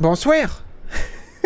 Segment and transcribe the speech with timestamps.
[0.00, 0.64] Bonsoir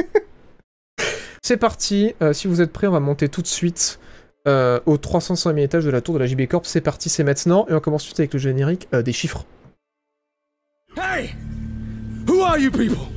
[1.43, 4.01] C'est parti, euh, si vous êtes prêts, on va monter tout de suite
[4.47, 6.65] euh, au 305e étage de la tour de la JB Corp.
[6.65, 9.13] C'est parti, c'est maintenant, et on commence tout de suite avec le générique euh, des
[9.13, 9.45] chiffres.
[10.97, 11.35] Hey!
[12.27, 13.09] Who are you people?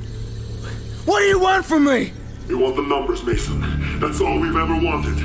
[1.06, 2.12] What do you want from me?
[2.50, 3.58] You want the numbers, Mason.
[4.00, 5.16] That's all we've ever wanted.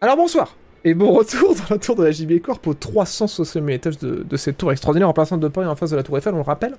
[0.00, 3.98] Alors bonsoir et bon retour dans la tour de la JB Corp au 360e étage
[3.98, 6.34] de, de cette tour extraordinaire en passant de Paris en face de la tour Eiffel,
[6.34, 6.76] on le rappelle.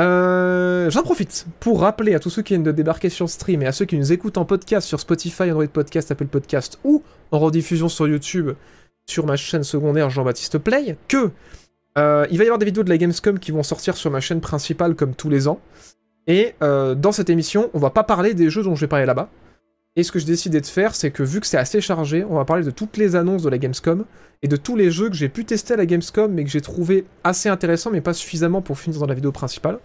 [0.00, 3.66] Euh, J'en profite pour rappeler à tous ceux qui viennent de débarquer sur stream et
[3.66, 7.38] à ceux qui nous écoutent en podcast sur Spotify, Android Podcast, Apple Podcast ou en
[7.38, 8.50] rediffusion sur YouTube
[9.06, 11.30] sur ma chaîne secondaire Jean-Baptiste Play que
[11.98, 14.20] euh, il va y avoir des vidéos de la Gamescom qui vont sortir sur ma
[14.20, 15.60] chaîne principale comme tous les ans.
[16.26, 19.06] Et euh, dans cette émission, on va pas parler des jeux dont je vais parler
[19.06, 19.28] là-bas.
[19.94, 22.36] Et ce que j'ai décidé de faire, c'est que vu que c'est assez chargé, on
[22.36, 24.06] va parler de toutes les annonces de la Gamescom
[24.42, 26.62] et de tous les jeux que j'ai pu tester à la Gamescom mais que j'ai
[26.62, 29.78] trouvé assez intéressants mais pas suffisamment pour finir dans la vidéo principale.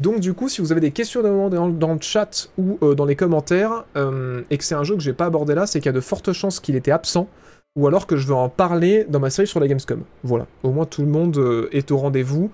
[0.00, 3.14] Donc du coup, si vous avez des questions dans le chat ou euh, dans les
[3.16, 5.90] commentaires euh, et que c'est un jeu que j'ai pas abordé là, c'est qu'il y
[5.90, 7.28] a de fortes chances qu'il était absent
[7.76, 10.02] ou alors que je veux en parler dans ma série sur la Gamescom.
[10.24, 12.50] Voilà, au moins tout le monde euh, est au rendez-vous.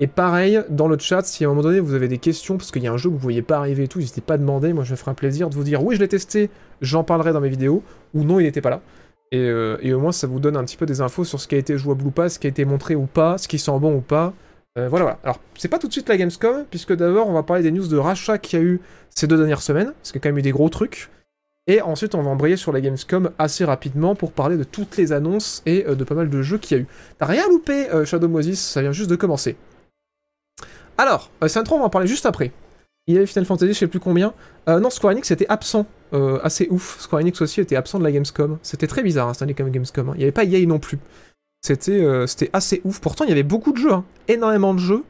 [0.00, 2.72] Et pareil, dans le chat, si à un moment donné vous avez des questions, parce
[2.72, 4.38] qu'il y a un jeu que vous voyez pas arriver et tout, n'hésitez pas à
[4.38, 7.04] demander, moi je me ferai un plaisir de vous dire oui je l'ai testé, j'en
[7.04, 8.80] parlerai dans mes vidéos, ou non il n'était pas là.
[9.30, 11.46] Et, euh, et, au moins ça vous donne un petit peu des infos sur ce
[11.46, 13.58] qui a été jouable ou pas, ce qui a été montré ou pas, ce qui
[13.58, 14.34] sent bon ou pas.
[14.76, 15.18] Euh, voilà, voilà.
[15.22, 17.86] Alors, c'est pas tout de suite la Gamescom, puisque d'abord on va parler des news
[17.86, 20.30] de rachat qu'il y a eu ces deux dernières semaines, parce qu'il y a quand
[20.30, 21.10] même eu des gros trucs.
[21.68, 25.12] Et ensuite, on va embrayer sur la Gamescom assez rapidement pour parler de toutes les
[25.12, 26.86] annonces et euh, de pas mal de jeux qu'il y a eu.
[27.18, 29.56] T'as rien loupé, Shadow Moses, ça vient juste de commencer.
[30.98, 32.52] Alors, euh, Centro, on va en parler juste après.
[33.06, 34.32] Il y avait Final Fantasy, je sais plus combien.
[34.68, 35.86] Euh, non, Square Enix était absent.
[36.12, 37.00] Euh, assez ouf.
[37.00, 38.58] Square Enix aussi était absent de la Gamescom.
[38.62, 40.08] C'était très bizarre, hein, cette comme Gamescom.
[40.08, 40.12] Hein.
[40.14, 40.98] Il n'y avait pas EA non plus.
[41.60, 43.00] C'était assez ouf.
[43.00, 43.92] Pourtant, il y avait beaucoup de jeux.
[43.92, 44.04] Hein.
[44.28, 45.04] Énormément de jeux.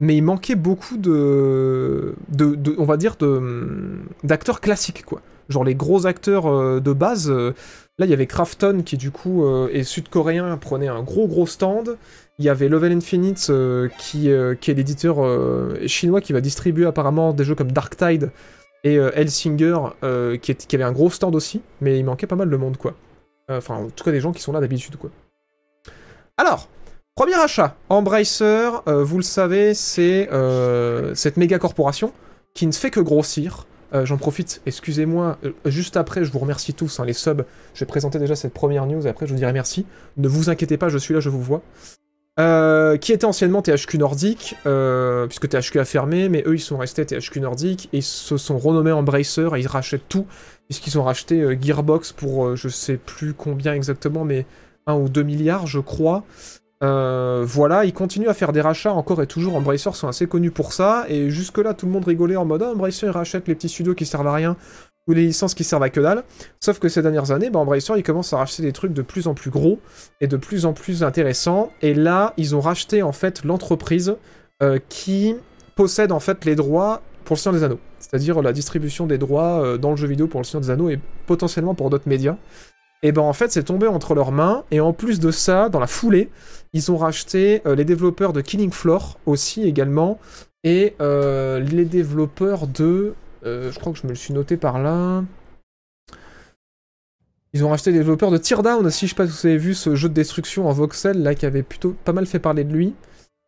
[0.00, 5.20] Mais il manquait beaucoup de, de, de on va dire, de d'acteurs classiques, quoi.
[5.50, 7.30] Genre les gros acteurs de base.
[7.30, 7.52] là,
[7.98, 11.98] il y avait Krafton qui, du coup, est sud-coréen, prenait un gros gros stand.
[12.40, 16.40] Il y avait Level Infinite euh, qui, euh, qui est l'éditeur euh, chinois qui va
[16.40, 18.30] distribuer apparemment des jeux comme Darktide
[18.82, 19.76] et euh, Hellsinger
[20.40, 22.94] qui, avait un gros stand aussi, mais il manquait pas mal de monde quoi.
[23.50, 25.10] Enfin, en tout cas des gens qui sont là d'habitude quoi.
[26.38, 26.70] Alors,
[27.14, 30.30] premier achat, Embracer, vous le savez, c'est
[31.14, 32.10] cette méga corporation
[32.54, 33.66] qui ne fait que grossir.
[33.92, 35.36] J'en profite, excusez-moi,
[35.66, 37.44] juste après, je vous remercie tous, hein, les subs.
[37.74, 39.84] Je vais présenter déjà cette première news et après je vous dirai merci.
[40.16, 41.60] Ne vous inquiétez pas, je suis là, je vous vois.
[42.40, 46.78] Euh, qui était anciennement THQ Nordic, euh, puisque THQ a fermé, mais eux ils sont
[46.78, 50.24] restés THQ Nordic et ils se sont renommés Embracer et ils rachètent tout,
[50.66, 54.46] puisqu'ils ont racheté euh, Gearbox pour je sais plus combien exactement, mais
[54.86, 56.24] 1 ou 2 milliards je crois.
[56.80, 59.54] Voilà, ils continuent à faire des rachats encore et toujours.
[59.56, 62.70] Embracer sont assez connus pour ça, et jusque-là tout le monde rigolait en mode ah,
[62.70, 64.56] Embracer ils rachètent les petits studios qui servent à rien
[65.06, 66.24] ou les licences qui servent à que dalle.
[66.60, 69.26] Sauf que ces dernières années, bah, Embracer ils commencent à racheter des trucs de plus
[69.26, 69.80] en plus gros
[70.20, 71.72] et de plus en plus intéressant.
[71.82, 74.16] Et là, ils ont racheté en fait l'entreprise
[74.62, 75.34] euh, qui
[75.74, 77.80] possède en fait les droits pour le Seigneur des Anneaux.
[77.98, 80.90] C'est-à-dire la distribution des droits euh, dans le jeu vidéo pour le Seigneur des Anneaux
[80.90, 82.36] et potentiellement pour d'autres médias.
[83.02, 84.64] Et ben en fait, c'est tombé entre leurs mains.
[84.70, 86.28] Et en plus de ça, dans la foulée,
[86.74, 90.18] ils ont racheté euh, les développeurs de Killing Floor aussi également.
[90.62, 93.14] Et les développeurs de...
[93.44, 95.24] euh, je crois que je me le suis noté par là.
[97.52, 99.74] Ils ont racheté les développeurs de Teardown aussi, je sais pas si vous avez vu
[99.74, 102.72] ce jeu de destruction en voxel là qui avait plutôt pas mal fait parler de
[102.72, 102.94] lui.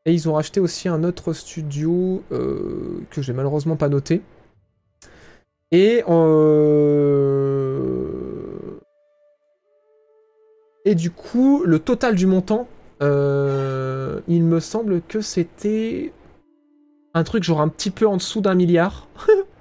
[0.05, 4.23] Et ils ont racheté aussi un autre studio euh, que j'ai malheureusement pas noté.
[5.71, 7.23] Et euh...
[10.85, 12.67] et du coup le total du montant,
[13.03, 16.13] euh, il me semble que c'était
[17.15, 19.07] un truc genre un petit peu en dessous d'un milliard.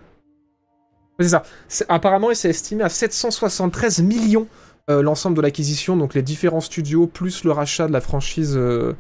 [1.22, 1.44] C'est ça.
[1.90, 4.48] Apparemment, c'est estimé à 773 millions
[4.90, 8.94] euh, l'ensemble de l'acquisition, donc les différents studios, plus le rachat de la franchise euh,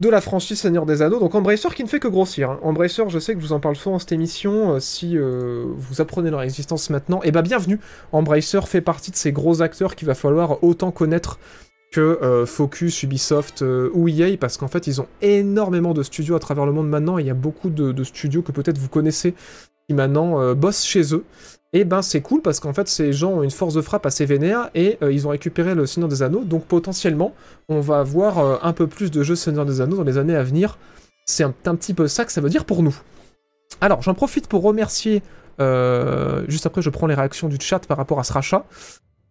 [0.00, 1.18] de la franchise Seigneur des Anneaux.
[1.20, 2.50] Donc Embracer qui ne fait que grossir.
[2.50, 2.60] hein.
[2.62, 4.74] Embracer, je sais que je vous en parle souvent dans cette émission.
[4.74, 7.80] euh, si vous apprenez leur existence maintenant, et bah bienvenue.
[8.12, 11.38] Embracer fait partie de ces gros acteurs qu'il va falloir autant connaître
[11.92, 13.62] que Focus, Ubisoft
[13.94, 17.18] ou EA, parce qu'en fait ils ont énormément de studios à travers le monde maintenant.
[17.18, 19.34] et Il y a beaucoup de studios que peut-être vous connaissez
[19.88, 21.24] qui maintenant euh, bossent chez eux.
[21.72, 24.24] Et ben c'est cool parce qu'en fait ces gens ont une force de frappe assez
[24.24, 27.34] vénère et euh, ils ont récupéré le Seigneur des Anneaux, donc potentiellement
[27.68, 30.36] on va avoir euh, un peu plus de jeux Seigneur des Anneaux dans les années
[30.36, 30.78] à venir.
[31.26, 32.96] C'est un, petit peu ça que ça veut dire pour nous.
[33.82, 35.22] Alors j'en profite pour remercier,
[36.48, 38.64] juste après je prends les réactions du chat par rapport à ce rachat.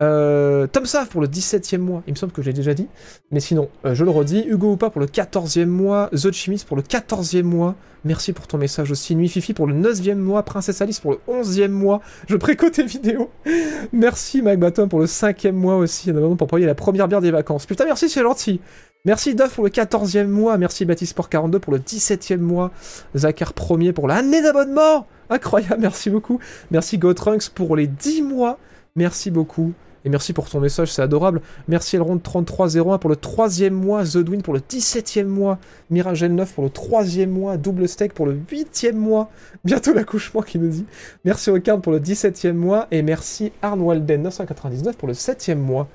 [0.04, 2.88] Euh, Tom Sav pour le 17e mois, il me semble que je l'ai déjà dit.
[3.32, 4.46] Mais sinon, euh, je le redis.
[4.48, 6.10] Hugo Oupa pour le 14e mois.
[6.12, 7.76] The Chimist pour le 14e mois.
[8.06, 9.16] Merci pour ton message aussi.
[9.16, 10.44] Nuit Fifi pour le 9e mois.
[10.44, 12.02] Princesse Alice pour le 11e mois.
[12.28, 13.32] Je préco tes vidéos.
[13.92, 16.12] merci Mike Baton pour le 5e mois aussi.
[16.38, 17.66] Pour payer la première bière des vacances.
[17.66, 18.62] Putain, merci, c'est gentil.
[19.06, 20.58] Merci Duff pour le 14e mois.
[20.58, 22.72] Merci Baptiste Sport 42 pour le 17e mois.
[23.16, 25.08] Zachar 1er pour l'année d'abonnement.
[25.30, 26.40] Incroyable, merci beaucoup.
[26.72, 28.60] Merci Gotrunks pour les 10 mois.
[28.96, 29.74] Merci beaucoup.
[30.08, 31.42] Et merci pour ton message, c'est adorable.
[31.68, 35.60] Merci Elrond3301 pour le troisième mois, The Dwin pour le 17e mois,
[35.90, 39.30] Miragel 9 pour le troisième mois, Double Steak pour le huitième mois,
[39.66, 40.86] bientôt l'accouchement qui nous dit.
[41.26, 45.90] Merci Ocard pour le 17e mois, et merci Arnwalden999 pour le 7e mois.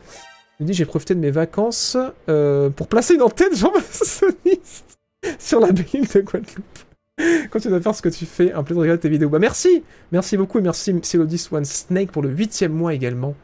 [0.61, 1.97] Il dit j'ai profité de mes vacances
[2.29, 4.99] euh, pour placer une antenne jean-maçonniste
[5.39, 7.49] sur la belle de Guadeloupe.
[7.51, 9.31] Continue à faire ce que tu fais, un plaisir de regarder tes vidéos.
[9.31, 13.35] Bah merci Merci beaucoup et merci Célodis One Snake pour le huitième mois également.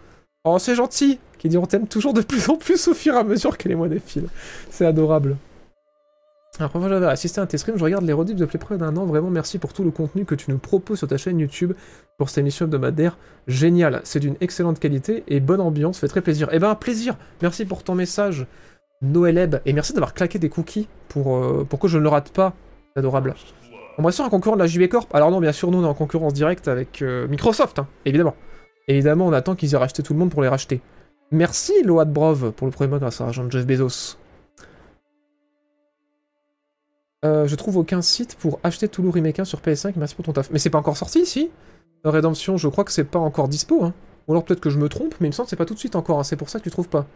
[0.45, 3.19] Oh, c'est gentil Qui dit on t'aime toujours de plus en plus au fur et
[3.19, 4.29] à mesure que les mois défilent.
[4.71, 5.37] C'est adorable.
[6.59, 9.07] Alors, moi j'avais assisté à tes streams, je regarde les rediffs depuis près d'un an.
[9.07, 11.73] Vraiment, merci pour tout le contenu que tu nous proposes sur ta chaîne YouTube
[12.17, 13.17] pour cette émission hebdomadaire.
[13.47, 16.49] Génial, c'est d'une excellente qualité et bonne ambiance, fait très plaisir.
[16.51, 18.47] Eh ben, plaisir Merci pour ton message,
[19.03, 22.31] Noëleb, et merci d'avoir claqué des cookies pour, euh, pour que je ne le rate
[22.31, 22.55] pas.
[22.93, 23.35] C'est adorable.
[23.99, 25.15] On va sur un concurrent de la JB Corp.
[25.15, 28.35] Alors, non, bien sûr, nous on est en concurrence directe avec euh, Microsoft, hein, évidemment.
[28.89, 30.81] Évidemment, on attend qu'ils aient racheté tout le monde pour les racheter.
[31.31, 34.17] Merci Load Brov pour le premier mois grâce à l'argent de Jeff Bezos.
[37.25, 40.33] Euh, je trouve aucun site pour acheter Toulouse Remake 1 sur PS5, merci pour ton
[40.33, 40.51] taf.
[40.51, 41.51] Mais c'est pas encore sorti ici
[42.05, 43.85] Rédemption, je crois que c'est pas encore dispo.
[43.85, 43.93] Hein.
[44.27, 45.75] Ou alors peut-être que je me trompe, mais il me semble que c'est pas tout
[45.75, 46.25] de suite encore, hein.
[46.25, 47.07] c'est pour ça que tu trouves pas.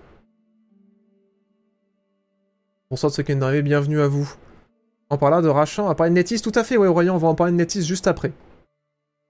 [2.90, 4.30] Bonsoir de Second bienvenue à vous.
[5.08, 7.28] En parlant de rachat, on va de Netis, tout à fait, ouais, Aurélien, on va
[7.28, 8.32] en parler de Netis juste après.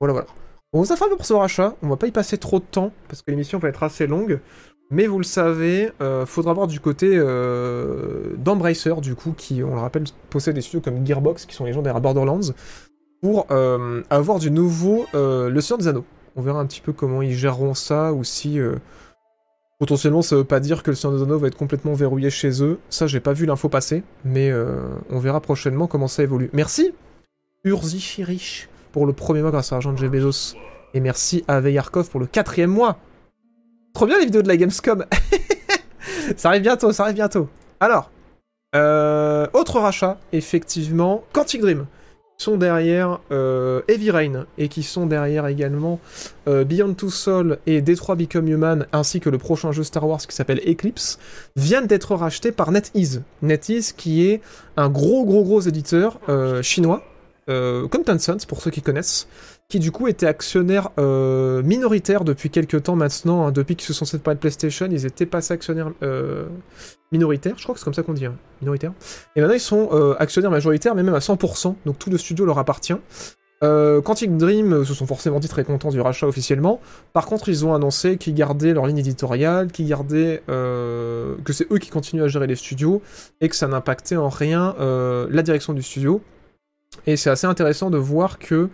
[0.00, 0.28] Voilà, voilà.
[0.74, 2.64] On vous a un peu pour ce rachat, on va pas y passer trop de
[2.64, 4.40] temps, parce que l'émission va être assez longue.
[4.90, 9.74] Mais vous le savez, euh, faudra voir du côté euh, d'Embracer, du coup, qui, on
[9.74, 12.54] le rappelle, possède des studios comme Gearbox, qui sont les gens derrière Borderlands,
[13.20, 16.04] pour euh, avoir du nouveau Le Seigneur des Anneaux.
[16.36, 18.58] On verra un petit peu comment ils géreront ça, ou si
[19.78, 22.62] potentiellement ça veut pas dire que Le Seigneur des Anneaux va être complètement verrouillé chez
[22.62, 22.78] eux.
[22.88, 24.50] Ça, j'ai pas vu l'info passer, mais
[25.10, 26.48] on verra prochainement comment ça évolue.
[26.54, 26.94] Merci
[27.64, 30.54] Urzi Chirich pour le premier mois grâce à l'argent de Bezos.
[30.94, 32.98] Et merci à Veyarkov pour le quatrième mois.
[33.94, 35.04] Trop bien les vidéos de la Gamescom.
[36.36, 37.48] ça arrive bientôt, ça arrive bientôt.
[37.80, 38.10] Alors,
[38.74, 41.86] euh, autre rachat, effectivement, Quantic Dream
[42.38, 46.00] sont derrière euh, Heavy Rain et qui sont derrière également
[46.48, 50.26] euh, Beyond Two Souls et Detroit Become Human ainsi que le prochain jeu Star Wars
[50.26, 51.18] qui s'appelle Eclipse
[51.54, 53.22] viennent d'être rachetés par NetEase.
[53.42, 54.40] NetEase qui est
[54.76, 56.18] un gros gros gros éditeur
[56.62, 57.04] chinois
[57.48, 59.28] euh, Tencent, pour ceux qui connaissent,
[59.68, 63.94] qui du coup était actionnaire euh, minoritaire depuis quelques temps maintenant, hein, depuis qu'ils se
[63.94, 66.44] sont séparés de PlayStation, ils étaient passés actionnaires euh,
[67.10, 68.92] minoritaires, je crois que c'est comme ça qu'on dit, hein, minoritaire.
[69.34, 72.44] Et maintenant ils sont euh, actionnaires majoritaires, mais même à 100%, donc tout le studio
[72.44, 72.96] leur appartient.
[73.62, 76.80] Quantic Dream se sont forcément dit très contents du rachat officiellement.
[77.12, 81.78] Par contre, ils ont annoncé qu'ils gardaient leur ligne éditoriale, qu'ils gardaient que c'est eux
[81.78, 83.02] qui continuent à gérer les studios
[83.40, 86.20] et que ça n'impactait en rien la direction du studio.
[87.06, 88.68] Et c'est assez intéressant de voir que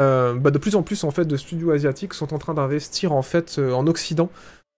[0.00, 3.12] euh, bah, de plus en plus en fait de studios asiatiques sont en train d'investir
[3.12, 4.28] en fait euh, en Occident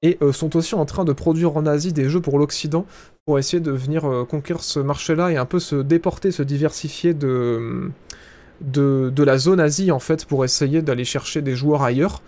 [0.01, 2.87] et euh, sont aussi en train de produire en Asie des jeux pour l'Occident
[3.27, 7.91] pour essayer de venir conquérir ce marché-là et un peu se déporter, se diversifier de,
[8.61, 12.23] de, de la zone Asie en fait pour essayer d'aller chercher des joueurs ailleurs.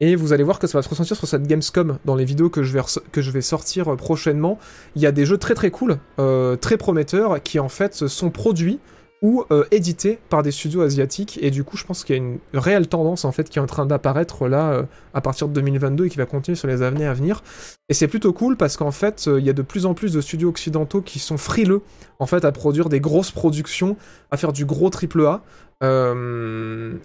[0.00, 2.50] Et vous allez voir que ça va se ressentir sur cette Gamescom dans les vidéos
[2.50, 4.58] que je vais, que je vais sortir prochainement.
[4.96, 5.98] Il y a des jeux très très cool,
[6.60, 8.80] très prometteurs, qui en fait sont produits
[9.22, 11.38] ou euh, édité par des studios asiatiques.
[11.40, 13.62] Et du coup, je pense qu'il y a une réelle tendance en fait qui est
[13.62, 14.82] en train d'apparaître là euh,
[15.14, 17.42] à partir de 2022 et qui va continuer sur les années à venir.
[17.88, 20.12] Et c'est plutôt cool parce qu'en fait, euh, il y a de plus en plus
[20.12, 21.82] de studios occidentaux qui sont frileux
[22.18, 23.96] en fait à produire des grosses productions,
[24.32, 25.42] à faire du gros triple A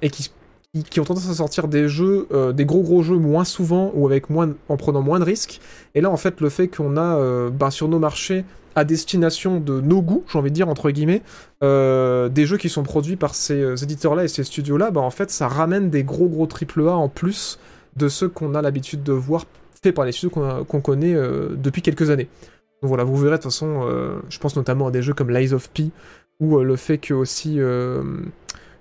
[0.01, 4.05] et qui ont tendance à sortir des jeux, des gros gros jeux moins souvent ou
[4.05, 5.59] avec moins, en prenant moins de risques.
[5.95, 8.45] Et là, en fait, le fait qu'on a ben, sur nos marchés
[8.77, 11.23] à destination de nos goûts, j'ai envie de dire entre guillemets,
[11.63, 15.09] euh, des jeux qui sont produits par ces euh, éditeurs-là et ces studios-là, bah en
[15.09, 17.57] fait ça ramène des gros gros triple A en plus
[17.95, 19.45] de ceux qu'on a l'habitude de voir
[19.81, 22.29] faits par les studios qu'on connaît euh, depuis quelques années.
[22.83, 23.81] Donc voilà, vous verrez de toute façon,
[24.29, 25.89] je pense notamment à des jeux comme Lies of P,
[26.39, 27.57] ou le fait que aussi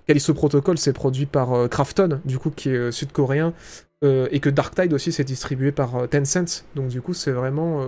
[0.06, 3.54] Callisto Protocol c'est produit par Krafton, du coup qui est sud-coréen,
[4.04, 7.86] et que Dark Tide aussi c'est distribué par Tencent, donc du coup c'est vraiment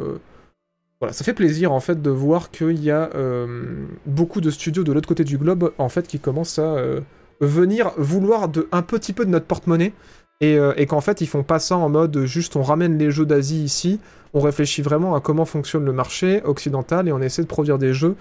[1.01, 4.83] voilà, ça fait plaisir en fait de voir qu'il y a euh, beaucoup de studios
[4.83, 7.01] de l'autre côté du globe en fait qui commencent à euh,
[7.41, 9.93] venir vouloir de, un petit peu de notre porte-monnaie
[10.41, 13.13] Et, euh, et qu'en fait, ils font pas ça en mode juste on ramène les
[13.13, 14.01] jeux d'Asie ici,
[14.35, 17.93] on réfléchit vraiment à comment fonctionne le marché occidental et on essaie de produire des
[17.93, 18.17] jeux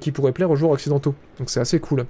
[0.00, 1.14] qui pourraient plaire aux joueurs occidentaux.
[1.38, 2.06] Donc c'est assez cool.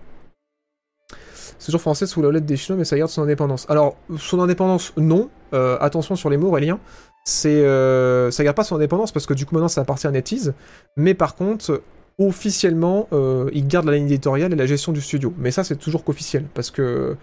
[1.59, 3.67] C'est toujours français sous la lettre des Chinois, mais ça garde son indépendance.
[3.69, 5.31] Alors, son indépendance, non.
[5.53, 6.81] Attention sur les mots, Aurélien.
[7.25, 10.11] C'est, euh, ça garde pas son indépendance parce que du coup maintenant ça appartient à
[10.11, 10.55] NetEase.
[10.97, 11.83] Mais par contre,
[12.19, 15.33] officiellement, euh, il garde la ligne éditoriale et la gestion du studio.
[15.39, 17.17] Mais ça, c'est toujours qu'officiel parce que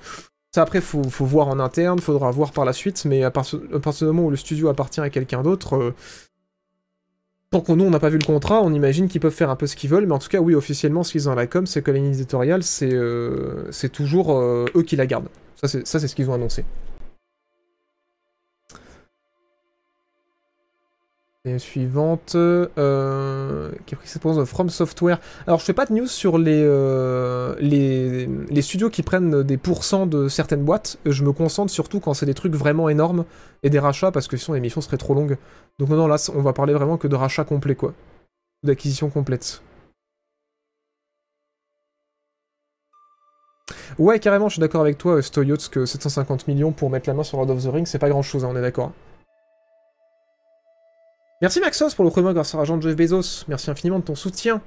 [0.51, 3.05] ça après, faut, faut voir en interne, faudra voir par la suite.
[3.05, 5.93] Mais à, partir du moment où le studio appartient à quelqu'un d'autre, euh,
[7.51, 9.55] tant qu'on nous on n'a pas vu le contrat, on imagine qu'ils peuvent faire un
[9.55, 10.07] peu ce qu'ils veulent.
[10.07, 11.97] Mais en tout cas, oui, officiellement, ce qu'ils ont à la com, c'est que la
[11.97, 15.29] ligne éditoriale, c'est, euh, c'est toujours eux qui la gardent.
[15.55, 16.63] Ça, c'est ce qu'ils ont annoncé.
[21.45, 25.21] Et suivante, euh, qui a pris cette de From Software.
[25.47, 29.55] Alors, je fais pas de news sur les, euh, les, les studios qui prennent des
[29.55, 30.97] pourcents de certaines boîtes.
[31.05, 33.23] Je me concentre surtout quand c'est des trucs vraiment énormes
[33.63, 35.37] et des rachats, parce que sinon l'émission serait trop longue.
[35.79, 37.93] Donc, non, non, là, on va parler vraiment que de rachats complets, quoi.
[38.63, 39.61] D'acquisition complète.
[43.97, 47.23] Ouais, carrément, je suis d'accord avec toi, Stoyots, que 750 millions pour mettre la main
[47.23, 48.91] sur Lord of the Rings, c'est pas grand chose, on est d'accord.
[51.41, 53.45] Merci Maxos pour le premier grâce à Jean Jeff Bezos.
[53.47, 54.61] Merci infiniment de ton soutien.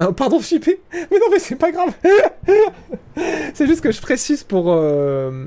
[0.00, 1.94] Ah, pardon, JP Mais non, mais c'est pas grave
[3.54, 4.72] C'est juste que je précise pour...
[4.72, 5.46] euh,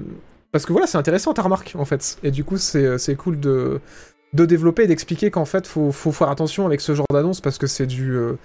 [0.52, 2.18] Parce que voilà, c'est intéressant ta remarque, en fait.
[2.24, 3.80] Et du coup, c'est c'est cool de,
[4.34, 7.58] de développer et d'expliquer qu'en fait, faut, faut faire attention avec ce genre d'annonce parce
[7.58, 8.14] que c'est du...
[8.14, 8.38] euh,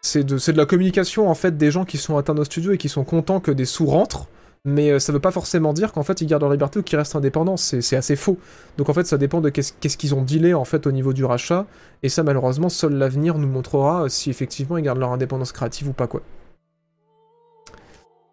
[0.00, 2.78] C'est de, de la communication, en fait, des gens qui sont atteints au studio et
[2.78, 4.26] qui sont contents que des sous rentrent.
[4.64, 6.98] Mais euh, ça veut pas forcément dire qu'en fait ils gardent leur liberté ou qu'ils
[6.98, 8.38] restent indépendants, c'est assez faux.
[8.78, 11.24] Donc en fait ça dépend de qu'est-ce qu'ils ont dealé en fait au niveau du
[11.24, 11.66] rachat,
[12.02, 15.92] et ça malheureusement seul l'avenir nous montrera si effectivement ils gardent leur indépendance créative ou
[15.92, 16.22] pas quoi.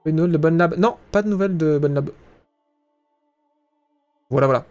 [0.06, 2.10] Une nouvelle de Bonne Lab Non, pas de nouvelles de Bonne Lab.
[4.30, 4.66] Voilà voilà.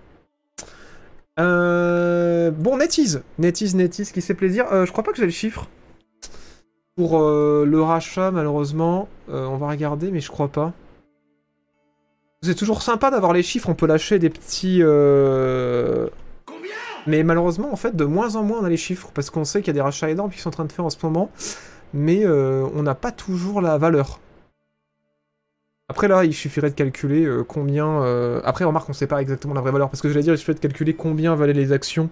[1.38, 2.50] Euh...
[2.50, 3.22] Bon, NetEase.
[3.38, 4.66] NetEase, NetEase qui fait plaisir.
[4.72, 5.68] Euh, je crois pas que j'ai le chiffre.
[6.96, 9.08] Pour euh, le rachat, malheureusement.
[9.28, 10.72] Euh, on va regarder, mais je crois pas.
[12.42, 14.78] C'est toujours sympa d'avoir les chiffres, on peut lâcher des petits...
[14.80, 16.08] euh,
[17.06, 19.60] Mais malheureusement, en fait, de moins en moins on a les chiffres, parce qu'on sait
[19.60, 21.30] qu'il y a des rachats énormes qui sont en train de faire en ce moment,
[21.92, 24.20] mais euh, on n'a pas toujours la valeur.
[25.90, 28.02] Après là, il suffirait de calculer euh, combien...
[28.04, 30.38] euh, Après, remarque, on sait pas exactement la vraie valeur, parce que j'allais dire, il
[30.38, 32.08] suffirait de calculer combien valaient les actions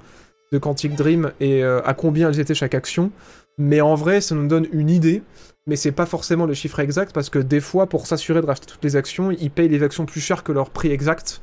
[0.52, 3.10] de Quantic Dream et à combien elles étaient chaque action.
[3.56, 5.22] Mais en vrai, ça nous donne une idée,
[5.68, 8.66] mais c'est pas forcément le chiffre exact, parce que des fois, pour s'assurer de racheter
[8.66, 11.40] toutes les actions, ils payent les actions plus cher que leur prix exact.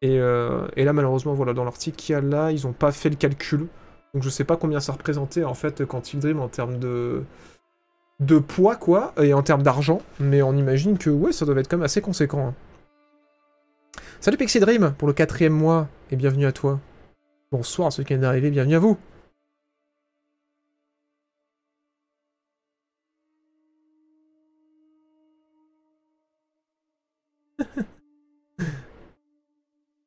[0.00, 2.92] Et, euh, et là, malheureusement, voilà, dans l'article qu'il y a là, ils ont pas
[2.92, 3.66] fait le calcul.
[4.14, 7.22] Donc je sais pas combien ça représentait en fait Quantic Dream en termes de
[8.20, 11.68] de poids quoi et en termes d'argent, mais on imagine que ouais ça doit être
[11.68, 12.46] quand même assez conséquent.
[12.46, 12.54] hein.
[14.20, 16.80] Salut Pixie Dream pour le quatrième mois et bienvenue à toi.
[17.52, 18.96] Bonsoir à ceux qui viennent d'arriver, bienvenue à vous.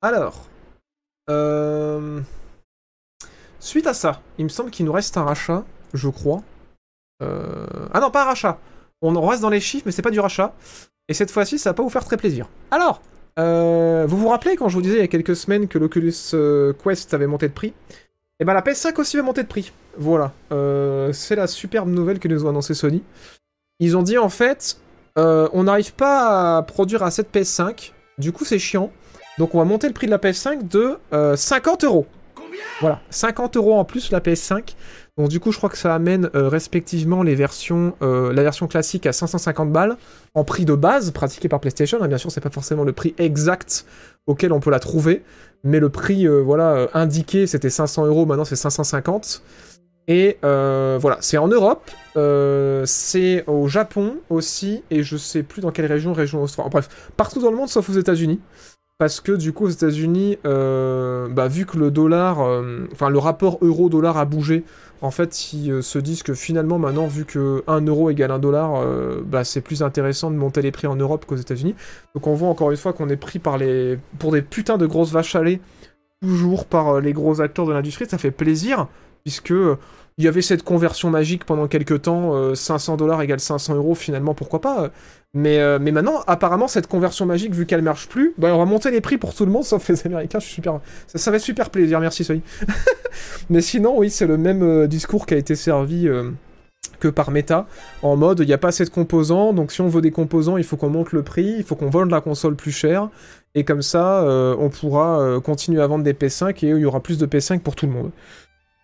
[0.01, 0.47] Alors,
[1.29, 2.21] euh...
[3.59, 6.41] suite à ça, il me semble qu'il nous reste un rachat, je crois.
[7.21, 8.59] Euh, Ah non, pas un rachat.
[9.01, 10.53] On reste dans les chiffres, mais c'est pas du rachat.
[11.07, 12.47] Et cette fois-ci, ça va pas vous faire très plaisir.
[12.71, 13.01] Alors,
[13.37, 16.13] euh, vous vous rappelez quand je vous disais il y a quelques semaines que l'Oculus
[16.83, 17.73] Quest avait monté de prix?
[18.41, 19.73] Eh ben la PS5 aussi va monter de prix.
[19.97, 20.31] Voilà.
[21.13, 23.03] C'est la superbe nouvelle que nous ont annoncé Sony.
[23.79, 24.77] Ils ont dit en fait,
[25.17, 27.91] on n'arrive pas à produire assez de PS5.
[28.17, 28.91] Du coup, c'est chiant.
[29.39, 32.05] Donc on va monter le prix de la PS5 de euh, 50 euros.
[32.81, 34.75] Voilà, 50 euros en plus la PS5.
[35.17, 38.67] Donc du coup, je crois que ça amène euh, respectivement les versions, euh, la version
[38.67, 39.95] classique à 550 balles
[40.35, 41.99] en prix de base pratiqué par PlayStation.
[42.01, 43.85] hein, bien sûr, c'est pas forcément le prix exact
[44.27, 45.23] auquel on peut la trouver,
[45.63, 48.25] mais le prix euh, voilà euh, indiqué c'était 500 euros.
[48.25, 49.41] Maintenant c'est 550.
[50.09, 55.61] Et euh, voilà, c'est en Europe, euh, c'est au Japon aussi, et je sais plus
[55.61, 56.67] dans quelle région, région australe.
[56.71, 58.39] Bref, partout dans le monde sauf aux États-Unis.
[58.99, 63.17] Parce que du coup, aux États-Unis, euh, bah, vu que le dollar, euh, enfin le
[63.17, 64.65] rapport euro-dollar a bougé,
[65.01, 68.39] en fait, ils euh, se disent que finalement, maintenant, vu que 1 euro égale 1
[68.39, 68.85] dollar,
[69.23, 71.75] bah, c'est plus intéressant de monter les prix en Europe qu'aux États-Unis.
[72.13, 74.85] Donc on voit encore une fois qu'on est pris par les, pour des putains de
[74.85, 75.61] grosses vaches à lait,
[76.21, 78.05] toujours par les gros acteurs de l'industrie.
[78.05, 78.87] Ça fait plaisir,
[79.23, 79.53] puisque
[80.19, 83.95] il y avait cette conversion magique pendant quelques temps, euh, 500 dollars égale 500 euros,
[83.95, 84.83] finalement, pourquoi pas.
[84.83, 84.89] euh.
[85.33, 88.65] Mais, euh, mais maintenant, apparemment, cette conversion magique, vu qu'elle marche plus, bah, on va
[88.65, 90.39] monter les prix pour tout le monde, sauf les Américains.
[90.39, 90.81] Je suis super...
[91.07, 92.41] ça, ça super plaisir, merci Soy.
[93.49, 96.31] mais sinon, oui, c'est le même euh, discours qui a été servi euh,
[96.99, 97.67] que par méta,
[98.01, 100.57] en mode il n'y a pas assez de composants, donc si on veut des composants,
[100.57, 103.09] il faut qu'on monte le prix, il faut qu'on vende la console plus cher,
[103.55, 106.85] et comme ça, euh, on pourra euh, continuer à vendre des P5 et il y
[106.85, 108.11] aura plus de P5 pour tout le monde.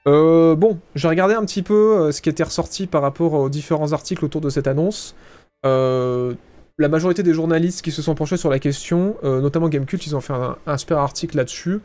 [0.08, 3.94] Euh, bon, j'ai regardé un petit peu ce qui était ressorti par rapport aux différents
[3.94, 5.16] articles autour de cette annonce.
[5.64, 10.22] la majorité des journalistes qui se sont penchés sur la question, notamment Gamecult, ils ont
[10.22, 11.80] fait un, un super article là-dessus.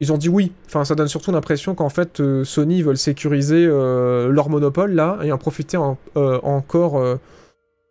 [0.00, 0.52] Ils ont dit oui.
[0.66, 5.38] Enfin, ça donne surtout l'impression qu'en fait, Sony veulent sécuriser leur monopole là et en
[5.38, 5.78] profiter
[6.16, 7.18] encore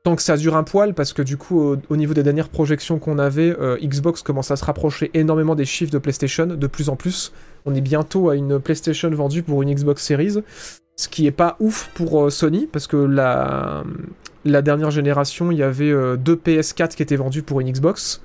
[0.03, 3.00] tant que ça dure un poil, parce que du coup, au, niveau des dernières projections
[3.00, 6.89] qu'on avait, euh, Xbox commence à se rapprocher énormément des chiffres de PlayStation, de plus
[6.89, 7.31] en plus.
[7.65, 10.43] On est bientôt à une PlayStation vendue pour une Xbox Series,
[10.98, 13.83] ce qui est pas ouf pour euh, Sony, parce que la,
[14.43, 18.22] dernière génération, il y avait euh, deux PS4 qui étaient vendus pour une Xbox.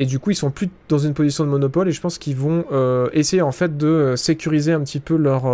[0.00, 2.36] Et du coup, ils sont plus dans une position de monopole, et je pense qu'ils
[2.36, 2.66] vont
[3.14, 5.44] essayer en fait de sécuriser un petit peu leur.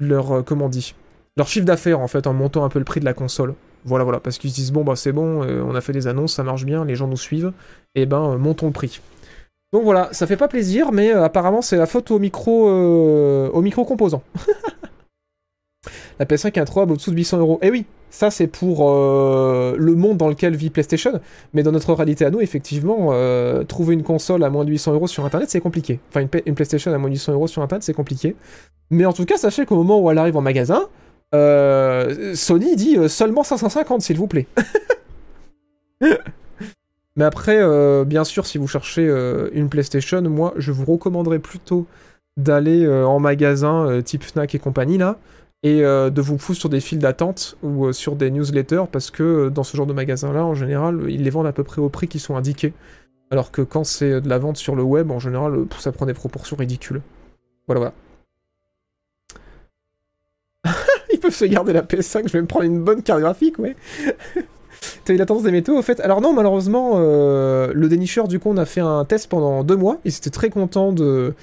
[0.00, 0.42] leur.
[0.46, 0.94] comment dit
[1.36, 3.54] Leur chiffre d'affaires en fait, en montant un peu le prix de la console.
[3.84, 6.06] Voilà, voilà, parce qu'ils se disent bon bah c'est bon, euh, on a fait des
[6.06, 7.52] annonces, ça marche bien, les gens nous suivent,
[7.94, 9.00] et ben euh, montons le prix.
[9.72, 13.62] Donc voilà, ça fait pas plaisir, mais euh, apparemment c'est la faute au micro, au
[13.62, 14.22] micro composant.
[16.20, 17.58] la PS5 est introuvable au-dessous de 800 euros.
[17.62, 21.20] Eh oui, ça c'est pour le monde dans lequel vit PlayStation,
[21.52, 23.12] mais dans notre réalité à nous, effectivement,
[23.64, 25.98] trouver une console à moins de 800 euros sur Internet, c'est compliqué.
[26.10, 28.36] Enfin, une, une, PlayStation à moins de 800 euros sur Internet, c'est compliqué.
[28.90, 30.86] Mais en tout cas, sachez qu'au moment où elle arrive en magasin,
[31.34, 34.46] euh, Sony dit euh, seulement 550, s'il vous plaît.
[37.16, 39.06] Mais après, euh, bien sûr, si vous cherchez
[39.52, 41.86] une PlayStation, moi, je vous recommanderais plutôt
[42.38, 45.18] d'aller en magasin type Fnac et compagnie, là,
[45.62, 49.62] et de vous foutre sur des files d'attente ou sur des newsletters, parce que dans
[49.62, 52.18] ce genre de magasin-là, en général, ils les vendent à peu près au prix qui
[52.18, 52.72] sont indiqués.
[53.30, 56.14] Alors que quand c'est de la vente sur le web, en général, ça prend des
[56.14, 57.02] proportions ridicules.
[57.66, 57.92] Voilà,
[60.64, 60.74] voilà.
[61.22, 63.76] Peuvent se garder la PS5, je vais me prendre une bonne carte graphique, ouais.
[65.04, 68.38] T'as eu la tendance des métaux, au fait Alors non, malheureusement, euh, le dénicheur, du
[68.38, 69.98] coup, on a fait un test pendant deux mois.
[70.04, 71.34] Ils étaient très contents de,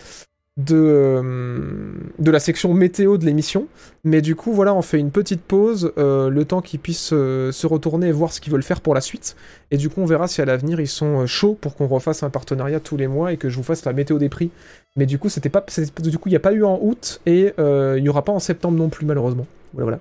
[0.57, 3.67] de, euh, de la section météo de l'émission.
[4.03, 7.67] Mais du coup, voilà, on fait une petite pause, euh, le temps qu'ils puissent se
[7.67, 9.35] retourner et voir ce qu'ils veulent faire pour la suite.
[9.71, 12.29] Et du coup, on verra si à l'avenir, ils sont chauds pour qu'on refasse un
[12.29, 14.51] partenariat tous les mois et que je vous fasse la météo des prix.
[14.95, 15.63] Mais du coup, c'était pas,
[15.99, 18.39] du coup, il n'y a pas eu en août et il n'y aura pas en
[18.39, 19.45] septembre non plus, malheureusement.
[19.73, 19.99] Voilà, voilà.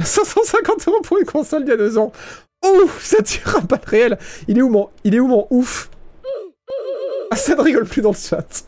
[0.04, 2.12] 550 euros pour une console il y a deux ans.
[2.64, 4.18] Ouf, ça tire un pas réel.
[4.48, 5.90] Il est où mon, il est où mon ouf?
[7.30, 8.64] Ah, ça ne rigole plus dans le chat.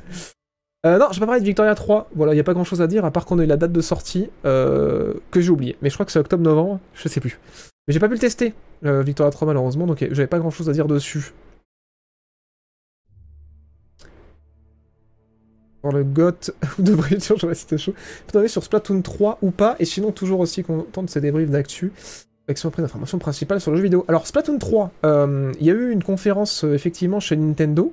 [0.84, 2.10] Euh, non, je vais pas parler de Victoria 3.
[2.14, 3.56] Voilà, il n'y a pas grand chose à dire, à part qu'on a eu la
[3.56, 5.76] date de sortie, euh, que j'ai oublié.
[5.82, 7.38] Mais je crois que c'est octobre-novembre, je sais plus.
[7.86, 10.68] Mais j'ai pas pu le tester, euh, Victoria 3 malheureusement, donc j'avais pas grand chose
[10.68, 11.32] à dire dessus.
[15.90, 17.94] Le GOT ou de je vois si chaud.
[18.32, 21.92] Peut sur Splatoon 3 ou pas, et sinon toujours aussi content de ces débriefs d'actu.
[22.48, 24.04] Avec après d'informations principales sur le jeu vidéo.
[24.08, 27.92] Alors Splatoon 3, euh, il y a eu une conférence euh, effectivement chez Nintendo.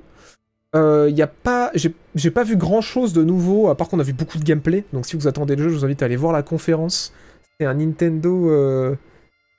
[0.76, 4.04] Euh, il a pas, j'ai pas vu grand chose de nouveau, à part qu'on a
[4.04, 4.84] vu beaucoup de gameplay.
[4.92, 7.12] Donc si vous attendez le jeu, je vous invite à aller voir la conférence.
[7.58, 8.46] C'est un Nintendo,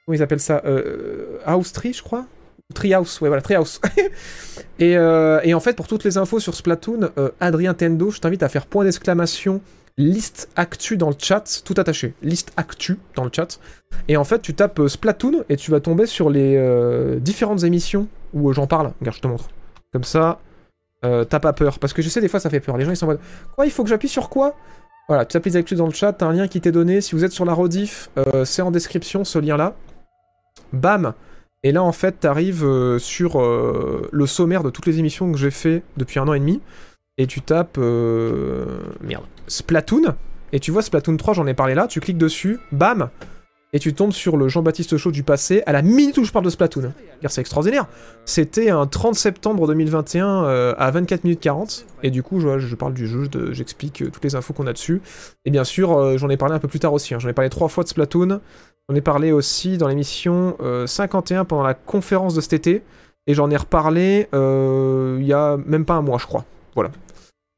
[0.06, 0.62] comment ils appellent ça,
[1.46, 2.26] House je crois?
[2.71, 3.79] Treehouse, ouais voilà, Treehouse.
[4.79, 8.19] et, euh, et en fait, pour toutes les infos sur Splatoon, euh, Adrien Tendo, je
[8.19, 9.62] t'invite à faire point d'exclamation
[9.97, 13.60] liste actu dans le chat, tout attaché, liste actu dans le chat.
[14.07, 18.07] Et en fait, tu tapes euh, Splatoon et tu vas tomber sur les différentes émissions
[18.34, 18.91] où j'en parle.
[18.99, 19.49] Regarde, je te montre.
[19.91, 20.39] Comme ça,
[21.01, 21.79] t'as pas peur.
[21.79, 22.77] Parce que je sais, des fois, ça fait peur.
[22.77, 23.19] Les gens, ils sont en mode
[23.55, 24.55] Quoi, il faut que j'appuie sur quoi?
[25.10, 27.01] Voilà, tu tapes les actus dans le chat, t'as un lien qui t'est donné.
[27.01, 28.10] Si vous êtes sur la rediff,
[28.45, 29.75] c'est en description ce lien-là.
[30.73, 31.13] Bam
[31.63, 35.38] et là, en fait, t'arrives euh, sur euh, le sommaire de toutes les émissions que
[35.38, 36.60] j'ai fait depuis un an et demi,
[37.17, 37.78] et tu tapes...
[37.78, 39.26] Euh, merde.
[39.47, 40.15] Splatoon,
[40.54, 43.10] et tu vois Splatoon 3, j'en ai parlé là, tu cliques dessus, bam
[43.74, 46.43] et tu tombes sur le Jean-Baptiste Show du passé à la minute où je parle
[46.43, 46.91] de Splatoon.
[47.26, 47.88] C'est extraordinaire.
[48.26, 51.86] C'était un 30 septembre 2021 à 24 minutes 40.
[52.04, 55.02] Et du coup, je, parle du jeu, j'explique toutes les infos qu'on a dessus.
[55.45, 57.13] Et bien sûr, j'en ai parlé un peu plus tard aussi.
[57.13, 57.19] Hein.
[57.19, 58.41] J'en ai parlé trois fois de Splatoon.
[58.91, 62.84] J'en ai parlé aussi dans l'émission 51 euh, pendant la conférence de cet été.
[63.25, 66.43] Et j'en ai reparlé euh, il y a même pas un mois, je crois.
[66.75, 66.91] Voilà.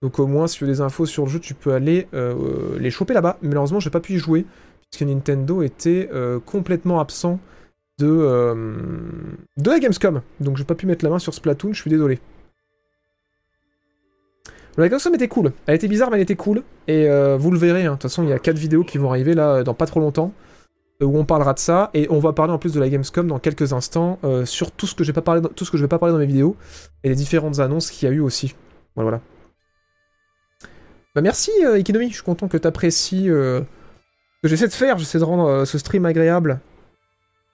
[0.03, 2.77] Donc au moins, si tu veux des infos sur le jeu, tu peux aller euh,
[2.77, 3.39] les choper là-bas.
[3.41, 4.45] Malheureusement, j'ai pas pu y jouer,
[4.91, 6.07] puisque Nintendo était
[6.45, 7.39] complètement absent
[7.97, 8.75] de,
[9.57, 10.21] la Gamescom.
[10.39, 12.19] Donc j'ai pas pu mettre la main sur Splatoon, je suis désolé.
[14.77, 15.51] La Gamescom était cool.
[15.65, 16.61] Elle était bizarre, mais elle était cool.
[16.87, 17.07] Et
[17.39, 17.93] vous le verrez, hein.
[17.93, 19.99] de toute façon, il y a 4 vidéos qui vont arriver là dans pas trop
[19.99, 20.31] longtemps
[21.03, 23.39] où on parlera de ça et on va parler en plus de la Gamescom dans
[23.39, 25.89] quelques instants euh, sur tout ce que j'ai pas parlé, tout ce que je vais
[25.89, 26.55] pas parler dans mes vidéos
[27.03, 28.55] et les différentes annonces qu'il y a eu aussi.
[28.95, 29.09] Voilà.
[29.09, 29.21] voilà.
[31.15, 33.61] Bah merci euh, Ikinomi, je suis content que tu apprécies euh,
[34.41, 36.59] que j'essaie de faire, j'essaie de rendre euh, ce stream agréable.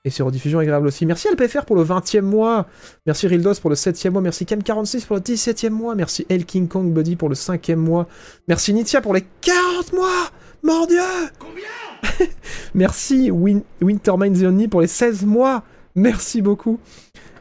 [0.05, 1.05] Et ces rediffusions agréables aussi.
[1.05, 2.67] Merci LPFR pour le 20e mois.
[3.05, 4.21] Merci Rildos pour le 7e mois.
[4.21, 5.93] Merci Cam46 pour le 17e mois.
[5.93, 8.07] Merci El King Kong Buddy pour le 5e mois.
[8.47, 10.99] Merci Nitia pour les 40 mois Mon dieu
[11.39, 12.29] Combien?
[12.73, 15.63] Merci Win Wintermine The pour les 16 mois.
[15.95, 16.79] Merci beaucoup.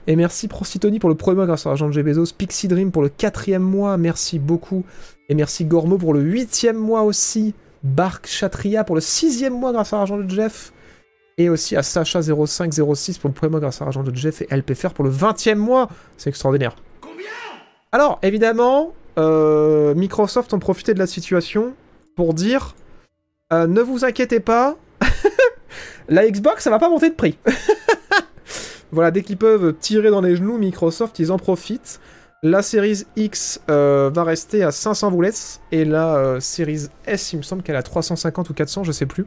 [0.06, 2.32] Et merci Prostitoni pour le premier mois grâce à l'argent de Bezos.
[2.36, 3.96] Pixie Dream pour le quatrième mois.
[3.98, 4.84] Merci beaucoup.
[5.28, 7.54] Et merci Gormo pour le huitième mois aussi.
[7.82, 10.72] Bark Chatria pour le sixième mois grâce à l'argent de Jeff.
[11.36, 14.94] Et aussi à Sacha0506 pour le premier mois grâce à l'argent de Jeff et LPFR
[14.94, 15.88] pour le 20e mois.
[16.16, 16.74] C'est extraordinaire.
[17.92, 21.74] Alors, évidemment, euh, Microsoft ont profité de la situation
[22.16, 22.74] pour dire
[23.52, 24.76] euh, ne vous inquiétez pas,
[26.08, 27.38] la Xbox, ça va pas monter de prix.
[28.92, 32.00] voilà, dès qu'ils peuvent tirer dans les genoux, Microsoft, ils en profitent.
[32.42, 37.42] La Series X euh, va rester à 500 boulettes et la Series S, il me
[37.42, 39.26] semble qu'elle a 350 ou 400, je sais plus.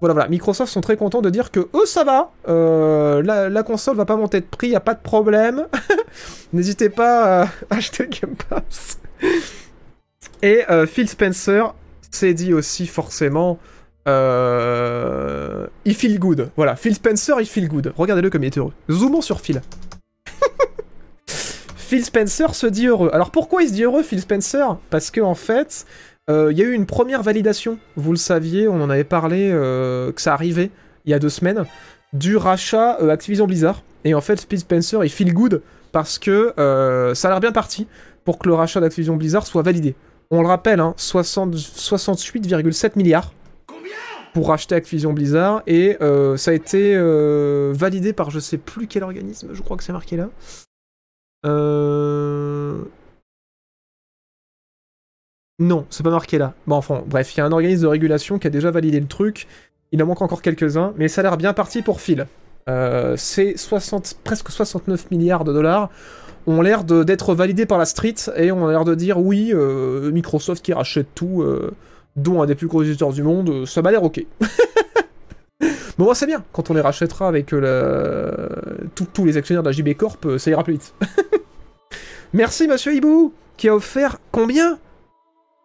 [0.00, 0.28] Voilà, voilà.
[0.28, 2.30] Microsoft sont très contents de dire que eux, ça va.
[2.48, 5.66] Euh, la, console va pas monter de prix, y a pas de problème.
[6.52, 8.98] N'hésitez pas à acheter Game Pass.
[10.42, 11.74] Et euh, Phil Spencer
[12.10, 13.58] s'est dit aussi forcément.
[14.06, 16.50] Euh, il feel good.
[16.56, 17.92] Voilà, Phil Spencer, il feel good.
[17.96, 18.72] Regardez-le comme il est heureux.
[18.90, 19.60] Zoomons sur Phil.
[21.26, 23.10] Phil Spencer se dit heureux.
[23.12, 24.78] Alors pourquoi il se dit heureux, Phil Spencer?
[24.90, 25.84] Parce que en fait,
[26.30, 29.50] euh, il y a eu une première validation, vous le saviez, on en avait parlé,
[29.50, 30.70] euh, que ça arrivait
[31.04, 31.64] il y a deux semaines,
[32.12, 33.82] du rachat euh, Activision Blizzard.
[34.04, 36.52] Et en fait, Speed Spencer, il feel good parce que
[37.14, 37.86] ça a l'air bien parti
[38.24, 39.94] pour que le rachat d'Activision Blizzard soit validé.
[40.30, 43.32] On le rappelle, hein, 68,7 milliards
[44.34, 45.96] pour racheter Activision Blizzard et
[46.36, 46.96] ça a été
[47.72, 50.28] validé par je sais plus quel organisme, je crois que c'est marqué là.
[51.46, 52.84] Euh...
[55.60, 56.54] Non, c'est pas marqué là.
[56.66, 59.08] Bon, enfin, bref, il y a un organisme de régulation qui a déjà validé le
[59.08, 59.48] truc.
[59.90, 62.26] Il en manque encore quelques-uns, mais ça a l'air bien parti pour Phil.
[62.68, 65.90] Euh, c'est 60, presque 69 milliards de dollars
[66.50, 70.10] ont l'air d'être validés par la street et on a l'air de dire oui, euh,
[70.10, 71.72] Microsoft qui rachète tout, euh,
[72.16, 74.24] dont un des plus gros éditeurs du monde, ça m'a l'air ok.
[75.98, 80.38] bon, c'est bien, quand on les rachètera avec tous les actionnaires de la JB Corp,
[80.38, 80.94] ça ira plus vite.
[82.32, 84.78] Merci Monsieur Hibou, qui a offert combien?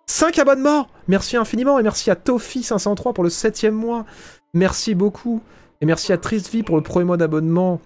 [0.08, 4.06] 5 abonnements Merci infiniment et merci à Tofi503 pour le 7 mois.
[4.54, 5.42] Merci beaucoup.
[5.82, 7.82] Et merci à Tristvi pour le premier mois d'abonnement.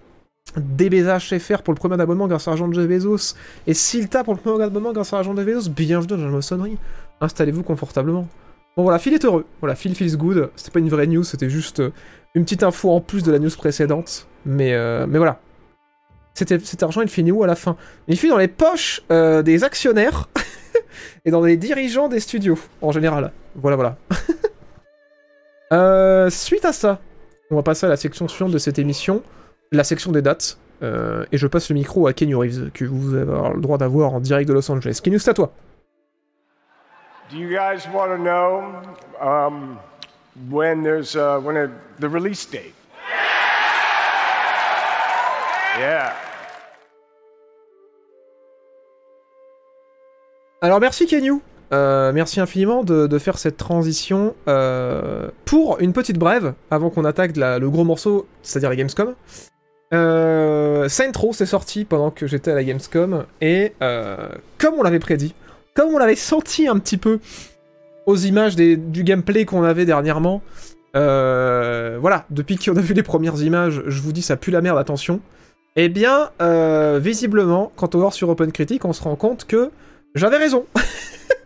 [0.56, 3.34] DBZHFR pour le premier mois d'abonnement grâce à l'argent de Jeff Bezos.
[3.66, 5.70] Et Silta pour le premier mois d'abonnement grâce à l'argent de Jeff Bezos.
[5.70, 6.78] Bienvenue dans la maçonnerie.
[7.20, 8.28] Installez-vous confortablement.
[8.76, 9.44] Bon voilà, Phil est heureux.
[9.60, 10.50] Voilà, Phil feels good.
[10.56, 11.92] C'était pas une vraie news, c'était juste euh,
[12.34, 14.28] une petite info en plus de la news précédente.
[14.46, 15.40] Mais, euh, mais voilà.
[16.34, 17.76] Cet argent, il finit où à la fin?
[18.06, 20.28] Il finit dans les poches euh, des actionnaires.
[21.24, 23.32] et dans les dirigeants des studios, en général.
[23.56, 23.96] Voilà, voilà.
[25.70, 26.98] Euh, suite à ça,
[27.50, 29.22] on va passer à la section suivante de cette émission,
[29.72, 30.58] la section des dates.
[30.82, 34.14] Euh, et je passe le micro à Kenny Reeves, que vous avez le droit d'avoir
[34.14, 35.00] en direct de Los Angeles.
[35.02, 35.52] Kenny, c'est à toi.
[37.30, 38.62] Do you guys want to know
[39.20, 39.76] um,
[40.50, 41.68] when there's uh, when a,
[42.00, 42.74] the release date?
[45.78, 46.12] Yeah.
[50.60, 51.40] Alors merci Kenyu,
[51.72, 57.36] euh, merci infiniment de, faire cette transition euh, pour une petite brève avant qu'on attaque
[57.36, 59.14] le gros morceau, c'est-à-dire la Gamescom.
[59.94, 64.98] Euh, Saint c'est sorti pendant que j'étais à la Gamescom et euh, comme on l'avait
[64.98, 65.34] prédit,
[65.74, 67.20] comme on l'avait senti un petit peu
[68.06, 70.42] aux images du gameplay qu'on avait dernièrement,
[70.94, 74.78] voilà, depuis qu'on a vu les premières images, je vous dis ça pue la merde,
[74.78, 75.20] attention.
[75.76, 76.30] Eh bien,
[76.98, 79.70] visiblement, quand on va sur Open Critic, on se rend compte que
[80.14, 80.64] j'avais raison.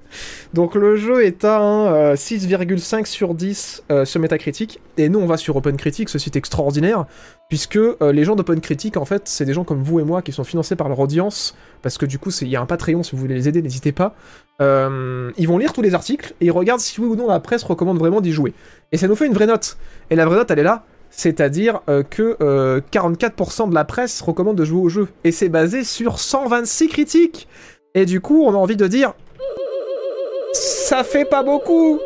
[0.55, 5.27] Donc le jeu est à 6,5 euh, sur 10 euh, sur Metacritic, et nous on
[5.27, 7.07] va sur OpenCritic, ce site extraordinaire,
[7.49, 10.31] puisque euh, les gens d'OpenCritic, en fait, c'est des gens comme vous et moi qui
[10.31, 13.13] sont financés par leur audience, parce que du coup il y a un Patreon, si
[13.13, 14.15] vous voulez les aider, n'hésitez pas.
[14.61, 17.63] ils vont lire tous les articles, et ils regardent si oui ou non la presse
[17.63, 18.53] recommande vraiment d'y jouer.
[18.93, 19.79] Et ça nous fait une vraie note.
[20.11, 24.67] Et la vraie note, elle est là, c'est-à-dire que 44% de la presse recommande de
[24.67, 25.09] jouer au jeu.
[25.25, 27.49] Et c'est basé sur 126 critiques
[27.95, 29.15] et du coup, on a envie de dire...
[30.53, 31.99] Ça fait pas beaucoup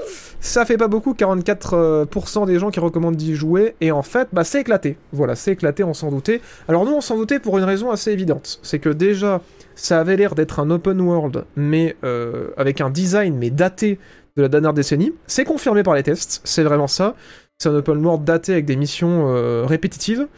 [0.46, 4.44] ça fait pas beaucoup, 44% des gens qui recommandent d'y jouer, et en fait, bah
[4.44, 4.96] c'est éclaté.
[5.12, 6.40] Voilà, c'est éclaté, on s'en doutait.
[6.68, 8.60] Alors nous, on s'en doutait pour une raison assez évidente.
[8.62, 9.40] C'est que déjà,
[9.74, 13.98] ça avait l'air d'être un open world, mais euh, avec un design, mais daté
[14.36, 15.12] de la dernière décennie.
[15.26, 17.16] C'est confirmé par les tests, c'est vraiment ça.
[17.58, 20.28] C'est un open world daté avec des missions euh, répétitives.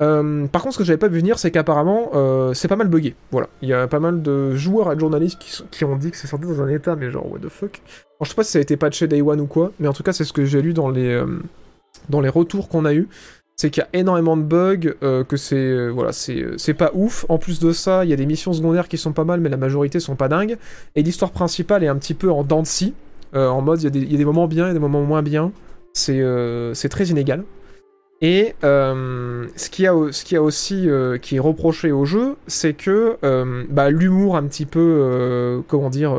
[0.00, 2.88] Euh, par contre, ce que j'avais pas vu venir, c'est qu'apparemment, euh, c'est pas mal
[2.88, 3.14] buggé.
[3.30, 3.48] Voilà.
[3.62, 5.38] Il y a pas mal de joueurs et de journalistes
[5.70, 7.80] qui, ont dit que c'est sorti dans un état, mais genre, what the fuck.
[8.18, 9.92] Alors, je sais pas si ça a été patché day one ou quoi, mais en
[9.92, 11.26] tout cas, c'est ce que j'ai lu dans les, euh,
[12.08, 13.08] dans les retours qu'on a eu.
[13.56, 14.94] C'est qu'il y a énormément de bugs,
[15.28, 17.26] que c'est voilà, c'est pas ouf.
[17.28, 19.50] En plus de ça, il y a des missions secondaires qui sont pas mal, mais
[19.50, 20.56] la majorité sont pas dingues.
[20.96, 22.62] Et l'histoire principale est un petit peu en dents
[23.34, 25.02] en mode, il y, a des- il y a des moments bien et des moments
[25.02, 25.52] moins bien.
[25.92, 27.44] C'est très inégal.
[28.22, 32.04] Et euh, ce qu'il a, ce qu'il y a aussi euh, qui est reproché au
[32.04, 36.14] jeu, c'est que euh, bah, l'humour un petit peu, comment dire,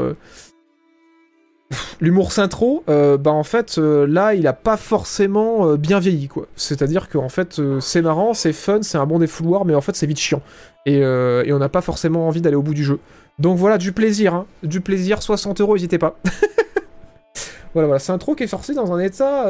[2.00, 6.48] l'humour synthro, bah en fait là il a pas forcément bien vieilli quoi.
[6.56, 10.08] C'est-à-dire qu'en fait c'est marrant, c'est fun, c'est un bon défouloir, mais en fait c'est
[10.08, 10.42] vite chiant.
[10.88, 13.00] Et, et on n'a pas forcément envie d'aller au bout du jeu.
[13.38, 14.46] Donc voilà, du plaisir, hein.
[14.64, 16.16] du plaisir, 60 euros, n'hésitez pas.
[17.74, 19.46] voilà, voilà, c'est un qui est sorti dans un état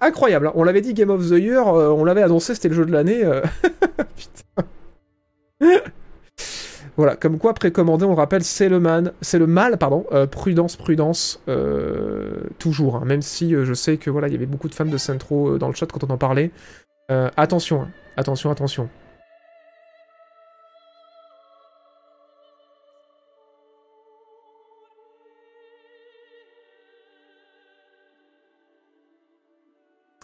[0.00, 0.48] incroyable.
[0.48, 0.52] hein.
[0.54, 2.92] On l'avait dit Game of the Year, euh, on l'avait annoncé, c'était le jeu de
[2.92, 3.24] l'année.
[3.24, 3.42] euh.
[6.96, 10.04] Voilà, comme quoi précommander, on le rappelle, c'est le man, c'est le mal, pardon.
[10.12, 11.40] euh, prudence, prudence,
[12.58, 12.96] toujours.
[12.96, 13.02] hein.
[13.06, 15.68] même si je sais que voilà, il y avait beaucoup de fans de Centro dans
[15.68, 16.50] le chat quand on en parlait.
[17.10, 17.88] Euh, attention, hein.
[18.16, 18.88] attention, attention.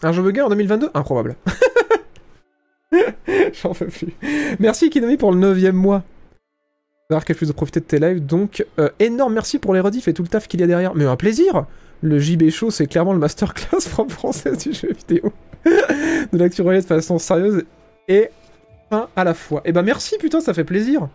[0.03, 1.35] Un jeu bugué en 2022 Improbable.
[3.61, 4.13] J'en peux plus.
[4.59, 6.03] Merci Kinomi pour le 9ème mois.
[7.09, 8.25] D'avoir qu'elle puisse profiter de tes lives.
[8.25, 10.93] Donc, euh, énorme merci pour les rediffs et tout le taf qu'il y a derrière.
[10.93, 11.65] Mais un plaisir
[12.01, 15.33] Le JB Show, c'est clairement le masterclass propre française du jeu vidéo.
[15.65, 17.63] de l'actu reliée de façon sérieuse
[18.07, 18.29] et
[18.89, 19.61] fin à la fois.
[19.65, 21.07] Et bah merci putain, ça fait plaisir.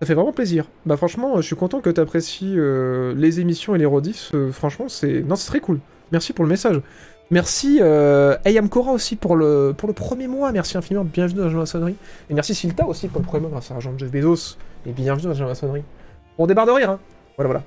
[0.00, 0.66] Ça fait vraiment plaisir.
[0.86, 4.30] Bah franchement, je suis content que t'apprécies euh, les émissions et les rediffs.
[4.34, 5.22] Euh, franchement, c'est...
[5.22, 5.80] Non, c'est très cool.
[6.12, 6.80] Merci pour le message.
[7.30, 10.52] Merci euh, Ayam Kora aussi pour le, pour le premier mois.
[10.52, 11.04] Merci infiniment.
[11.04, 11.96] Bienvenue dans la maçonnerie.
[12.30, 14.56] Et merci Silta aussi pour le premier mois grâce à l'argent de Jeff Bezos.
[14.86, 15.82] Et bienvenue dans la maçonnerie.
[16.38, 17.00] On débarre de rire, hein.
[17.36, 17.64] Voilà, voilà.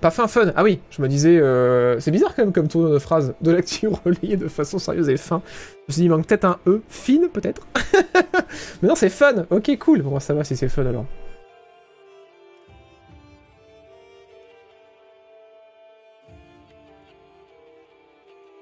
[0.00, 0.52] Pas fin fun.
[0.56, 3.34] Ah oui, je me disais, euh, c'est bizarre quand même comme tour de phrase.
[3.40, 5.40] De l'actu relayée de façon sérieuse et fin.
[5.46, 5.52] Je
[5.88, 6.82] me suis dit, il manque peut-être un E.
[6.88, 7.62] Fine, peut-être
[8.82, 9.46] Mais non, c'est fun.
[9.50, 10.02] Ok, cool.
[10.02, 11.06] Bon, ça va si c'est fun alors.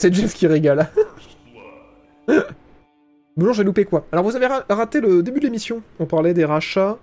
[0.05, 0.91] C'est Jeff qui régale.
[3.39, 4.05] Bonjour, j'ai loupé quoi?
[4.13, 5.81] Alors, vous avez ra- raté le début de l'émission.
[5.99, 6.99] On parlait des rachats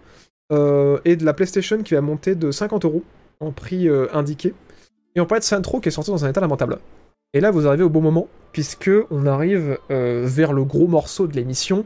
[0.54, 3.02] euh, et de la PlayStation qui va monter de 50 euros
[3.40, 4.54] en prix euh, indiqué.
[5.16, 6.78] Et on parlait de Santro qui est sorti dans un état lamentable.
[7.34, 11.26] Et là, vous arrivez au bon moment, puisque on arrive euh, vers le gros morceau
[11.26, 11.86] de l'émission.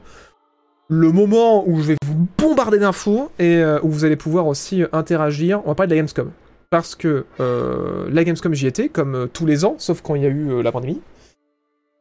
[0.89, 5.61] Le moment où je vais vous bombarder d'infos et où vous allez pouvoir aussi interagir.
[5.63, 6.29] On va parler de la Gamescom.
[6.75, 10.23] Parce que euh, la Gamescom, j'y étais, comme euh, tous les ans, sauf quand il
[10.23, 10.99] y a eu euh, la pandémie.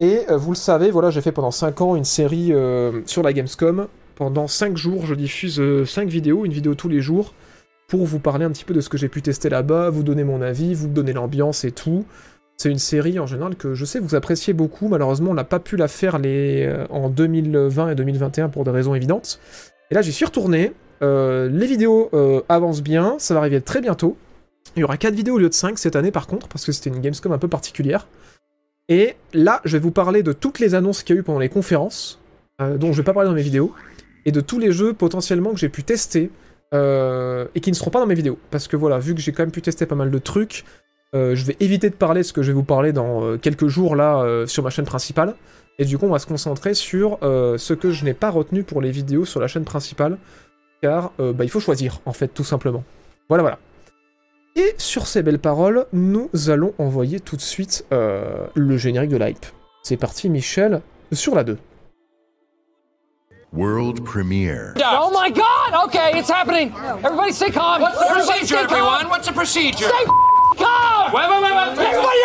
[0.01, 2.53] Et vous le savez, voilà, j'ai fait pendant 5 ans une série
[3.07, 3.87] sur la Gamescom.
[4.17, 7.33] Pendant 5 jours, je diffuse 5 vidéos, une vidéo tous les jours,
[7.87, 10.25] pour vous parler un petit peu de ce que j'ai pu tester là-bas, vous donner
[10.25, 12.05] mon avis, vous donner l'ambiance et tout.
[12.57, 14.89] C'est une série en général que je sais vous appréciez beaucoup.
[14.89, 19.39] Malheureusement, on n'a pas pu la faire en 2020 et 2021 pour des raisons évidentes.
[19.93, 20.73] Et là, j'y suis retourné.
[21.01, 22.11] Les vidéos
[22.49, 24.17] avancent bien, ça va arriver très bientôt.
[24.77, 26.73] Il y aura 4 vidéos au lieu de 5 cette année par contre, parce que
[26.73, 28.09] c'était une Gamescom un peu particulière.
[28.89, 31.39] Et là, je vais vous parler de toutes les annonces qu'il y a eu pendant
[31.39, 32.21] les conférences,
[32.61, 33.73] euh, dont je vais pas parler dans mes vidéos,
[34.27, 36.31] et de tous les jeux potentiellement que j'ai pu tester,
[36.75, 38.39] euh, et qui ne seront pas dans mes vidéos.
[38.51, 40.65] Parce que voilà, vu que j'ai quand même pu tester pas mal de trucs,
[41.15, 43.95] euh, je vais éviter de parler ce que je vais vous parler dans quelques jours
[43.95, 45.35] là sur ma chaîne principale.
[45.79, 48.83] Et du coup, on va se concentrer sur ce que je n'ai pas retenu pour
[48.83, 50.19] les vidéos sur la chaîne principale,
[50.83, 52.85] car bah, il faut choisir, en fait, tout simplement.
[53.29, 53.59] Voilà, voilà.
[54.57, 59.17] Et sur ces belles paroles, nous allons envoyer tout de suite euh, le générique de
[59.17, 59.47] l'hype.
[59.83, 60.81] C'est parti, Michel,
[61.13, 61.59] sur la 2.
[63.53, 64.75] World premiere.
[64.77, 65.85] Oh my god!
[65.87, 66.73] Okay, it's happening!
[67.05, 67.83] Everybody stay calm!
[67.83, 68.65] What's the Procedure, stay calm.
[68.65, 69.09] everyone?
[69.11, 69.89] What's the procedure?
[69.89, 70.05] Stay
[70.57, 71.13] calm!
[71.13, 71.87] Wait, wait, wait, wait.
[71.87, 72.19] Everybody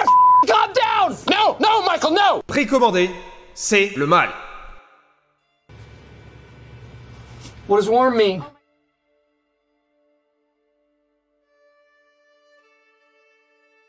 [0.48, 1.18] calm down!
[1.30, 2.42] No, no, Michael, no!
[2.48, 3.10] Précommandé,
[3.54, 4.30] c'est le mal.
[7.68, 8.44] What does warm mean?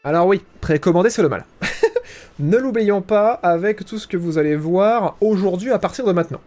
[0.03, 1.45] Alors oui, précommander c'est le mal.
[2.39, 6.41] ne l'oublions pas avec tout ce que vous allez voir aujourd'hui à partir de maintenant.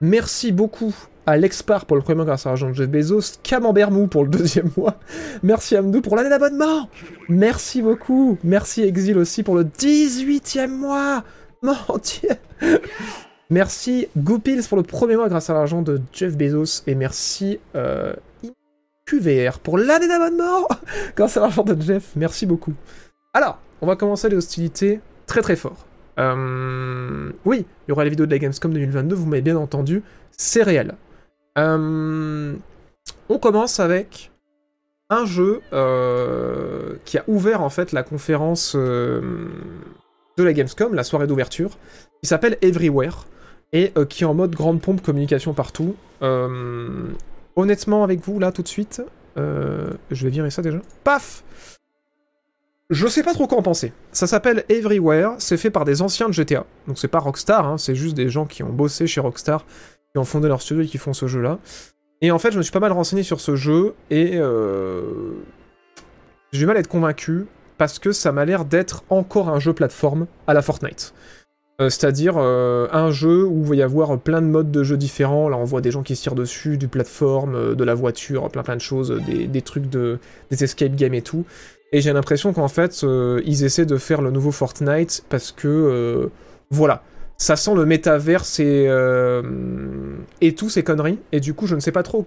[0.00, 3.92] Merci beaucoup à l'Expart pour le premier mois grâce à l'argent de Jeff Bezos, Camembert
[3.92, 4.98] Mou pour le deuxième mois,
[5.42, 6.88] merci Amdou pour l'année d'abonnement,
[7.28, 11.24] merci beaucoup, merci Exil aussi pour le 18ème mois,
[11.62, 11.74] mon
[13.50, 18.14] Merci Goopils pour le premier mois grâce à l'argent de Jeff Bezos, et merci euh,
[19.08, 20.68] QVR pour l'année d'abonnement
[21.16, 22.74] grâce à l'argent de Jeff, merci beaucoup.
[23.32, 25.86] Alors, on va commencer les hostilités très très fort.
[26.18, 30.02] Euh, Oui, il y aura la vidéo de la Gamescom 2022, vous m'avez bien entendu,
[30.36, 30.94] c'est réel.
[31.56, 32.54] Euh,
[33.28, 34.30] on commence avec
[35.10, 39.32] un jeu euh, qui a ouvert en fait la conférence de
[40.36, 41.78] la Gamescom, la soirée d'ouverture,
[42.22, 43.26] qui s'appelle Everywhere,
[43.72, 45.94] et qui est en mode grande pompe communication partout.
[47.58, 49.02] Honnêtement, avec vous, là, tout de suite,
[49.36, 50.78] euh, je vais virer ça déjà.
[51.02, 51.42] Paf
[52.88, 53.92] Je sais pas trop quoi en penser.
[54.12, 57.76] Ça s'appelle Everywhere, c'est fait par des anciens de GTA, donc c'est pas Rockstar, hein,
[57.76, 59.66] c'est juste des gens qui ont bossé chez Rockstar,
[60.12, 61.58] qui ont fondé leur studio et qui font ce jeu-là.
[62.20, 65.32] Et en fait, je me suis pas mal renseigné sur ce jeu, et euh,
[66.52, 69.72] j'ai du mal à être convaincu, parce que ça m'a l'air d'être encore un jeu
[69.72, 71.12] plateforme à la Fortnite.
[71.80, 74.96] Euh, C'est-à-dire euh, un jeu où il va y avoir plein de modes de jeu
[74.96, 75.48] différents.
[75.48, 78.48] Là, on voit des gens qui se tirent dessus, du plateforme, euh, de la voiture,
[78.50, 80.18] plein plein de choses, des, trucs de
[80.50, 81.44] des escape games et tout.
[81.92, 83.02] Et j'ai l'impression qu'en fait,
[83.46, 86.28] ils essaient de faire le nouveau Fortnite parce que
[86.70, 87.02] voilà,
[87.38, 88.90] ça sent le métaverse et
[90.42, 91.18] et tout ces conneries.
[91.32, 92.26] Et du coup, je ne sais pas trop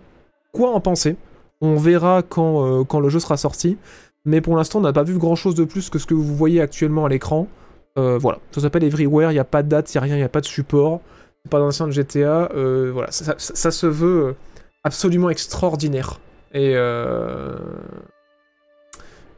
[0.52, 1.16] quoi en penser.
[1.62, 3.78] On verra quand quand le jeu sera sorti.
[4.26, 6.36] Mais pour l'instant, on n'a pas vu grand chose de plus que ce que vous
[6.36, 7.48] voyez actuellement à l'écran.
[7.98, 10.16] Euh, voilà, ça s'appelle Everywhere, il n'y a pas de date, il n'y a rien,
[10.16, 11.02] il n'y a pas de support,
[11.44, 14.34] c'est pas d'ancien de GTA, euh, voilà, ça, ça- se veut euh,
[14.84, 16.20] absolument extraordinaire.
[16.54, 16.72] Et,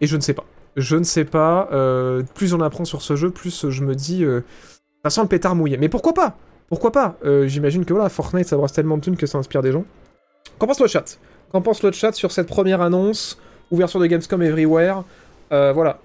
[0.02, 0.46] et je ne sais pas.
[0.76, 1.70] Je ne sais pas,
[2.34, 4.26] plus on apprend sur ce jeu, plus je me dis,
[5.04, 5.78] ça sent le pétard mouillé.
[5.78, 6.36] Mais pourquoi pas?
[6.70, 7.18] Pourquoi pas?
[7.46, 9.86] J'imagine que voilà, Fortnite ça brasse tellement de thunes que ça inspire des gens.
[10.58, 11.20] Qu'en pense le chat?
[11.52, 13.38] Qu'en pense le chat sur cette première annonce
[13.70, 15.04] Ouverture de Gamescom Everywhere?
[15.52, 16.00] Voilà.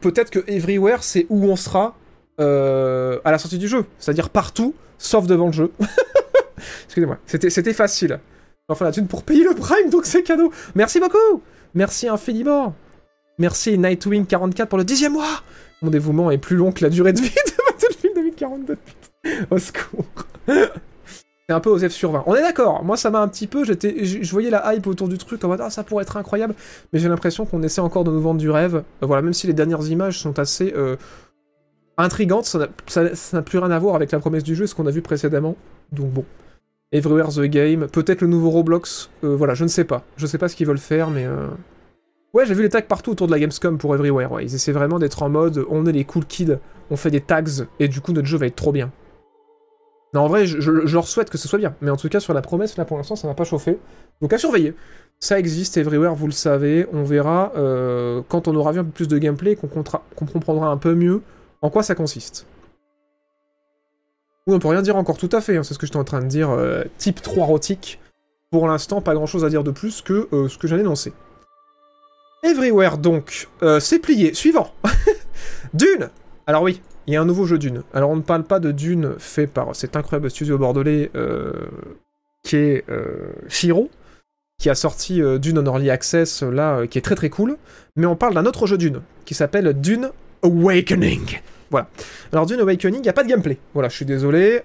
[0.00, 1.96] Peut-être que Everywhere, c'est où on sera
[2.40, 3.84] euh, à la sortie du jeu.
[3.98, 5.72] C'est-à-dire partout, sauf devant le jeu.
[6.86, 7.18] Excusez-moi.
[7.26, 8.20] C'était, facile.
[8.68, 10.52] Enfin, la thune pour payer le Prime, donc c'est cadeau.
[10.74, 11.42] Merci beaucoup
[11.74, 12.74] Merci infiniment
[13.38, 15.42] Merci Nightwing44 pour le dixième mois
[15.80, 18.76] Mon dévouement est plus long que la durée de vie de Battlefield 2042.
[18.76, 19.46] Putain.
[19.50, 20.06] Au secours.
[21.52, 22.24] Un peu aux F sur 20.
[22.26, 22.82] On est d'accord.
[22.84, 23.64] Moi, ça m'a un petit peu.
[23.64, 26.54] Je voyais la hype autour du truc en mode ah ça pourrait être incroyable,
[26.92, 28.76] mais j'ai l'impression qu'on essaie encore de nous vendre du rêve.
[29.02, 30.96] Euh, voilà, même si les dernières images sont assez euh,
[31.98, 32.58] intrigantes, ça
[33.32, 35.56] n'a- plus rien à voir avec la promesse du jeu, ce qu'on a vu précédemment.
[35.92, 36.24] Donc bon.
[36.92, 39.08] Everywhere the Game, peut-être le nouveau Roblox.
[39.24, 40.02] euh, voilà, je ne sais pas.
[40.16, 41.24] Je sais pas ce qu'ils veulent faire, mais.
[41.26, 41.48] euh,
[42.34, 44.40] Ouais, j'ai vu les tags partout autour de la Gamescom pour Everywhere.
[44.40, 46.56] Ils essaient vraiment d'être en mode on est les cool kids,
[46.90, 47.44] on fait des tags
[47.78, 48.90] et du coup notre jeu va être trop bien.
[50.14, 51.74] Non, en vrai, je, leur souhaite que ce soit bien.
[51.80, 53.78] Mais en tout cas, sur la promesse, là, pour l'instant, ça m'a pas chauffé.
[54.20, 54.74] Donc, à surveiller.
[55.20, 56.86] Ça existe everywhere, vous le savez.
[56.92, 60.76] On verra euh, quand on aura vu un peu plus de gameplay, qu'on comprendra un
[60.76, 61.22] peu mieux
[61.62, 62.46] en quoi ça consiste.
[64.46, 65.56] Oui, on peut rien dire encore tout à fait.
[65.56, 66.50] hein, C'est ce que j'étais en train de dire.
[66.50, 68.00] euh, type 3 rotique.
[68.50, 71.14] Pour l'instant, pas grand chose à dire de plus que euh, ce que j'ai énoncé.
[72.42, 73.48] Everywhere, donc.
[73.80, 74.34] C'est plié.
[74.34, 74.72] Suivant.
[75.74, 76.10] Dune
[76.46, 77.82] Alors, oui, il y a un nouveau jeu Dune.
[77.94, 81.52] Alors on ne parle pas de Dune fait par cet incroyable studio bordelais euh,
[82.42, 83.90] qui est euh, Shiro,
[84.58, 87.56] qui a sorti euh, Dune en Early Access, là, euh, qui est très très cool,
[87.96, 90.10] mais on parle d'un autre jeu Dune, qui s'appelle Dune
[90.42, 91.40] Awakening.
[91.70, 91.88] Voilà.
[92.32, 93.58] Alors Dune Awakening, il n'y a pas de gameplay.
[93.74, 94.62] Voilà, je suis désolé,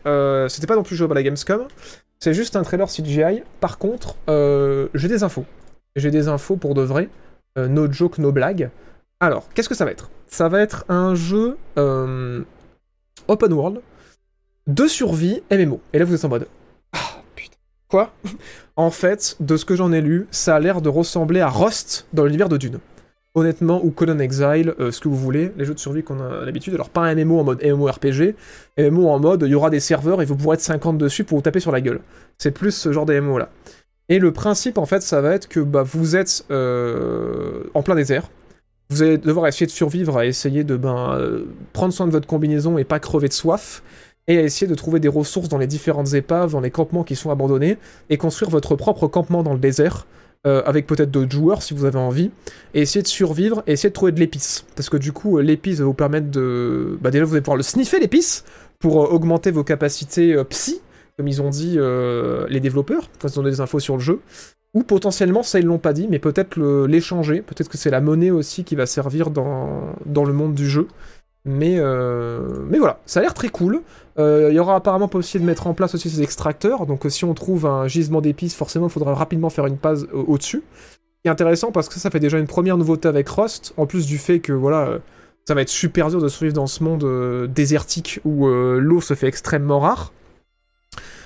[0.49, 1.67] c'était pas non plus jouable à la Gamescom,
[2.19, 3.43] c'est juste un trailer CGI.
[3.61, 4.17] Par contre,
[4.93, 5.45] j'ai des infos.
[5.95, 7.07] J'ai des infos pour de vrai,
[7.55, 8.69] no joke, no blague.
[9.19, 10.11] Alors, qu'est-ce que ça va être?
[10.27, 12.43] Ça va être un jeu euh,
[13.27, 13.81] open world
[14.67, 15.81] de survie MMO.
[15.93, 16.47] Et là, vous êtes en mode
[16.93, 17.57] Ah putain.
[17.89, 18.11] Quoi?
[18.79, 22.05] En fait, de ce que j'en ai lu, ça a l'air de ressembler à Rust
[22.13, 22.77] dans l'univers de Dune.
[23.33, 26.45] Honnêtement, ou Conan Exile, euh, ce que vous voulez, les jeux de survie qu'on a
[26.45, 26.75] l'habitude.
[26.75, 28.35] Alors, pas un MMO en mode MMORPG,
[28.77, 31.39] MMO en mode il y aura des serveurs et vous pourrez être 50 dessus pour
[31.39, 32.01] vous taper sur la gueule.
[32.37, 33.49] C'est plus ce genre de MMO là.
[34.09, 37.95] Et le principe, en fait, ça va être que bah, vous êtes euh, en plein
[37.95, 38.29] désert.
[38.89, 42.27] Vous allez devoir essayer de survivre à essayer de ben, euh, prendre soin de votre
[42.27, 43.83] combinaison et pas crever de soif,
[44.27, 47.15] et à essayer de trouver des ressources dans les différentes épaves, dans les campements qui
[47.15, 47.77] sont abandonnés,
[48.09, 50.07] et construire votre propre campement dans le désert,
[50.45, 52.31] euh, avec peut-être d'autres joueurs si vous avez envie,
[52.73, 54.65] et essayer de survivre, et essayer de trouver de l'épice.
[54.75, 56.97] Parce que du coup, euh, l'épice va vous permettre de...
[57.01, 58.45] Bah déjà, vous allez pouvoir le sniffer, l'épice,
[58.79, 60.81] pour augmenter vos capacités psy,
[61.17, 61.79] comme ils ont dit
[62.47, 64.19] les développeurs, quand ils ont des infos sur le jeu.
[64.73, 68.31] Ou potentiellement, ça ils l'ont pas dit, mais peut-être l'échanger, peut-être que c'est la monnaie
[68.31, 70.87] aussi qui va servir dans, dans le monde du jeu.
[71.45, 73.81] Mais, euh, mais voilà, ça a l'air très cool.
[74.19, 77.09] Euh, il y aura apparemment possibilité de mettre en place aussi ces extracteurs, donc euh,
[77.09, 80.63] si on trouve un gisement d'épices, forcément il faudra rapidement faire une passe au- au-dessus.
[81.23, 84.05] C'est intéressant parce que ça, ça fait déjà une première nouveauté avec Rust, en plus
[84.07, 84.99] du fait que voilà, euh,
[85.47, 88.99] ça va être super dur de survivre dans ce monde euh, désertique où euh, l'eau
[88.99, 90.11] se fait extrêmement rare.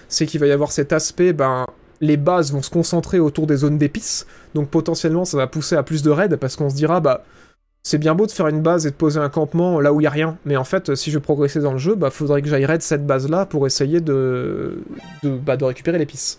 [0.08, 1.66] C'est qu'il va y avoir cet aspect, ben,
[2.02, 4.26] les bases vont se concentrer autour des zones d'épices,
[4.56, 7.24] donc potentiellement ça va pousser à plus de raids parce qu'on se dira, bah,
[7.84, 10.04] c'est bien beau de faire une base et de poser un campement là où il
[10.04, 12.42] y a rien, mais en fait, si je veux progresser dans le jeu, bah faudrait
[12.42, 14.80] que j'aille raid cette base-là pour essayer de,
[15.24, 16.38] de, bah, de récupérer l'épice.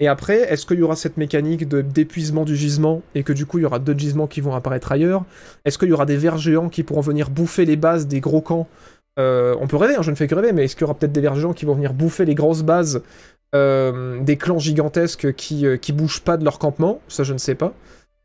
[0.00, 3.46] Et après, est-ce qu'il y aura cette mécanique de d'épuisement du gisement et que du
[3.46, 5.24] coup il y aura d'autres gisements qui vont apparaître ailleurs?
[5.64, 8.40] Est-ce qu'il y aura des vers géants qui pourront venir bouffer les bases des gros
[8.40, 8.66] camps?
[9.20, 10.94] Euh, On peut rêver, hein, je ne fais que rêver, mais est-ce qu'il y aura
[10.94, 13.02] peut-être des vers géants qui vont venir bouffer les grosses bases
[13.54, 17.38] euh, des clans gigantesques qui, euh, qui bougent pas de leur campement Ça, je ne
[17.38, 17.72] sais pas.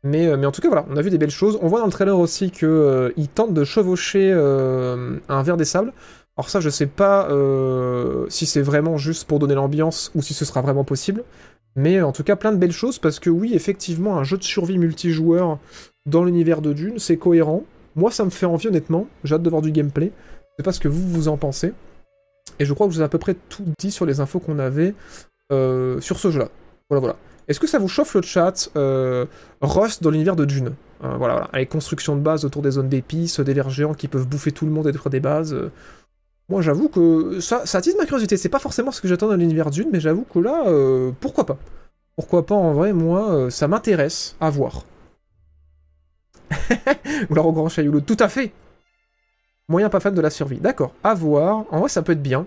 [0.02, 1.58] Mais, euh, mais en tout cas, voilà, on a vu des belles choses.
[1.62, 5.92] On voit dans le trailer aussi qu'ils euh, tentent de chevaucher un ver des sables.
[6.36, 7.28] Alors ça, je sais pas
[8.28, 11.22] si c'est vraiment juste pour donner l'ambiance ou si ce sera vraiment possible.
[11.76, 14.42] Mais en tout cas, plein de belles choses parce que oui, effectivement, un jeu de
[14.42, 15.58] survie multijoueur
[16.06, 17.64] dans l'univers de Dune, c'est cohérent.
[17.94, 19.06] Moi, ça me fait envie, honnêtement.
[19.24, 20.12] J'ai hâte de voir du gameplay.
[20.58, 21.72] Je sais pas ce que vous, vous en pensez.
[22.60, 24.38] Et je crois que je vous ai à peu près tout dit sur les infos
[24.38, 24.94] qu'on avait
[25.50, 26.48] euh, sur ce jeu-là.
[26.90, 27.16] Voilà, voilà.
[27.48, 29.24] Est-ce que ça vous chauffe le chat euh,
[29.62, 30.74] Rust dans l'univers de Dune?
[31.02, 31.48] Euh, Voilà, voilà.
[31.52, 34.66] Avec construction de base autour des zones d'épices, des vers géants qui peuvent bouffer tout
[34.66, 35.56] le monde et détruire des bases.
[36.50, 38.36] Moi, j'avoue que ça, ça attise ma curiosité.
[38.36, 40.64] C'est pas forcément ce que j'attends dans l'univers Dune, mais j'avoue que là,
[41.20, 41.56] pourquoi pas?
[42.16, 44.84] Pourquoi pas en vrai, moi, ça m'intéresse à voir.
[47.30, 48.52] Ou au grand Chayoulot, tout à fait
[49.70, 50.58] Moyen pas fan de la survie.
[50.58, 51.64] D'accord, à voir.
[51.70, 52.40] En vrai, ça peut être bien.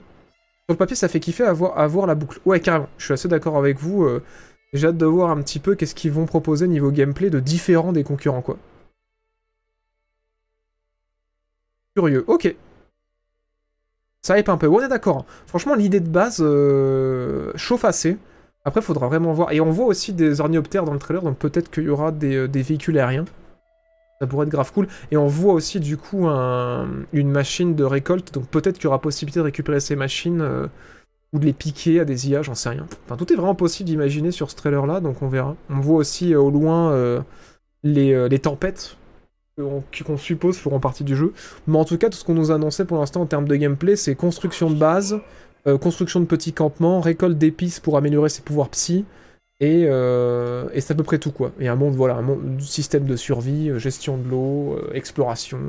[0.68, 2.40] Sur le papier, ça fait kiffer à voir, à voir la boucle.
[2.46, 2.88] Ouais, carrément.
[3.00, 4.04] Je suis assez d'accord avec vous.
[4.04, 4.22] euh,
[4.74, 7.94] J'ai hâte de voir un petit peu qu'est-ce qu'ils vont proposer niveau gameplay de différent
[7.94, 8.58] des concurrents, quoi.
[11.96, 12.24] Curieux.
[12.28, 12.56] Ok.
[14.22, 14.68] Ça hype un peu.
[14.68, 15.20] On est d'accord.
[15.20, 15.26] hein.
[15.48, 18.18] Franchement, l'idée de base euh, chauffe assez.
[18.66, 19.52] Après, faudra vraiment voir.
[19.52, 22.36] Et on voit aussi des ornioptères dans le trailer, donc peut-être qu'il y aura des,
[22.36, 23.26] euh, des véhicules aériens.
[24.22, 24.88] Ça pourrait être grave cool.
[25.12, 28.88] Et on voit aussi du coup un- une machine de récolte, donc peut-être qu'il y
[28.88, 30.68] aura possibilité de récupérer ces machines euh,
[31.34, 32.86] ou de les piquer à des IA, j'en sais rien.
[33.06, 35.56] Enfin, tout est vraiment possible d'imaginer sur ce trailer-là, donc on verra.
[35.70, 37.22] On voit aussi euh, au loin euh,
[37.84, 38.98] les, tempêtes
[39.58, 41.34] qu'on suppose feront partie du jeu.
[41.68, 43.56] Mais en tout cas, tout ce qu'on nous a annoncé pour l'instant en termes de
[43.56, 45.20] gameplay, c'est construction de base,
[45.80, 49.06] construction de petits campements, récolte d'épices pour améliorer ses pouvoirs psy,
[49.64, 51.54] et, euh, et c'est à peu près tout quoi.
[51.58, 55.60] Et un monde, voilà, un monde, système de survie, euh, gestion de l'eau, euh, exploration.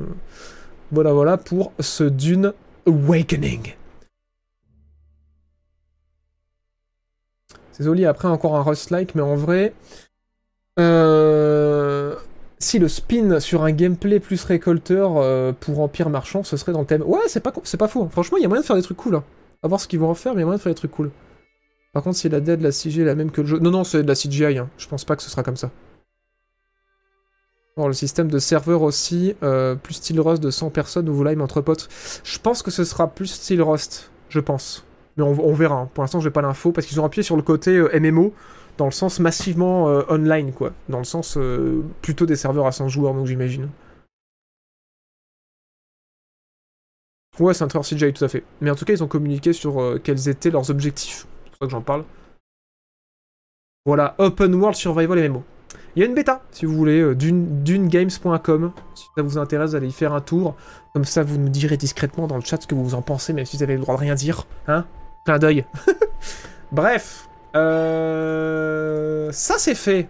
[0.91, 2.51] Voilà, voilà pour ce Dune
[2.85, 3.75] Awakening.
[7.71, 9.73] C'est joli, après encore un Rust-like, mais en vrai...
[12.57, 16.85] Si le spin sur un gameplay plus récolteur pour Empire Marchand, ce serait dans le
[16.85, 17.03] thème.
[17.03, 18.03] Ouais, c'est pas, pas faux.
[18.03, 18.09] hein.
[18.11, 19.15] Franchement, il y a moyen de faire des trucs cool.
[19.15, 19.23] Hein.
[19.61, 20.77] À voir ce qu'ils vont en faire, mais il y a moyen de faire des
[20.77, 21.11] trucs cool.
[21.95, 23.57] Par contre, si la dead, la CG est la même que le jeu.
[23.57, 24.57] Non, non, c'est de la CGI.
[24.57, 24.69] Hein.
[24.77, 25.71] Je pense pas que ce sera comme ça.
[27.77, 31.41] Bon, le système de serveur aussi, euh, plus style Rust de 100 personnes, nouveau live
[31.41, 31.87] entre potes.
[32.25, 34.11] Je pense que ce sera plus style Rust.
[34.27, 34.83] Je pense.
[35.15, 35.75] Mais on, verra.
[35.75, 35.89] hein.
[35.93, 38.33] Pour l'instant, j'ai pas l'info parce qu'ils ont appuyé sur le côté euh, MMO
[38.77, 40.73] dans le sens massivement euh, online, quoi.
[40.89, 41.37] Dans le sens
[42.01, 43.69] plutôt des serveurs à 100 joueurs, donc j'imagine.
[47.39, 48.43] Ouais, c'est un trailer CGI, tout à fait.
[48.59, 51.25] Mais en tout cas, ils ont communiqué sur quels étaient leurs objectifs.
[51.59, 52.03] Pour ça que j'en parle.
[53.85, 55.43] Voilà, Open World Survival MMO.
[55.95, 58.71] Il y a une bêta, si vous voulez, euh, d'une- dunegames.com.
[58.95, 60.55] Si ça vous intéresse, allez y faire un tour.
[60.93, 63.45] Comme ça, vous nous direz discrètement dans le chat ce que vous en pensez, même
[63.45, 64.45] si vous avez le droit de rien dire.
[64.67, 64.85] Hein
[65.23, 65.65] Plein d'œil.
[66.71, 67.29] Bref.
[67.55, 69.31] Euh...
[69.31, 70.07] Ça, c'est fait.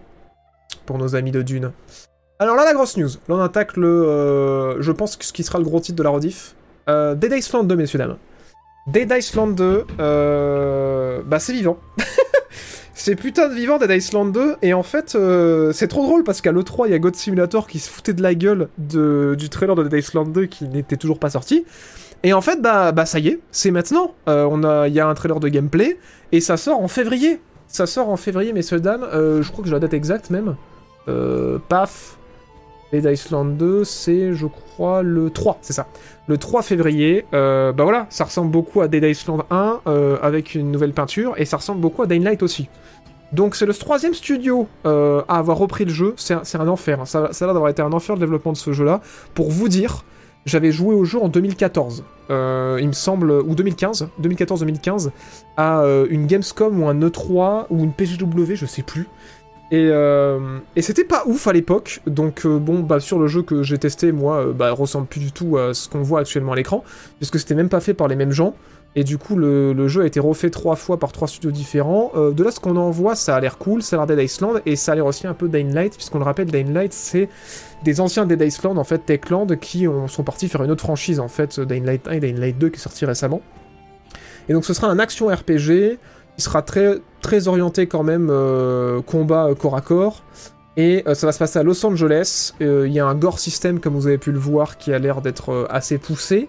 [0.86, 1.70] Pour nos amis de Dune.
[2.38, 3.08] Alors là, la grosse news.
[3.28, 3.86] Là, on attaque le...
[3.88, 6.54] euh, je pense que ce qui sera le gros titre de la rediff.
[6.88, 8.16] Euh, Dead Island 2, messieurs, dames.
[8.86, 11.22] Dead Island 2, euh...
[11.24, 11.78] bah c'est vivant.
[12.94, 16.40] c'est putain de vivant Dead Island 2, et en fait, euh, c'est trop drôle parce
[16.40, 19.34] qu'à l'E3, il y a God Simulator qui se foutait de la gueule de...
[19.36, 21.64] du trailer de Dead Island 2 qui n'était toujours pas sorti.
[22.22, 24.14] Et en fait, bah, bah ça y est, c'est maintenant.
[24.28, 25.98] Euh, on a, il y a un trailer de gameplay,
[26.32, 27.40] et ça sort en février.
[27.68, 29.04] Ça sort en février, messieurs, dames.
[29.04, 30.56] Euh, je crois que j'ai la date exacte même.
[31.08, 32.18] Euh, paf.
[32.92, 35.86] Dead Island 2, c'est, je crois, le 3, c'est ça.
[36.28, 40.54] Le 3 février, euh, bah voilà, ça ressemble beaucoup à Dead Island 1 euh, avec
[40.54, 42.68] une nouvelle peinture et ça ressemble beaucoup à Dying Light aussi.
[43.32, 47.06] Donc c'est le troisième studio euh, à avoir repris le jeu, c'est un, enfer, hein.
[47.06, 49.00] ça, ça a l'air d'avoir été un enfer le développement de ce jeu-là.
[49.34, 50.04] Pour vous dire,
[50.44, 55.10] j'avais joué au jeu en 2014, euh, il me semble, ou 2015, 2014-2015,
[55.56, 59.08] à une Gamescom ou un E3 ou une PGW, je sais plus.
[59.72, 63.42] Et, euh, et c'était pas ouf à l'époque, donc euh, bon, bah sur le jeu
[63.42, 66.52] que j'ai testé, moi, euh, bah ressemble plus du tout à ce qu'on voit actuellement
[66.52, 66.84] à l'écran,
[67.18, 68.54] puisque c'était même pas fait par les mêmes gens,
[68.94, 72.12] et du coup le, jeu a été refait trois fois par trois studios différents.
[72.14, 74.62] De là, ce qu'on en voit, ça a l'air cool, ça a l'air Dead Island,
[74.66, 77.28] et ça a l'air aussi un peu Dying Light, puisqu'on le rappelle, Dying c'est
[77.84, 81.18] des anciens Dead Island, en fait, Techland, qui ont, sont partis faire une autre franchise,
[81.18, 83.42] en fait, Dying Light 1 et Dying Light 2, qui est sorti récemment.
[84.48, 85.98] Et donc ce sera un action RPG,
[86.38, 90.22] il sera très, très orienté quand même euh, combat euh, corps à corps.
[90.76, 92.52] Et euh, ça va se passer à Los Angeles.
[92.60, 95.22] Il y a un gore system, comme vous avez pu le voir, qui a l'air
[95.22, 96.48] d'être assez poussé.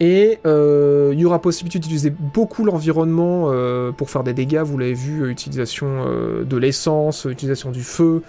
[0.00, 3.52] Et il y aura possibilité d'utiliser beaucoup l'environnement
[3.96, 4.62] pour faire des dégâts.
[4.64, 6.04] Vous l'avez vu, utilisation
[6.44, 8.22] de l'essence, utilisation du feu,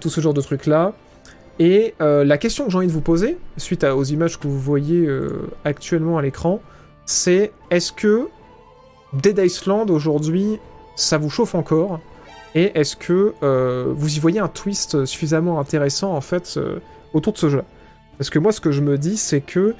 [0.00, 0.92] tout ce genre de trucs-là.
[1.58, 5.08] Et la question que j'ai envie de vous poser, suite aux images que vous voyez
[5.64, 6.60] actuellement à l'écran,
[7.06, 8.28] c'est est-ce que
[9.22, 10.58] Dead Island aujourd'hui,
[10.96, 12.00] ça vous chauffe encore
[12.54, 16.78] Et est-ce que euh, vous y voyez un twist suffisamment intéressant en fait euh,
[17.12, 17.64] autour de ce jeu-là?
[18.18, 19.74] Parce que moi, ce que je me dis, c'est que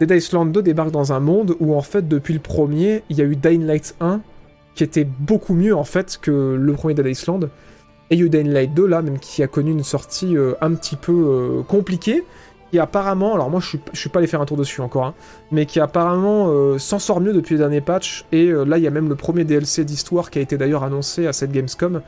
[0.00, 3.22] Dead Island 2 débarque dans un monde où en fait, depuis le premier, il y
[3.22, 4.20] a eu Dying Light 1
[4.74, 7.50] qui était beaucoup mieux en fait que le premier Dead Island.
[8.10, 10.36] Et il y a eu Dying Light 2 là, même qui a connu une sortie
[10.36, 12.24] euh, un petit peu compliquée,
[12.70, 15.14] qui apparemment, alors moi je suis, pas allé faire un tour dessus encore, hein,
[15.50, 18.24] mais qui apparemment euh, s'en sort mieux depuis les derniers patchs.
[18.32, 20.84] Et euh, là, il y a même le premier DLC d'histoire qui a été d'ailleurs
[20.84, 22.02] annoncé à cette Gamescom,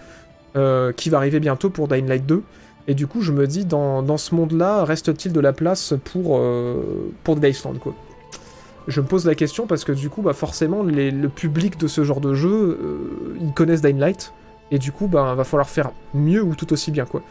[0.57, 2.43] euh, qui va arriver bientôt pour Dying Light 2.
[2.89, 6.41] Et du coup, je me dis, dans, ce monde-là, reste-t-il de la place pour,
[7.23, 7.95] pour Dead quoi?
[8.89, 12.03] Je me pose la question parce que du coup, bah, forcément, le public de ce
[12.03, 13.07] genre de jeu,
[13.41, 14.33] ils connaissent Dying Light.
[14.73, 17.23] Et du coup, bah, va falloir faire mieux ou tout aussi bien, quoi.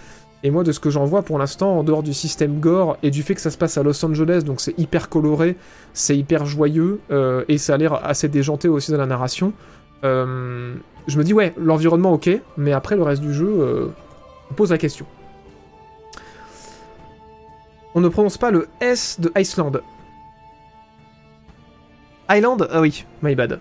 [0.43, 3.11] Et moi, de ce que j'en vois pour l'instant, en dehors du système gore et
[3.11, 5.57] du fait que ça se passe à Los Angeles, donc c'est hyper coloré,
[5.93, 9.51] c'est hyper joyeux, euh, et ça a l'air assez déjanté aussi dans la narration,
[10.05, 10.75] euh,
[11.07, 13.87] je me dis, ouais, l'environnement, ok, mais après, le reste du jeu, euh,
[14.49, 15.05] on pose la question.
[17.95, 19.73] On ne prononce pas le S de Iceland.
[22.29, 22.67] Island?
[22.71, 23.59] Ah oui, my bad.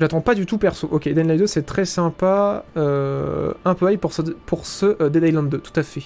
[0.00, 0.88] J'attends pas du tout perso.
[0.92, 2.64] Ok, Dead Island 2 c'est très sympa.
[2.76, 6.02] euh, un peu high pour ce, pour ce euh, Dead Island 2, tout à fait.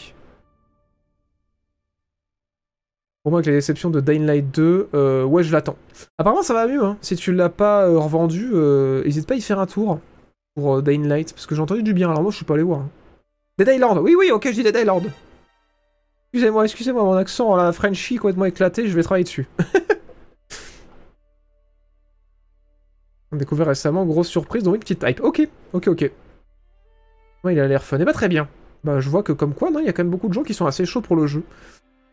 [3.22, 5.76] Pour moi, avec les déceptions de Dying Light 2, euh, ouais, je l'attends.
[6.18, 6.82] Apparemment, ça va mieux.
[6.82, 6.96] Hein.
[7.02, 8.46] Si tu l'as pas euh, revendu,
[9.04, 10.00] n'hésite pas à y faire un tour
[10.56, 12.10] pour Dying Light, parce que j'ai entendu du bien.
[12.10, 12.80] Alors moi, je suis pas allé voir.
[12.80, 12.88] hein.
[13.58, 15.04] Dead Island, oui, oui, ok, je dis Dead Island.
[16.32, 19.46] Excusez-moi, excusez-moi, mon accent à la Frenchy complètement éclaté, je vais travailler dessus.
[23.32, 25.20] Découvert récemment, grosse surprise, donc une petite hype.
[25.22, 26.10] Ok, ok, ok.
[27.50, 27.98] Il a l'air fun.
[27.98, 28.48] Et bah très bien.
[28.84, 30.42] Bah je vois que comme quoi, non, il y a quand même beaucoup de gens
[30.42, 31.42] qui sont assez chauds pour le jeu.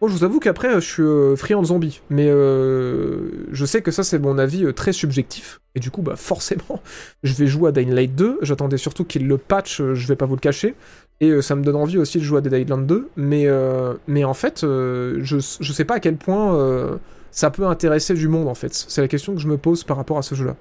[0.02, 3.82] Moi je vous avoue qu'après je suis euh, friand de zombies, mais euh, je sais
[3.82, 6.82] que ça c'est mon avis euh, très subjectif, et du coup bah forcément
[7.22, 10.16] je vais jouer à Dying Light 2, j'attendais surtout qu'il le patch, euh, je vais
[10.16, 10.76] pas vous le cacher,
[11.20, 13.96] et euh, ça me donne envie aussi de jouer à Dead Island 2, mais, euh,
[14.08, 16.96] mais en fait euh, je, je sais pas à quel point euh,
[17.32, 19.98] ça peut intéresser du monde en fait, c'est la question que je me pose par
[19.98, 20.56] rapport à ce jeu-là.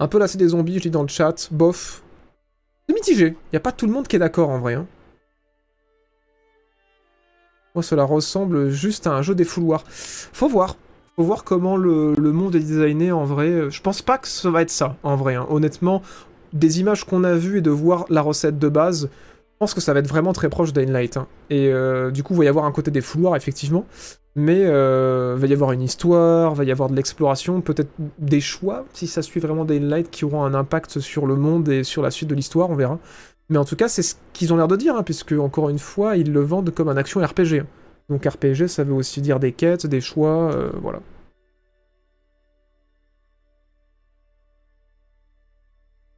[0.00, 2.02] Un peu lassé des zombies, je dis dans le chat, bof.
[2.88, 4.74] C'est mitigé, y a pas tout le monde qui est d'accord en vrai.
[4.74, 4.86] Hein.
[7.74, 9.84] Moi, cela ressemble juste à un jeu des fouloirs.
[9.88, 10.76] Faut voir.
[11.16, 13.70] Faut voir comment le, monde est designé en vrai.
[13.70, 15.34] Je pense pas que ça va être ça, en vrai.
[15.34, 15.46] hein.
[15.50, 16.02] Honnêtement,
[16.52, 19.10] des images qu'on a vues et de voir la recette de base,
[19.58, 21.16] pense que ça va être vraiment très proche d'Dying Light.
[21.16, 21.26] hein.
[21.50, 23.86] Et euh, du coup, il va y avoir un côté des fouloirs, effectivement.
[24.36, 28.84] Mais euh, va y avoir une histoire, va y avoir de l'exploration, peut-être des choix,
[28.92, 32.02] si ça suit vraiment Dying Light, qui auront un impact sur le monde et sur
[32.02, 33.00] la suite de l'histoire, on verra.
[33.48, 35.78] Mais en tout cas, c'est ce qu'ils ont l'air de dire, hein, puisque, encore une
[35.80, 37.64] fois, ils le vendent comme un action RPG.
[38.08, 41.00] Donc RPG, ça veut aussi dire des quêtes, des choix, euh, voilà.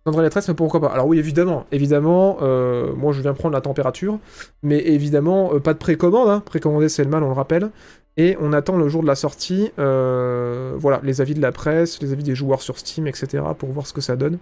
[0.06, 0.88] André la tresse, mais pourquoi pas?
[0.88, 4.18] Alors oui, évidemment, évidemment, euh, moi je viens prendre la température,
[4.62, 6.42] mais évidemment, euh, pas de précommande, hein.
[6.44, 7.70] précommander c'est le mal, on le rappelle,
[8.16, 12.00] et on attend le jour de la sortie, euh, voilà, les avis de la presse,
[12.00, 14.38] les avis des joueurs sur Steam, etc., pour voir ce que ça donne.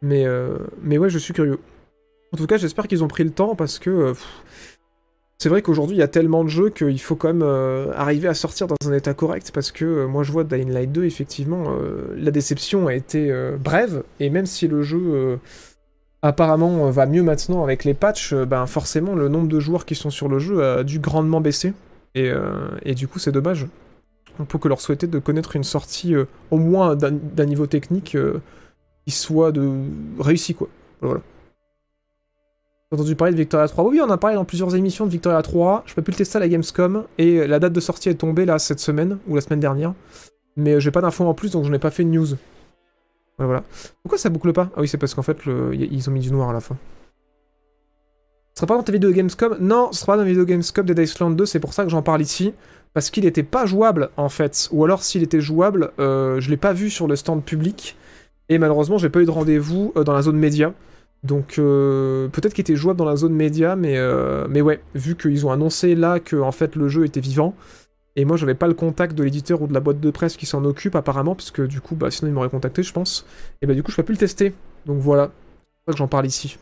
[0.00, 0.26] Mais,
[0.82, 1.58] mais ouais, je suis curieux.
[2.32, 4.12] En tout cas, j'espère qu'ils ont pris le temps, parce que...
[5.38, 8.28] c'est vrai qu'aujourd'hui, il y a tellement de jeux qu'il faut quand même euh, arriver
[8.28, 11.04] à sortir dans un état correct, parce que euh, moi je vois Dying Light 2,
[11.04, 15.38] effectivement, euh, la déception a été brève, et même si le jeu
[16.22, 20.10] apparemment va mieux maintenant avec les patchs, ben forcément le nombre de joueurs qui sont
[20.10, 21.74] sur le jeu a dû grandement baisser,
[22.14, 22.30] et,
[22.82, 23.66] et du coup c'est dommage.
[24.38, 26.14] On peut que leur souhaiter de connaître une sortie
[26.50, 28.16] au moins d'un niveau technique
[29.06, 29.70] qui soit de
[30.18, 30.68] réussi, quoi.
[31.02, 31.20] Voilà.
[32.94, 33.84] J'ai entendu parler de Victoria 3.
[33.86, 35.82] Oui, on a parlé dans plusieurs émissions de Victoria 3.
[35.84, 37.02] Je peux plus le tester à la Gamescom.
[37.18, 39.94] Et la date de sortie est tombée là cette semaine, ou la semaine dernière.
[40.56, 42.28] Mais euh, j'ai pas d'infos en plus, donc je n'ai pas fait de news.
[43.36, 43.64] Voilà, voilà.
[44.04, 44.70] Pourquoi ça boucle pas?
[44.76, 45.38] Ah oui, c'est parce qu'en fait,
[45.72, 46.76] ils ont mis du noir à la fin.
[48.54, 49.56] Ce sera pas dans ta vidéo Gamescom?
[49.58, 51.90] Non, ce sera pas dans la vidéo Gamescom de Island 2, c'est pour ça que
[51.90, 52.54] j'en parle ici.
[52.92, 54.68] Parce qu'il était pas jouable, en fait.
[54.70, 57.96] Ou alors, s'il était jouable, euh, je l'ai pas vu sur le stand public.
[58.48, 60.72] Et malheureusement, j'ai pas eu de rendez-vous euh, dans la zone média.
[61.24, 65.16] Donc euh, peut-être qu'il était jouable dans la zone média, mais, euh, mais ouais, vu
[65.16, 67.54] qu'ils ont annoncé là que en fait le jeu était vivant,
[68.14, 70.44] et moi j'avais pas le contact de l'éditeur ou de la boîte de presse qui
[70.44, 73.26] s'en occupe apparemment, puisque du coup bah sinon ils m'auraient contacté je pense,
[73.62, 74.52] et bah du coup je peux plus le tester.
[74.84, 76.58] Donc voilà, c'est pour ça que j'en parle ici.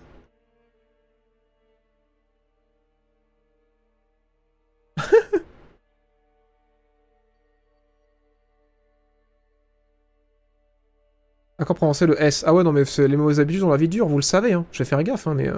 [11.71, 13.89] À prononcer le S Ah ouais, non, mais c'est les mauvaises habitudes dans la vie
[13.89, 14.67] dure, vous le savez, hein.
[14.73, 15.49] Je vais faire gaffe, hein, mais.
[15.49, 15.57] Euh...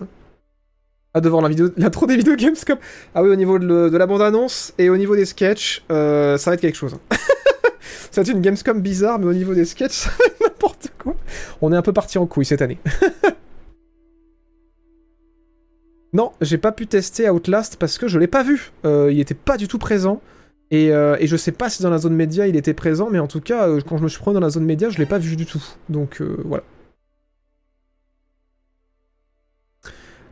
[1.15, 2.79] À de voir la vidéo, l'intro des vidéos Gamescom.
[3.15, 6.55] Ah oui, au niveau de, la bande-annonce et au niveau des sketchs, euh, ça va
[6.55, 6.95] être quelque chose.
[6.95, 7.17] hein.
[8.11, 10.93] ça va être une Gamescom bizarre, mais au niveau des sketchs, ça va être n'importe
[10.99, 11.15] quoi.
[11.63, 12.79] On est un peu parti en couille cette année.
[16.13, 18.73] non, j'ai pas pu tester Outlast parce que je l'ai pas vu.
[18.85, 20.21] Euh, il était pas du tout présent.
[20.71, 23.19] Et, euh, et je sais pas si dans la zone média il était présent, mais
[23.19, 25.07] en tout cas, euh, quand je me suis pris dans la zone média, je l'ai
[25.07, 25.63] pas vu du tout.
[25.89, 26.65] Donc euh, voilà.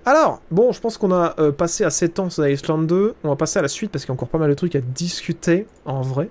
[0.05, 3.14] Alors, bon, je pense qu'on a passé assez de temps sur Island 2.
[3.22, 4.74] On va passer à la suite parce qu'il y a encore pas mal de trucs
[4.74, 6.28] à discuter en vrai.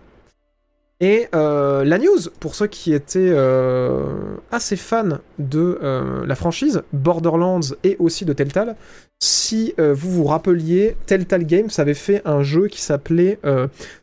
[1.01, 4.05] Et euh, la news, pour ceux qui étaient euh,
[4.51, 8.75] assez fans de euh, la franchise, Borderlands et aussi de Telltale,
[9.19, 13.37] si vous vous rappeliez, Telltale Games avait fait un jeu qui s'appelait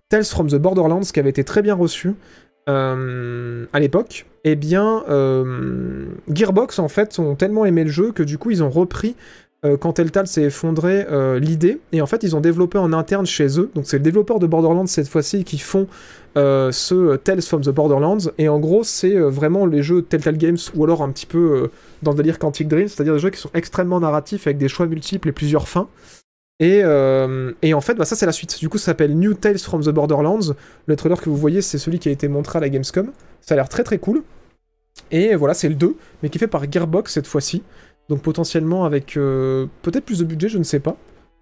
[0.08, 2.14] Tales from the Borderlands, qui avait été très bien reçu
[2.68, 4.26] à l'époque.
[4.44, 5.02] Eh bien,
[6.32, 9.16] Gearbox, en fait, ont tellement aimé le jeu que du coup, ils ont repris
[9.64, 13.26] euh, quand Telltale s'est effondré euh, l'idée et en fait ils ont développé en interne
[13.26, 13.70] chez eux.
[13.74, 15.88] Donc c'est le développeur de Borderlands cette fois-ci qui font
[16.36, 18.30] euh, ce Tales from the Borderlands.
[18.38, 21.70] Et en gros c'est vraiment les jeux Telltale Games ou alors un petit peu
[22.02, 24.86] dans le délire Quantic Dream c'est-à-dire des jeux qui sont extrêmement narratifs avec des choix
[24.86, 25.88] multiples et plusieurs fins.
[26.60, 26.82] Et,
[27.62, 28.60] et en fait bah, ça c'est la suite.
[28.60, 30.54] Du coup ça s'appelle New Tales from the Borderlands.
[30.86, 33.10] Le trailer que vous voyez c'est celui qui a été montré à la Gamescom.
[33.40, 34.22] Ça a l'air très très cool.
[35.10, 37.64] Et voilà c'est le 2 mais qui est fait par Gearbox cette fois-ci
[38.08, 40.96] donc potentiellement avec euh, peut-être plus de budget, je ne sais pas.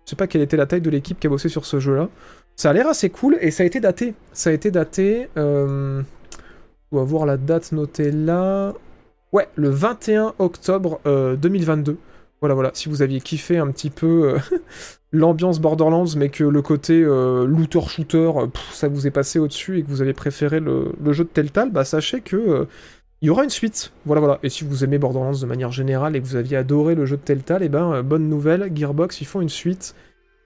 [0.05, 2.09] Je sais pas quelle était la taille de l'équipe qui a bossé sur ce jeu-là.
[2.55, 4.15] Ça a l'air assez cool et ça a été daté.
[4.33, 5.29] Ça a été daté.
[5.37, 6.03] Euh...
[6.93, 8.73] On va voir la date notée là.
[9.33, 11.99] Ouais, le 21 octobre euh, 2022.
[12.41, 12.71] Voilà, voilà.
[12.75, 14.39] Si vous aviez kiffé un petit peu euh,
[15.17, 19.83] l'ambiance Borderlands, mais que le côté euh, looter-shooter, euh, ça vous est passé au-dessus et
[19.83, 22.65] que vous avez préféré le, jeu de Telltale, bah sachez que euh,
[23.23, 23.93] il y aura une suite.
[24.05, 24.39] Voilà, voilà.
[24.43, 27.17] Et si vous aimez Borderlands de manière générale et que vous aviez adoré le jeu
[27.17, 29.95] de Telltale, et ben, euh, bonne nouvelle, Gearbox, ils font une suite.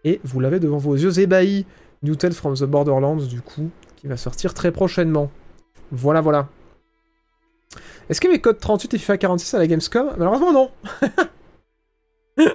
[0.05, 1.67] Et vous l'avez devant vos yeux ébahis.
[2.03, 5.31] New Tales from the Borderlands, du coup, qui va sortir très prochainement.
[5.93, 6.49] Voilà, voilà.
[8.09, 10.15] Est-ce qu'il y avait code 38 et FIFA 46 à la Gamescom?
[10.17, 10.71] Malheureusement, non.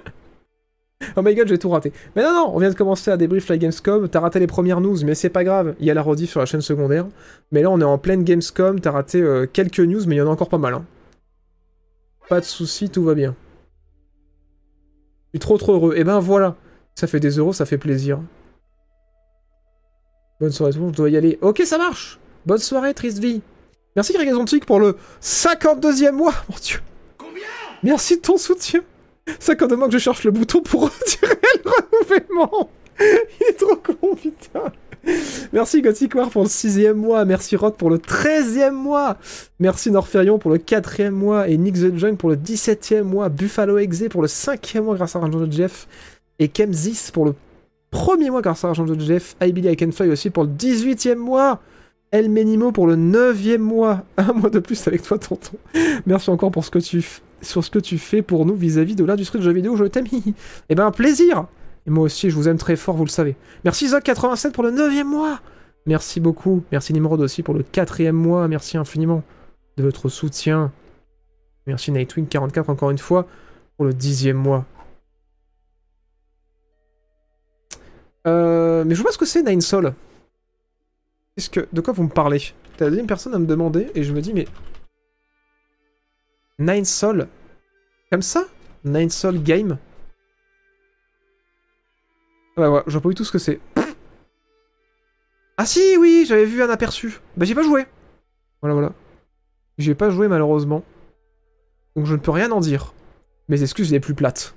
[1.15, 1.91] oh my god, j'ai tout raté.
[2.15, 4.07] Mais non, non, on vient de commencer à débrief la Gamescom.
[4.09, 5.75] T'as raté les premières news, mais c'est pas grave.
[5.79, 7.05] Il y a la rediff sur la chaîne secondaire.
[7.51, 8.79] Mais là, on est en pleine Gamescom.
[8.79, 10.73] T'as raté euh, quelques news, mais il y en a encore pas mal.
[10.73, 10.85] hein.
[12.29, 13.35] Pas de soucis, tout va bien.
[15.33, 15.95] Je suis trop trop heureux.
[15.97, 16.55] Et ben voilà.
[16.95, 18.19] Ça fait des euros, ça fait plaisir.
[20.39, 21.37] Bonne soirée tout le monde, je dois y aller.
[21.41, 22.19] Ok, ça marche.
[22.45, 23.41] Bonne soirée, triste vie.
[23.95, 26.79] Merci Greg Azontic pour le 52e mois, mon dieu.
[27.83, 28.81] Merci de ton soutien.
[29.39, 32.69] 52 mois que je cherche le bouton pour retirer le renouvellement.
[32.99, 34.71] Il est trop con, putain.
[35.53, 37.25] Merci Gothic War pour le 6ème mois.
[37.25, 39.17] Merci Rod pour le 13ème mois.
[39.59, 41.47] Merci Norferion pour le 4ème mois.
[41.47, 43.29] Et Nick the Jung pour le 17ème mois.
[43.29, 45.87] Buffalo Exe pour le 5ème mois grâce à l'argent de Jeff.
[46.39, 47.35] Et Kemzis pour le
[47.91, 49.35] premier mois grâce à l'argent de Jeff.
[49.43, 51.61] I Billy I Can Fly aussi pour le 18ème mois.
[52.11, 54.03] El Menimo pour le 9ème mois.
[54.17, 55.57] Un mois de plus avec toi, tonton.
[56.07, 58.95] Merci encore pour ce que tu, f- sur ce que tu fais pour nous vis-à-vis
[58.95, 59.75] de l'industrie de jeux vidéo.
[59.75, 60.05] Je t'aime.
[60.69, 61.45] Eh ben, plaisir.
[61.87, 63.35] Et moi aussi, je vous aime très fort, vous le savez.
[63.63, 65.39] Merci Zoc87 pour le 9ème mois.
[65.85, 66.63] Merci beaucoup.
[66.71, 68.47] Merci Nimrod aussi pour le 4ème mois.
[68.47, 69.23] Merci infiniment
[69.77, 70.71] de votre soutien.
[71.67, 73.27] Merci Nightwing44 encore une fois
[73.77, 74.65] pour le 10ème mois.
[78.25, 79.93] Euh, mais je vois ce que c'est Nine Soul.
[81.35, 82.39] Qu'est-ce que, de quoi vous me parlez?
[82.77, 84.47] T'es la deuxième personne à me demander et je me dis mais
[86.57, 87.27] Nine Soul,
[88.09, 88.45] comme ça?
[88.85, 89.77] Nine Soul Game?
[92.55, 93.59] Ah bah ouais, vois pas du tout ce que c'est.
[95.57, 97.19] Ah si, oui, j'avais vu un aperçu.
[97.35, 97.85] Bah j'ai pas joué.
[98.61, 98.93] Voilà, voilà.
[99.77, 100.83] J'ai pas joué malheureusement.
[101.97, 102.93] Donc je ne peux rien en dire.
[103.49, 104.55] Mes excuses les plus plates.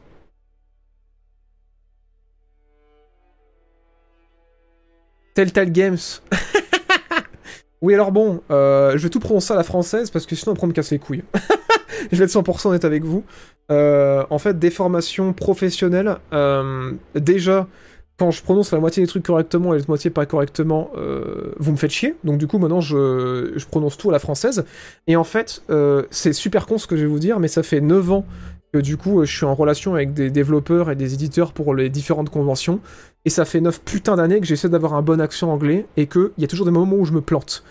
[5.34, 5.99] Telltale Games.
[7.82, 10.64] oui, alors bon, euh, je vais tout prononcer à la française parce que sinon après
[10.64, 11.24] on me casse les couilles.
[12.12, 13.24] je vais être 100% honnête avec vous.
[13.70, 17.66] Euh, en fait, des formations professionnelles, euh, déjà,
[18.18, 21.72] quand je prononce la moitié des trucs correctement et la moitié pas correctement, euh, vous
[21.72, 22.16] me faites chier.
[22.24, 24.64] Donc du coup, maintenant, je, je prononce tout à la française.
[25.07, 25.62] Et en fait,
[26.11, 28.24] c'est super con ce que je vais vous dire, mais ça fait 9 ans
[28.72, 31.88] que du coup, je suis en relation avec des développeurs et des éditeurs pour les
[31.88, 32.80] différentes conventions.
[33.24, 36.30] Et ça fait 9 putains d'années que j'essaie d'avoir un bon accent anglais et qu'il
[36.38, 37.62] y a toujours des moments où je me plante.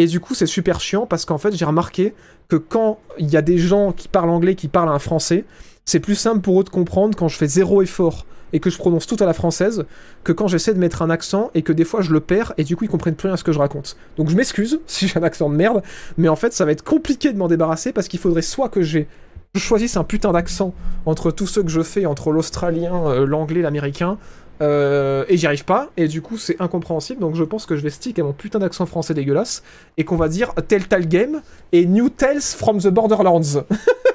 [0.00, 2.14] Et du coup, c'est super chiant parce qu'en fait, j'ai remarqué
[2.48, 5.44] que quand il y a des gens qui parlent anglais, qui parlent un français,
[5.84, 8.24] c'est plus simple pour eux de comprendre quand je fais zéro effort
[8.54, 9.84] et que je prononce tout à la française
[10.24, 12.64] que quand j'essaie de mettre un accent et que des fois je le perds et
[12.64, 13.98] du coup ils comprennent plus rien à ce que je raconte.
[14.16, 15.82] Donc je m'excuse si j'ai un accent de merde,
[16.16, 18.80] mais en fait ça va être compliqué de m'en débarrasser parce qu'il faudrait soit que
[18.80, 19.06] j'ai
[19.54, 20.72] je choisisse un putain d'accent
[21.04, 24.16] entre tous ceux que je fais, entre l'australien, euh, l'anglais, l'américain,
[24.62, 27.82] euh, et j'y arrive pas, et du coup c'est incompréhensible, donc je pense que je
[27.82, 29.62] vais stick à mon putain d'accent français dégueulasse,
[29.96, 31.42] et qu'on va dire Telltale Game
[31.72, 33.64] et New Tales from the Borderlands.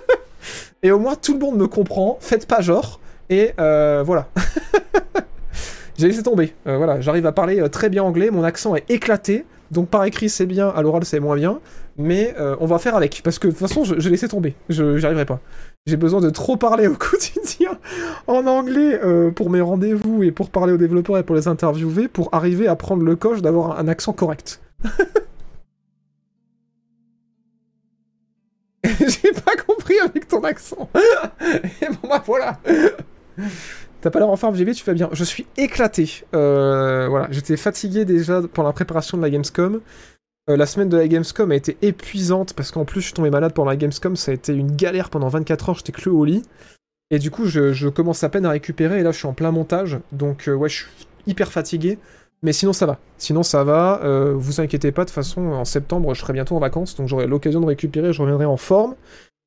[0.83, 4.27] et au moins tout le monde me comprend, faites pas genre, et euh, voilà.
[5.97, 9.45] J'ai laissé tomber, Euh, voilà, j'arrive à parler très bien anglais, mon accent est éclaté,
[9.71, 11.59] donc par écrit c'est bien, à l'oral c'est moins bien,
[11.97, 14.97] mais on va faire avec, parce que de toute façon je- j'ai laissé tomber, je
[14.97, 15.39] j'y arriverai pas.
[15.88, 17.77] J'ai besoin de trop parler au quotidien
[18.25, 22.07] en anglais euh, pour mes rendez-vous et pour parler aux développeurs et pour les interviewer
[22.07, 24.59] pour arriver à prendre le coche d'avoir un accent correct.
[28.83, 30.89] J'ai pas compris avec ton accent.
[31.81, 32.59] et bon bah voilà.
[34.01, 35.09] T'as pas l'air en forme, JB, tu fais bien.
[35.11, 36.23] Je suis éclaté.
[36.33, 39.81] Euh, voilà, j'étais fatigué déjà pendant la préparation de la Gamescom.
[40.49, 43.31] Euh, la semaine de la Gamescom a été épuisante parce qu'en plus je suis tombé
[43.31, 46.23] malade pendant la Gamescom, ça a été une galère pendant 24 heures, j'étais cloué au
[46.23, 46.43] lit.
[47.11, 49.51] Et du coup, je, commence à peine à récupérer et là je suis en plein
[49.51, 51.97] montage, donc euh, ouais, je suis hyper fatigué.
[52.43, 52.99] Mais sinon ça va.
[53.17, 54.01] Sinon ça va.
[54.03, 57.07] Euh, vous inquiétez pas, de toute façon, en septembre je serai bientôt en vacances, donc
[57.07, 58.95] j'aurai l'occasion de récupérer, je reviendrai en forme.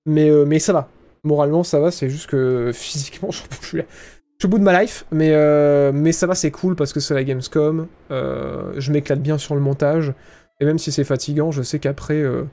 [0.07, 0.89] Mais, ça va.
[1.23, 3.57] Moralement ça va, c'est juste que physiquement je peux.
[3.63, 5.31] Je suis au bout de ma life, mais,
[5.93, 7.87] mais ça va, c'est cool parce que c'est la Gamescom.
[8.11, 10.13] Je m'éclate bien sur le montage.
[10.61, 12.45] Et même si c'est fatigant, je sais qu'après, euh,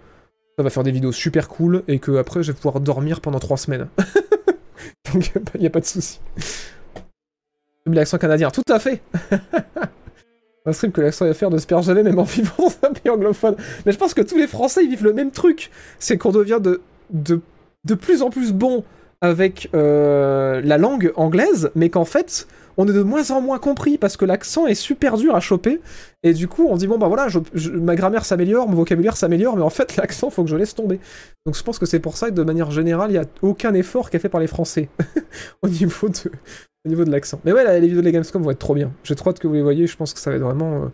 [0.58, 3.40] ça va faire des vidéos super cool et que après je vais pouvoir dormir pendant
[3.40, 3.88] trois semaines.
[5.14, 6.20] Donc il n'y a pas de souci.
[7.86, 9.02] L'accent canadien, tout à fait
[10.68, 13.12] Un stream que l'accent FR ne se perd jamais, même en vivant dans un pays
[13.12, 13.56] anglophone.
[13.86, 15.70] Mais je pense que tous les Français ils vivent le même truc.
[16.00, 16.82] C'est qu'on devient de,
[17.12, 17.40] de,
[17.84, 18.84] de plus en plus bon
[19.22, 22.48] avec euh, la langue anglaise, mais qu'en fait,
[22.78, 25.82] on est de moins en moins compris parce que l'accent est super dur à choper.
[26.24, 27.28] Et du coup, on dit, bon, bah voilà,
[27.74, 31.00] ma grammaire s'améliore, mon vocabulaire s'améliore, mais en fait, l'accent, faut que je laisse tomber.
[31.46, 33.74] Donc je pense que c'est pour ça que de manière générale, il n'y a aucun
[33.74, 34.90] effort qui est fait par les Français
[35.62, 37.40] au niveau de, l'accent.
[37.46, 38.92] Mais ouais, les vidéos de la Gamescom vont être trop bien.
[39.04, 40.88] J'ai trop hâte que vous les voyez, je pense que ça va être vraiment euh,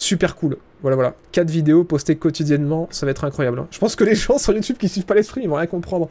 [0.00, 0.56] super cool.
[0.80, 1.14] Voilà, voilà.
[1.32, 3.60] 4 vidéos postées quotidiennement, ça va être incroyable.
[3.60, 3.68] hein.
[3.70, 5.66] Je pense que les gens sur YouTube qui suivent pas les streams, ils vont rien
[5.66, 6.08] comprendre.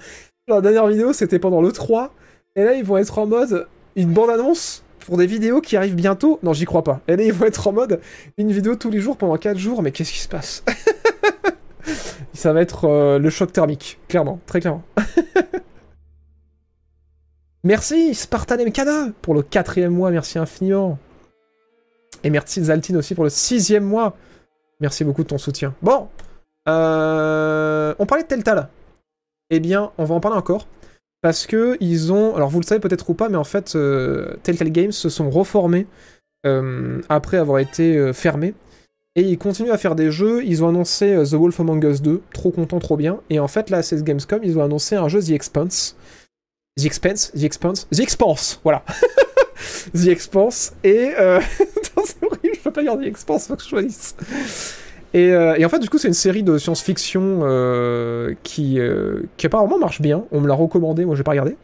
[0.48, 2.14] La dernière vidéo, c'était pendant le 3,
[2.56, 6.40] et là, ils vont être en mode une bande-annonce pour des vidéos qui arrivent bientôt.
[6.44, 7.02] Non, j'y crois pas.
[7.08, 8.02] Et ils vont être en mode
[8.38, 10.64] une vidéo tous les jours pendant 4 jours, mais qu'est-ce qui se passe
[12.34, 14.84] Ça va être euh, le choc thermique, clairement, très clairement.
[17.64, 20.98] merci Spartan MK2 pour le quatrième mois, merci infiniment.
[22.24, 24.16] Et merci Zaltine aussi pour le sixième mois.
[24.80, 25.74] Merci beaucoup de ton soutien.
[25.82, 26.08] Bon,
[26.68, 28.70] euh, on parlait de Telltale.
[29.50, 30.68] Eh bien, on va en parler encore.
[31.22, 34.34] Parce que ils ont, alors vous le savez peut-être ou pas, mais en fait, euh,
[34.44, 35.86] Telltale Games se sont reformés
[36.46, 38.56] euh, après avoir été euh, fermés.
[39.16, 40.44] Et ils continuent à faire des jeux.
[40.44, 43.20] Ils ont annoncé euh, The Wolf Among Us 2, trop content, trop bien.
[43.30, 45.96] Et en fait, là, à cette Gamescom, ils ont annoncé un jeu The Expanse.
[46.80, 48.84] The Expanse, The Expanse, The Expanse, voilà.
[49.94, 50.74] The Expanse.
[50.84, 51.40] Et euh...
[52.06, 54.16] C'est horrible, je peux pas dire The Expanse, faut que je choisisse.
[55.14, 59.24] Et, euh, et en fait, du coup, c'est une série de science-fiction euh, qui, euh,
[59.38, 60.24] qui apparemment marche bien.
[60.32, 61.58] On me l'a recommandé, moi j'ai pas regardé.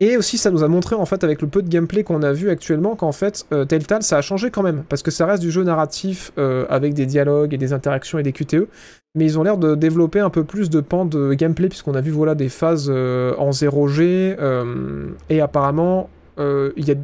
[0.00, 2.32] Et aussi, ça nous a montré, en fait, avec le peu de gameplay qu'on a
[2.32, 4.84] vu actuellement, qu'en fait, Telltale, ça a changé quand même.
[4.88, 8.30] Parce que ça reste du jeu narratif avec des dialogues et des interactions et des
[8.30, 8.68] QTE.
[9.16, 12.00] Mais ils ont l'air de développer un peu plus de pans de gameplay, puisqu'on a
[12.00, 14.36] vu, voilà, des phases en 0G.
[14.38, 16.08] euh, et apparemment,
[16.38, 16.94] il y a.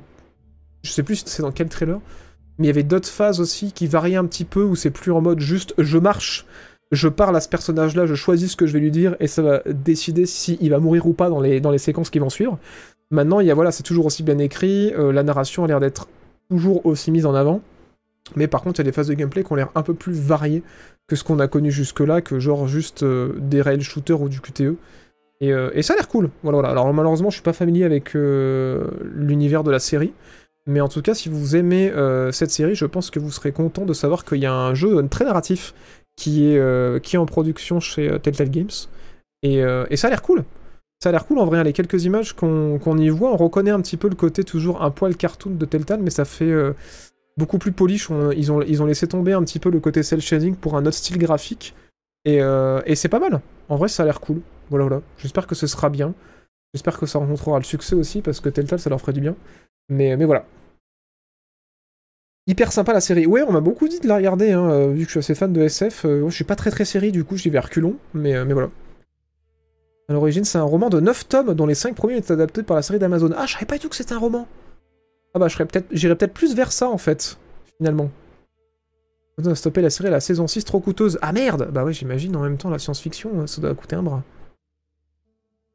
[0.84, 1.98] Je sais plus si c'est dans quel trailer.
[2.58, 5.12] Mais il y avait d'autres phases aussi qui variaient un petit peu, où c'est plus
[5.12, 6.46] en mode juste je marche,
[6.92, 9.42] je parle à ce personnage-là, je choisis ce que je vais lui dire, et ça
[9.42, 12.30] va décider si il va mourir ou pas dans les, dans les séquences qui vont
[12.30, 12.58] suivre.
[13.10, 15.80] Maintenant, il y a, voilà, c'est toujours aussi bien écrit, euh, la narration a l'air
[15.80, 16.08] d'être
[16.48, 17.60] toujours aussi mise en avant,
[18.36, 19.94] mais par contre, il y a des phases de gameplay qui ont l'air un peu
[19.94, 20.62] plus variées
[21.06, 24.40] que ce qu'on a connu jusque-là, que genre juste euh, des rail shooters ou du
[24.40, 24.76] QTE.
[25.40, 26.30] Et, euh, et ça a l'air cool.
[26.42, 26.68] Voilà.
[26.68, 30.14] Alors malheureusement, je suis pas familier avec l'univers de la série.
[30.66, 33.52] Mais en tout cas, si vous aimez euh, cette série, je pense que vous serez
[33.52, 35.74] content de savoir qu'il y a un jeu très narratif
[36.16, 38.70] qui est, euh, qui est en production chez euh, Telltale Games.
[39.42, 40.44] Et, euh, et ça a l'air cool.
[41.02, 43.80] Ça a l'air cool en vrai, les quelques images qu'on y voit, on reconnaît un
[43.82, 46.72] petit peu le côté toujours un poil cartoon de Telltale, mais ça fait euh,
[47.36, 48.08] beaucoup plus polish.
[48.34, 50.86] Ils, ont, ils ont laissé tomber un petit peu le côté cel shading pour un
[50.86, 51.74] autre style graphique.
[52.24, 53.42] Et, euh, et c'est pas mal.
[53.68, 54.40] En vrai, ça a l'air cool.
[54.70, 55.02] Voilà, voilà.
[55.18, 56.14] J'espère que ce sera bien.
[56.72, 59.36] J'espère que ça rencontrera le succès aussi, parce que Telltale, ça leur ferait du bien.
[59.90, 60.46] Mais, mais voilà.
[62.46, 63.26] Hyper sympa la série.
[63.26, 65.34] Ouais, on m'a beaucoup dit de la regarder, hein, euh, vu que je suis assez
[65.34, 66.04] fan de SF.
[66.04, 67.96] euh, je suis pas très très série, du coup, j'y vais à reculons.
[68.12, 68.70] Mais, euh, mais voilà.
[70.08, 72.76] À l'origine, c'est un roman de 9 tomes, dont les 5 premiers étaient adaptés par
[72.76, 73.30] la série d'Amazon.
[73.36, 74.46] Ah, je savais pas du tout que c'était un roman.
[75.32, 75.56] Ah bah, je
[75.92, 77.38] j'irais peut-être plus vers ça, en fait,
[77.78, 78.10] finalement.
[79.38, 81.18] On a stoppé la série à la saison 6 trop coûteuse.
[81.22, 84.22] Ah merde Bah ouais, j'imagine, en même temps, la science-fiction, ça doit coûter un bras.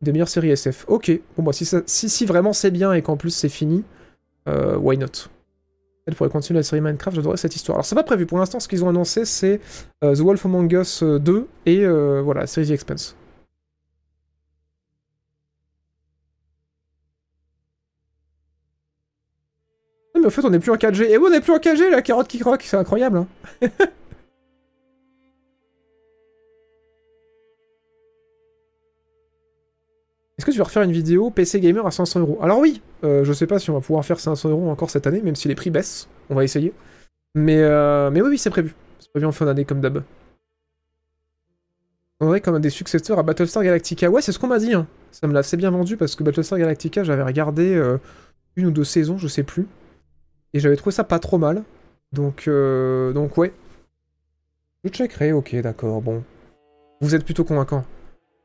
[0.02, 0.86] Des meilleures séries SF.
[0.88, 3.84] Ok, bon bah si, ça- si, si vraiment c'est bien et qu'en plus c'est fini,
[4.48, 5.28] euh, why not?
[6.10, 7.76] Elle pourrait continuer la série Minecraft, j'adorerais cette histoire.
[7.78, 9.62] Alors c'est pas prévu, pour l'instant ce qu'ils ont annoncé c'est
[10.04, 13.16] euh, The Wolf Among Us euh, 2 et euh, voilà, série The Expanse.
[20.16, 21.04] Ah, mais au fait on est plus en 4G.
[21.04, 23.28] Et oui on est plus en 4G la carotte qui croque, c'est incroyable hein.
[30.52, 32.40] tu vas refaire une vidéo PC Gamer à 500 euros?
[32.42, 35.08] Alors oui, euh, je sais pas si on va pouvoir faire 500 euros encore cette
[35.08, 36.08] année, même si les prix baissent.
[36.30, 36.74] On va essayer.
[37.36, 38.76] Mais, euh, mais oui, oui, c'est prévu.
[39.00, 40.04] C'est prévu en fin d'année comme d'hab.
[42.20, 44.10] On aurait comme un des successeurs à Battlestar Galactica.
[44.10, 44.74] Ouais, c'est ce qu'on m'a dit.
[44.74, 44.88] hein.
[45.12, 47.98] Ça me l'a assez bien vendu parce que Battlestar Galactica, j'avais regardé euh,
[48.56, 49.68] une ou deux saisons, je sais plus.
[50.54, 51.64] Et j'avais trouvé ça pas trop mal.
[52.12, 53.54] Donc, donc ouais.
[54.84, 56.24] Je checkerai, ok, d'accord, bon.
[57.02, 57.86] Vous êtes plutôt convaincant.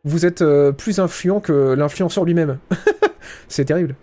[0.04, 2.58] Vous êtes euh, plus influent que l'influenceur lui-même.
[3.48, 3.94] c'est terrible.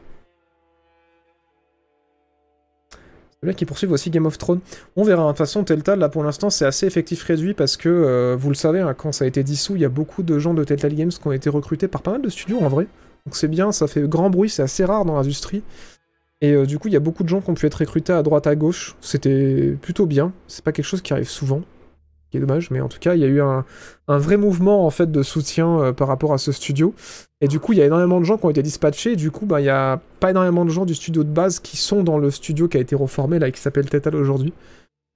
[2.91, 4.59] C'est bien qu'ils poursuivent aussi Game of Thrones.
[4.95, 5.23] On verra.
[5.23, 5.25] hein.
[5.27, 8.49] De toute façon, Telltale, là, pour l'instant, c'est assez effectif réduit parce que, euh, vous
[8.49, 10.63] le savez, hein, quand ça a été dissous, il y a beaucoup de gens de
[10.63, 12.87] Telltale Games qui ont été recrutés par pas mal de studios, en vrai.
[13.25, 15.63] Donc c'est bien, ça fait grand bruit, c'est assez rare dans l'industrie.
[16.41, 18.13] Et euh, du coup, il y a beaucoup de gens qui ont pu être recrutés
[18.13, 18.95] à droite, à gauche.
[19.01, 20.33] C'était plutôt bien.
[20.47, 21.61] C'est pas quelque chose qui arrive souvent.
[22.31, 23.65] Qui est dommage, mais en tout cas, il y a eu un,
[24.07, 26.95] vrai mouvement en fait de soutien euh, par rapport à ce studio.
[27.41, 29.17] Et du coup, il y a énormément de gens qui ont été dispatchés.
[29.17, 31.75] Du coup, bah, il y a pas énormément de gens du studio de base qui
[31.75, 34.53] sont dans le studio qui a été reformé là, qui s'appelle Tetal aujourd'hui.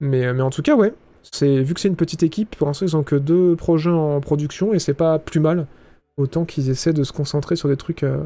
[0.00, 0.92] Mais, euh, en tout cas, ouais.
[1.40, 4.74] Vu que c'est une petite équipe, pour l'instant, ils ont que deux projets en production
[4.74, 5.66] et c'est pas plus mal.
[6.18, 8.18] Autant qu'ils essaient de se concentrer sur des trucs euh,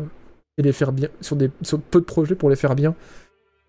[0.59, 2.95] et les faire bien, sur peu de projets pour les faire bien.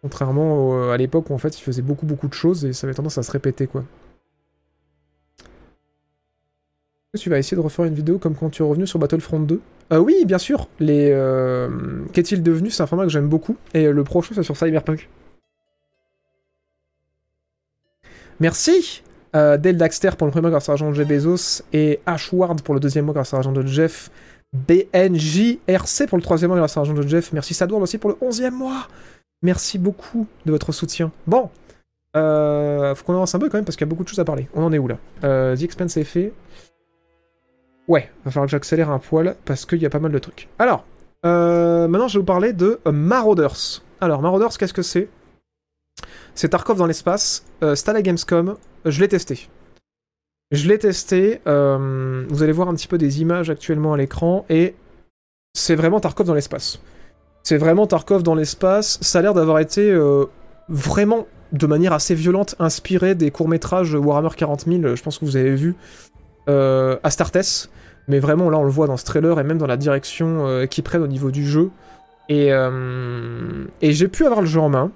[0.01, 2.95] Contrairement à l'époque où en fait ils faisaient beaucoup beaucoup de choses et ça avait
[2.95, 3.83] tendance à se répéter quoi.
[7.19, 9.59] Tu vas essayer de refaire une vidéo comme quand tu es revenu sur Battlefront 2
[9.91, 10.69] Euh, Oui, bien sûr.
[10.81, 12.69] Euh, qu'est-il devenu?
[12.69, 15.09] C'est un format que j'aime beaucoup et euh, le prochain c'est sur Cyberpunk.
[18.39, 19.03] Merci
[19.35, 22.61] euh, Dale Daxter pour le premier mois grâce à l'argent de Jeff Bezos et Ashward
[22.61, 24.09] pour le deuxième mois grâce à l'argent de Jeff.
[24.53, 27.31] BNJRC pour le troisième mois grâce à l'argent de Jeff.
[27.33, 28.87] Merci Sadward aussi pour le onzième mois.
[29.41, 31.11] Merci beaucoup de votre soutien.
[31.27, 31.49] Bon,
[32.13, 34.25] faut qu'on avance un peu quand même parce qu'il y a beaucoup de choses à
[34.25, 34.47] parler.
[34.53, 34.97] On en est où là?
[35.23, 36.33] Euh, The Expense est fait.
[37.91, 40.47] Ouais, va falloir que j'accélère un poil parce qu'il y a pas mal de trucs.
[40.59, 40.85] Alors,
[41.25, 43.83] euh, maintenant je vais vous parler de Marauders.
[43.99, 45.09] Alors, Marauders, qu'est-ce que c'est?
[46.33, 47.43] C'est Tarkov dans l'espace.
[47.63, 48.55] Euh, Gamescom.
[48.85, 49.49] Je l'ai testé.
[50.51, 51.41] Je l'ai testé.
[51.47, 54.73] euh, vous allez voir un petit peu des images actuellement à l'écran et
[55.53, 56.79] c'est vraiment Tarkov dans l'espace.
[57.43, 58.99] C'est vraiment Tarkov dans l'espace.
[59.01, 60.27] Ça a l'air d'avoir été euh,
[60.69, 65.35] vraiment de manière assez violente inspiré des courts-métrages Warhammer 40 000, je pense que vous
[65.35, 65.75] avez vu,
[66.47, 67.69] Astartes.
[68.07, 70.65] Mais vraiment, là, on le voit dans ce trailer et même dans la direction euh,
[70.65, 71.69] qu'ils prennent au niveau du jeu.
[72.29, 74.91] Et, euh, et j'ai pu avoir le jeu en main.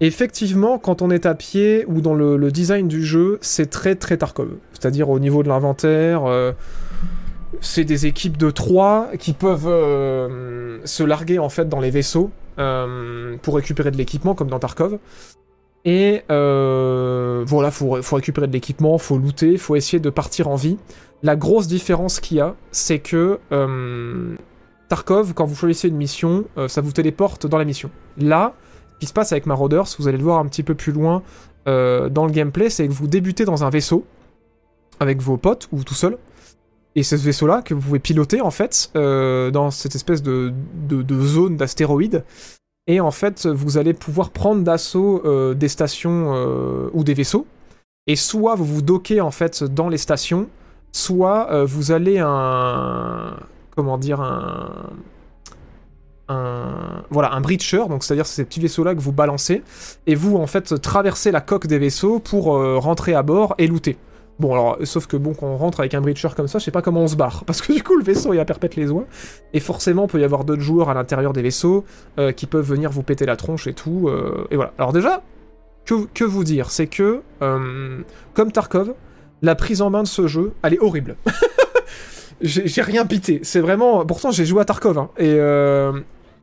[0.00, 4.16] Effectivement, quand on est à pied ou dans le, design du jeu, c'est très très
[4.16, 4.48] Tarkov.
[4.72, 6.52] C'est-à-dire au niveau de l'inventaire, euh,
[7.60, 9.68] c'est des équipes de 3 qui peuvent
[10.84, 14.98] se larguer en fait dans les vaisseaux pour récupérer de l'équipement comme dans Tarkov.
[15.84, 20.78] Et voilà, faut, faut récupérer de l'équipement, faut looter, faut essayer de partir en vie.
[21.22, 24.34] La grosse différence qu'il y a, c'est que euh,
[24.88, 27.90] Tarkov, quand vous choisissez une mission, euh, ça vous téléporte dans la mission.
[28.16, 28.54] Là,
[28.94, 31.22] ce qui se passe avec Marauders, vous allez le voir un petit peu plus loin
[31.68, 34.04] euh, dans le gameplay, c'est que vous débutez dans un vaisseau
[34.98, 36.16] avec vos potes ou tout seul.
[36.96, 40.52] Et c'est ce vaisseau-là que vous pouvez piloter en fait dans cette espèce de,
[41.22, 42.24] zone d'astéroïdes.
[42.88, 45.22] Et en fait, vous allez pouvoir prendre d'assaut
[45.54, 47.46] des stations ou des vaisseaux.
[48.08, 50.48] Et soit vous vous dockez en fait dans les stations,
[50.92, 53.36] soit euh, vous allez un
[53.74, 54.90] comment dire un
[56.28, 59.62] un voilà un breacher donc c'est à dire ces petits vaisseaux là que vous balancez
[60.06, 63.66] et vous en fait traversez la coque des vaisseaux pour euh, rentrer à bord et
[63.66, 63.96] looter.
[64.38, 66.70] Bon alors sauf que bon quand on rentre avec un breacher comme ça je sais
[66.70, 68.90] pas comment on se barre parce que du coup le vaisseau il a perpète les
[68.90, 69.04] oies
[69.52, 71.84] et forcément peut y avoir d'autres joueurs à l'intérieur des vaisseaux
[72.18, 74.10] euh, qui peuvent venir vous péter la tronche et tout
[74.50, 74.72] et voilà.
[74.78, 75.22] Alors déjà
[75.84, 78.94] que, vous dire c'est que comme Tarkov
[79.42, 81.16] la prise en main de ce jeu elle est horrible
[82.42, 83.40] j'ai rien pité.
[83.42, 84.04] C'est vraiment.
[84.06, 84.98] Pourtant, j'ai joué à Tarkov.
[84.98, 85.10] hein.
[85.18, 85.92] Et euh,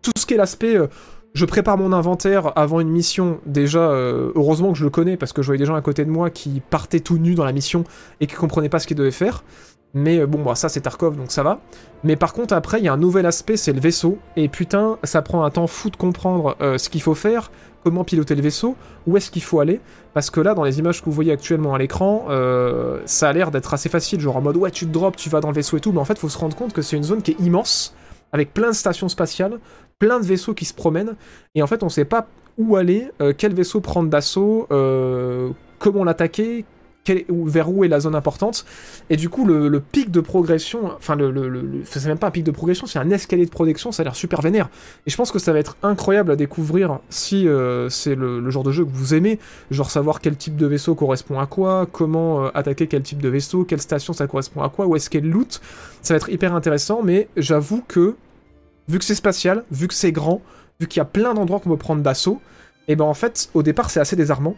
[0.01, 0.75] tout ce qui est l'aspect.
[0.75, 0.87] euh,
[1.33, 3.39] je prépare mon inventaire avant une mission.
[3.45, 6.03] Déjà, euh, heureusement que je le connais parce que je voyais des gens à côté
[6.03, 7.83] de moi qui partaient tout nus dans la mission
[8.21, 9.43] et qui comprenaient pas ce qu'ils devaient faire.
[9.93, 11.59] Mais bon, bah, ça c'est Tarkov, donc ça va.
[12.03, 14.17] Mais par contre, après, il y a un nouvel aspect, c'est le vaisseau.
[14.35, 17.51] Et putain, ça prend un temps fou de comprendre ce qu'il faut faire,
[17.87, 18.75] comment piloter le vaisseau,
[19.05, 19.79] où est-ce qu'il faut aller.
[20.13, 23.33] Parce que là, dans les images que vous voyez actuellement à l'écran, euh, ça a
[23.33, 25.53] l'air d'être assez facile, genre en mode ouais, tu te drops, tu vas dans le
[25.53, 25.93] vaisseau et tout.
[25.93, 27.95] Mais en fait, faut se rendre compte que c'est une zone qui est immense,
[28.33, 29.59] avec plein de stations spatiales,
[29.99, 31.15] plein de vaisseaux qui se promènent.
[31.55, 32.27] Et en fait, on sait pas
[32.57, 36.65] où aller, euh, quel vaisseau prendre d'assaut, euh, comment l'attaquer,
[37.29, 38.65] vers où est la zone importante.
[39.09, 42.51] Et du coup, le, pic de progression, enfin, le, c'est même pas un pic de
[42.51, 44.69] progression, c'est un escalier de progression, ça a l'air super vénère.
[45.05, 48.63] Et je pense que ça va être incroyable à découvrir si euh, c'est le, genre
[48.63, 49.39] de jeu que vous aimez,
[49.71, 53.29] genre savoir quel type de vaisseau correspond à quoi, comment euh, attaquer quel type de
[53.29, 55.61] vaisseau, quelle station ça correspond à quoi, où est-ce qu'est le loot.
[56.01, 58.15] Ça va être hyper intéressant, mais j'avoue que,
[58.87, 60.41] vu que c'est spatial, vu que c'est grand,
[60.79, 62.39] vu qu'il y a plein d'endroits qu'on peut prendre d'assaut,
[62.87, 64.55] et ben en fait, au départ, c'est assez désarmant.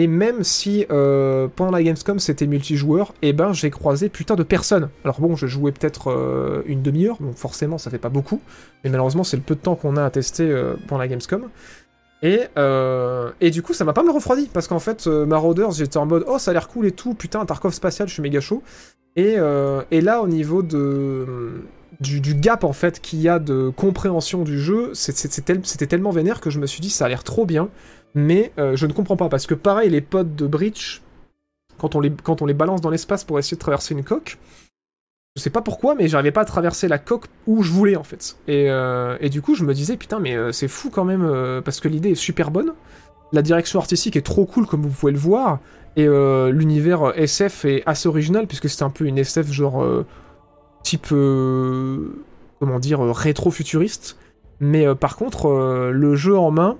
[0.00, 4.42] Et même si euh, pendant la Gamescom c'était multijoueur, et ben j'ai croisé putain de
[4.42, 4.88] personnes.
[5.04, 8.40] Alors bon, je jouais peut-être euh, une demi-heure, donc forcément ça fait pas beaucoup,
[8.82, 11.50] mais malheureusement c'est le peu de temps qu'on a à tester euh, pendant la Gamescom.
[12.22, 12.40] Et,
[13.42, 16.24] et du coup ça m'a pas mal refroidi, parce qu'en fait Marauders j'étais en mode
[16.26, 18.62] oh ça a l'air cool et tout, putain Tarkov spatial, je suis méga chaud.
[19.16, 19.36] Et,
[19.90, 21.62] et là au niveau de,
[22.00, 26.40] du, du gap en fait qu'il y a de compréhension du jeu, c'était tellement vénère
[26.40, 27.68] que je me suis dit ça a l'air trop bien
[28.14, 31.02] mais euh, je ne comprends pas parce que pareil les potes de Breach
[31.78, 34.38] quand on les quand on les balance dans l'espace pour essayer de traverser une coque
[35.36, 38.02] je sais pas pourquoi mais j'arrivais pas à traverser la coque où je voulais en
[38.02, 38.36] fait.
[38.48, 41.62] Et, euh, et du coup je me disais putain mais euh, c'est fou quand même
[41.64, 42.72] parce que l'idée est super bonne.
[43.32, 45.60] La direction artistique est trop cool comme vous pouvez le voir.
[45.96, 49.84] Et l'univers SF est assez original puisque c'est un peu une SF genre
[50.82, 54.16] type comment dire rétro-futuriste.
[54.58, 56.76] Mais par contre le jeu en main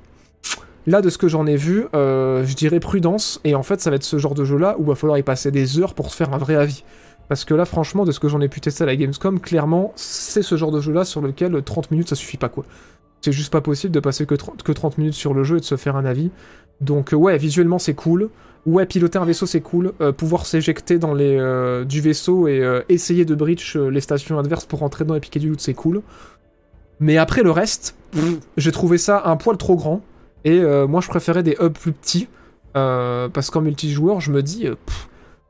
[0.91, 3.91] Là, de ce que j'en ai vu, euh, je dirais prudence, et en fait, ça
[3.91, 6.11] va être ce genre de jeu-là où il va falloir y passer des heures pour
[6.11, 6.83] se faire un vrai avis.
[7.29, 9.93] Parce que là, franchement, de ce que j'en ai pu tester à la Gamescom, clairement,
[9.95, 12.65] c'est ce genre de jeu-là sur lequel 30 minutes, ça suffit pas, quoi.
[13.21, 15.61] C'est juste pas possible de passer que 30, que 30 minutes sur le jeu et
[15.61, 16.33] de se faire un avis.
[16.81, 18.29] Donc, euh, ouais, visuellement, c'est cool.
[18.67, 19.93] Ouais, piloter un vaisseau, c'est cool.
[20.01, 24.01] Euh, pouvoir s'éjecter dans les euh, du vaisseau et euh, essayer de breach euh, les
[24.01, 26.03] stations adverses pour rentrer dedans et piquer du loot, c'est cool.
[26.99, 27.95] Mais après, le reste,
[28.59, 30.03] j'ai trouvé ça un poil trop grand.
[30.45, 32.29] Et euh, moi, je préférais des hubs plus petits.
[32.77, 34.77] euh, parce qu'en multijoueur, je me dis, euh,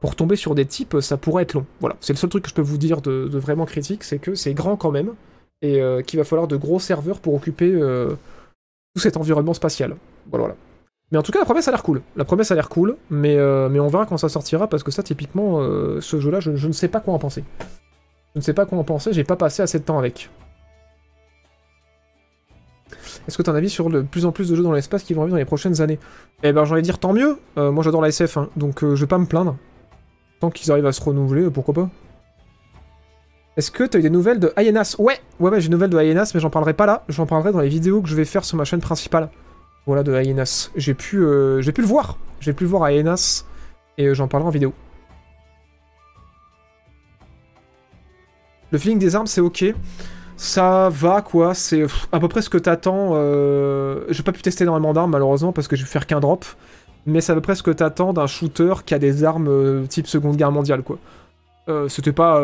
[0.00, 1.66] pour tomber sur des types, ça pourrait être long.
[1.80, 4.34] Voilà, c'est le seul truc que je peux vous dire de, vraiment critique, c'est que
[4.34, 5.14] c'est grand quand même.
[5.62, 9.94] Et qu'il va falloir de gros serveurs pour occuper tout cet environnement spatial.
[10.30, 10.56] Voilà, voilà.
[11.12, 12.00] Mais en tout cas, la promesse a l'air cool.
[12.16, 13.36] La promesse a l'air cool, mais,
[13.68, 15.60] mais on verra quand ça sortira, parce que ça, typiquement,
[16.00, 17.44] ce jeu-là, je, je ne sais pas quoi en penser.
[18.34, 20.30] Je ne sais pas quoi en penser, j'ai pas passé assez de temps avec.
[23.26, 25.14] Est-ce que tu un avis sur de plus en plus de jeux dans l'espace qui
[25.14, 25.98] vont arriver dans les prochaines années?
[26.42, 27.38] Eh ben, j'ai envie de dire tant mieux.
[27.58, 29.56] Euh, moi, j'adore la SF, hein, donc euh, je vais pas me plaindre.
[30.40, 31.90] Tant qu'ils arrivent à se renouveler, euh, pourquoi pas
[33.56, 34.96] Est-ce que tu as eu des nouvelles de Hyenas?
[34.98, 37.04] Ouais, ouais, j'ai des nouvelles de Hyenas, mais j'en parlerai pas là.
[37.08, 39.30] J'en parlerai dans les vidéos que je vais faire sur ma chaîne principale.
[39.86, 40.70] Voilà, de Hyenas.
[40.76, 42.18] J'ai pu, pu le voir.
[42.40, 43.44] J'ai pu le voir à Hyenas,
[43.98, 44.72] et j'en parlerai en vidéo.
[48.70, 49.74] Le feeling des armes, c'est ok.
[50.42, 53.10] Ça va quoi, c'est à peu près ce que t'attends.
[53.12, 54.06] Euh...
[54.08, 56.46] J'ai pas pu tester énormément d'armes malheureusement parce que je vais faire qu'un drop,
[57.04, 59.84] mais c'est à peu près ce que t'attends d'un shooter qui a des armes euh,
[59.84, 60.96] type Seconde Guerre mondiale quoi.
[61.68, 62.40] Euh, C'était pas.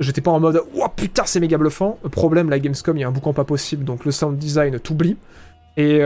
[0.00, 1.98] J'étais pas en mode Ouah putain c'est méga bluffant.
[2.10, 5.18] Problème, la Gamescom il y a un boucan pas possible donc le sound design t'oublie.
[5.76, 5.98] Et.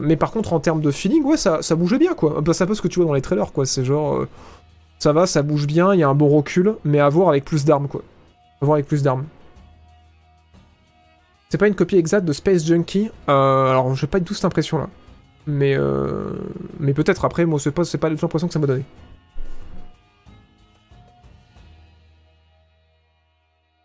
[0.00, 2.40] Mais par contre en termes de feeling, ouais ça, ça bougeait bien quoi.
[2.52, 3.66] C'est un peu ce que tu vois dans les trailers quoi.
[3.66, 4.24] C'est genre.
[5.00, 7.44] Ça va, ça bouge bien, il y a un bon recul, mais à voir avec
[7.44, 8.02] plus d'armes quoi.
[8.62, 9.24] À voir avec plus d'armes.
[11.48, 13.10] C'est pas une copie exacte de Space Junkie.
[13.28, 14.88] Euh, alors, j'ai pas du tout cette impression là.
[15.46, 16.30] Mais, euh,
[16.80, 18.82] mais peut-être après, moi, c'est pas, c'est pas l'impression que ça m'a donné.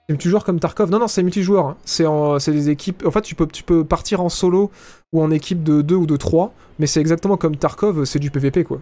[0.08, 1.66] C'est multijoueur comme Tarkov Non, non, c'est multijoueur.
[1.68, 1.78] hein.
[1.86, 2.06] C'est
[2.40, 3.04] c'est des équipes.
[3.06, 4.72] En fait, tu peux, tu peux partir en solo
[5.14, 6.54] ou en équipe de 2 ou de 3.
[6.80, 8.80] Mais c'est exactement comme Tarkov, c'est du PVP quoi.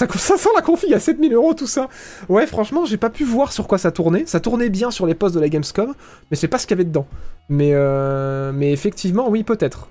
[0.00, 1.90] Ça, ça sent la config à 7000 euros tout ça.
[2.30, 4.24] Ouais, franchement, j'ai pas pu voir sur quoi ça tournait.
[4.24, 5.94] Ça tournait bien sur les postes de la Gamescom,
[6.30, 7.06] mais c'est pas ce qu'il y avait dedans.
[7.50, 9.88] Mais, euh, mais effectivement, oui, peut-être.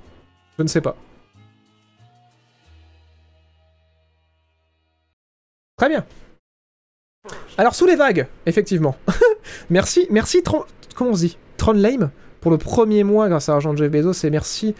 [0.57, 0.95] Je ne sais pas.
[5.77, 6.03] Très bien.
[7.59, 8.95] Alors, sous les vagues, effectivement.
[9.69, 10.63] merci, merci, Tron...
[10.95, 11.37] comment on se dit?
[11.57, 12.09] Tron Lame,
[12.41, 14.73] pour le premier mois grâce à l'argent de Jeff Bezos, et merci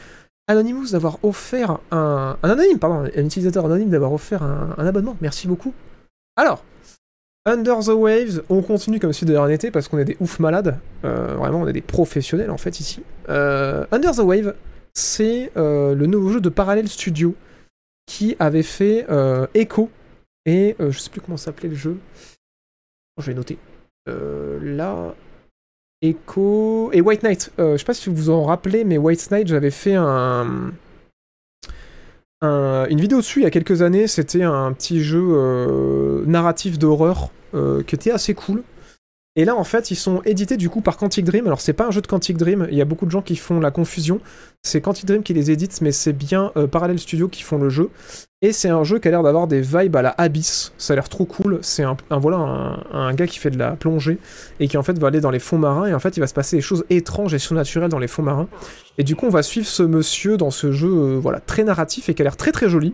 [0.50, 2.38] Anonymous d'avoir offert un...
[2.41, 5.16] Un anonyme, pardon, un utilisateur anonyme d'avoir offert un, abonnement.
[5.22, 5.74] Merci beaucoup.
[6.36, 6.64] Alors,
[7.45, 10.39] Under the Waves, on continue comme si de rien n'était parce qu'on est des ouf
[10.39, 10.80] malades.
[11.06, 13.04] Euh, vraiment, on est des professionnels en fait ici.
[13.30, 14.56] Euh, Under the Wave,
[14.93, 17.36] c'est euh, le nouveau jeu de Parallel Studio
[18.08, 19.06] qui avait fait
[19.54, 19.91] Echo
[20.47, 21.97] et je sais plus comment s'appelait le jeu.
[23.20, 23.60] Je vais noter.
[24.08, 25.14] Là.
[26.02, 26.89] Echo.
[26.93, 27.52] Et White Knight.
[27.60, 30.72] Euh, je sais pas si vous vous en rappelez, mais White Knight, j'avais fait un.
[32.41, 34.08] un- une vidéo dessus il y a quelques années.
[34.08, 38.64] C'était un petit jeu euh, narratif d'horreur euh, qui était assez cool.
[39.39, 41.47] Et là, en fait, ils sont édités du coup par Quantic Dream.
[41.47, 42.67] Alors, c'est pas un jeu de Quantic Dream.
[42.71, 44.19] Il y a beaucoup de gens qui font la confusion.
[44.63, 47.69] C'est Quantic Dream qui les édite, mais c'est bien euh, Parallel Studio qui font le
[47.69, 47.89] jeu.
[48.41, 50.73] Et c'est un jeu qui a l'air d'avoir des vibes à la Abyss.
[50.77, 51.59] Ça a l'air trop cool.
[51.61, 54.17] C'est un, voilà un, un gars qui fait de la plongée
[54.59, 55.85] et qui en fait va aller dans les fonds marins.
[55.85, 58.23] Et en fait, il va se passer des choses étranges et surnaturelles dans les fonds
[58.23, 58.49] marins.
[58.97, 62.09] Et du coup, on va suivre ce monsieur dans ce jeu, euh, voilà, très narratif
[62.09, 62.93] et qui a l'air très très joli.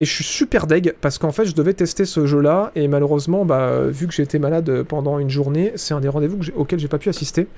[0.00, 3.44] Et je suis super deg parce qu'en fait, je devais tester ce jeu-là et malheureusement,
[3.46, 6.98] bah, vu que j'étais malade pendant une journée, c'est un des rendez-vous auxquels j'ai pas
[6.98, 7.48] pu assister.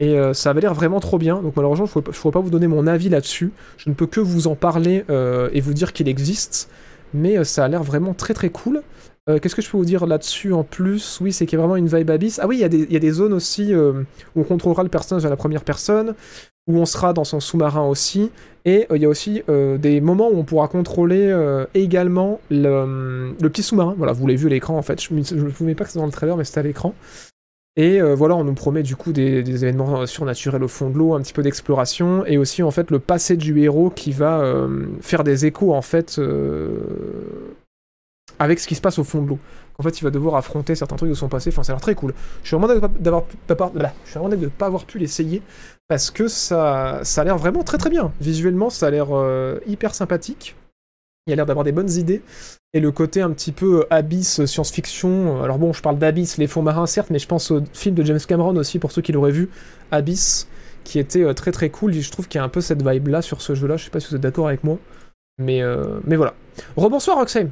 [0.00, 1.40] Et euh, ça avait l'air vraiment trop bien.
[1.40, 3.52] Donc malheureusement, je ne pourrais pas vous donner mon avis là-dessus.
[3.76, 6.68] Je ne peux que vous en parler euh, et vous dire qu'il existe.
[7.12, 8.82] Mais euh, ça a l'air vraiment très très cool.
[9.30, 11.18] Euh, Qu'est-ce que je peux vous dire là-dessus en plus?
[11.20, 12.38] Oui, c'est qu'il y a vraiment une vibe abyss.
[12.42, 14.02] Ah oui, il y, a des- zones aussi euh,
[14.36, 16.14] où on contrôlera le personnage à la première personne,
[16.66, 18.30] où on sera dans son sous-marin aussi.
[18.66, 21.34] Et euh, il y a aussi des moments où on pourra contrôler
[21.74, 23.94] également le, le petit sous-marin.
[23.96, 25.00] Voilà, vous l'avez vu à l'écran en fait.
[25.00, 26.94] Je ne vous mets pas que c'est dans le trailer, mais c'était à l'écran.
[27.76, 31.22] Et voilà, on nous promet du coup des, événements surnaturels au fond de l'eau, un
[31.22, 34.68] petit peu d'exploration, et aussi en fait le passé du héros qui va
[35.00, 36.20] faire des échos en fait
[38.38, 39.38] avec ce qui se passe au fond de l'eau.
[39.78, 41.50] En fait, il va devoir affronter certains trucs de son passé.
[41.50, 42.14] Enfin, ça a l'air très cool.
[42.42, 43.24] Je suis vraiment d'avoir
[43.72, 45.42] voilà, je pas avoir pu l'essayer
[45.88, 48.12] parce que ça, ça a l'air vraiment très très bien.
[48.20, 50.54] Visuellement, ça a l'air euh, hyper sympathique.
[51.26, 52.22] Il a l'air d'avoir des bonnes idées.
[52.72, 55.42] Et le côté un petit peu euh, abyss, euh, science-fiction.
[55.42, 58.04] Alors bon, je parle d'abyss, les fonds marins certes, mais je pense au film de
[58.04, 59.48] James Cameron aussi, pour ceux qui l'auraient vu,
[59.90, 60.48] Abyss,
[60.84, 61.94] qui était très très cool.
[61.94, 63.76] Je trouve qu'il y a un peu cette vibe là sur ce jeu-là.
[63.76, 64.78] Je sais pas si vous êtes d'accord avec moi.
[65.38, 66.34] Mais, euh, mais voilà.
[66.76, 67.50] Rebonsoir Roxane.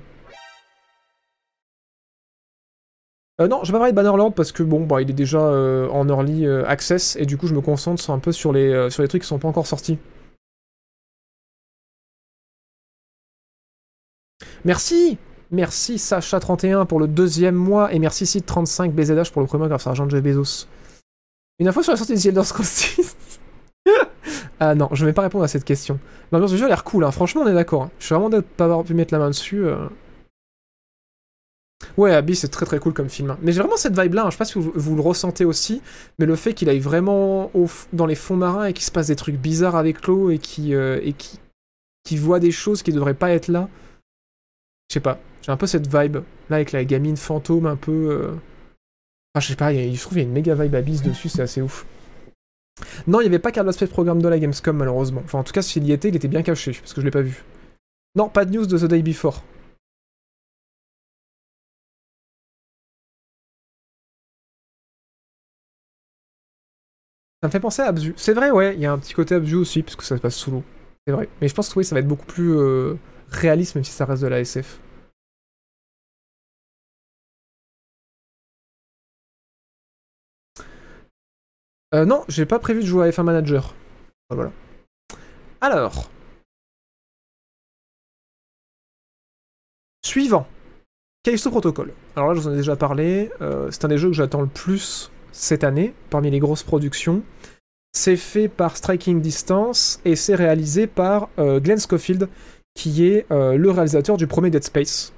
[3.42, 5.40] Euh, non, je vais pas parler de Bannerlord parce que bon, bah, il est déjà
[5.40, 8.90] euh, en early euh, access et du coup je me concentre un peu sur les,
[8.90, 9.98] sur les trucs qui sont pas encore sortis.
[14.64, 15.18] Merci
[15.50, 19.90] Merci Sacha31 pour le deuxième mois et merci Sid35 BZH pour le premier grâce à
[19.90, 20.66] l'argent de Jeff Bezos.
[21.58, 23.16] Une info sur la sortie des Elder Scrolls 6
[24.60, 25.98] Ah non, je vais pas répondre à cette question.
[26.30, 27.10] L'ambiance du jeu a l'air cool, hein.
[27.10, 27.82] franchement on est d'accord.
[27.82, 27.90] hein.
[27.98, 29.66] Je suis vraiment de pas avoir pu mettre la main dessus.
[31.96, 33.30] Ouais, Abyss c'est très très cool comme film.
[33.30, 33.38] hein.
[33.42, 35.82] Mais j'ai vraiment cette vibe là, je sais pas si vous, le ressentez aussi,
[36.18, 37.50] mais le fait qu'il aille vraiment
[37.92, 40.74] dans les fonds marins et qu'il se passe des trucs bizarres avec l'eau et qui
[40.74, 41.00] euh,
[42.12, 43.68] voit des choses qui devraient pas être là.
[44.88, 46.18] Je sais pas, j'ai un peu cette vibe
[46.50, 47.92] là avec la gamine fantôme un peu.
[47.92, 48.32] euh,
[49.34, 51.30] Enfin, je sais pas, il je trouve qu'il y a une méga vibe Abyss dessus,
[51.30, 51.86] c'est assez ouf.
[53.06, 55.22] Non, il n'y avait pas Carlos Space Programme de la Gamescom malheureusement.
[55.24, 57.10] Enfin, en tout cas, s'il y était, il était bien caché parce que je l'ai
[57.10, 57.42] pas vu.
[58.14, 59.42] Non, pas de news de The Day Before.
[67.42, 68.14] Ça me fait penser à Abzu.
[68.16, 70.22] C'est vrai, ouais, il y a un petit côté Abzu aussi, parce que ça se
[70.22, 70.62] passe sous l'eau.
[71.06, 71.28] C'est vrai.
[71.40, 72.94] Mais je pense que oui, ça va être beaucoup plus euh,
[73.30, 74.78] réaliste, même si ça reste de la SF.
[81.94, 83.74] Euh, non, j'ai pas prévu de jouer à F1 Manager.
[84.30, 84.52] Voilà.
[85.60, 86.10] Alors.
[90.04, 90.46] Suivant.
[91.24, 91.92] Callisto Protocol.
[92.16, 93.30] Alors là, je vous en ai déjà parlé.
[93.40, 97.22] euh, c'est un des jeux que j'attends le plus cette année, parmi les grosses productions.
[97.92, 102.28] C'est fait par Striking Distance et c'est réalisé par euh, Glenn Schofield,
[102.74, 105.12] qui est euh, le réalisateur du premier Dead Space.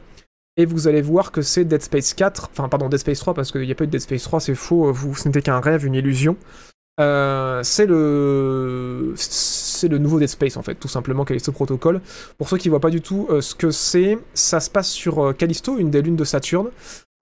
[0.57, 3.53] Et vous allez voir que c'est Dead Space 4, enfin pardon, Dead Space 3, parce
[3.53, 5.61] qu'il n'y a pas eu de Dead Space 3, c'est faux, vous, ce n'était qu'un
[5.61, 6.37] rêve, une illusion.
[7.01, 9.15] Euh, c'est le
[9.89, 12.01] le nouveau Dead Space en fait, tout simplement Callisto Protocol.
[12.39, 15.23] Pour ceux qui voient pas du tout euh, ce que c'est, ça se passe sur
[15.23, 16.71] euh, Callisto, une des lunes de Saturne,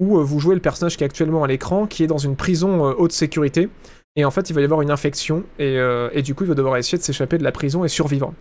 [0.00, 2.36] où euh, vous jouez le personnage qui est actuellement à l'écran, qui est dans une
[2.36, 3.68] prison euh, haute sécurité.
[4.16, 6.48] Et en fait, il va y avoir une infection, et, euh, et du coup, il
[6.48, 8.34] va devoir essayer de s'échapper de la prison et survivre.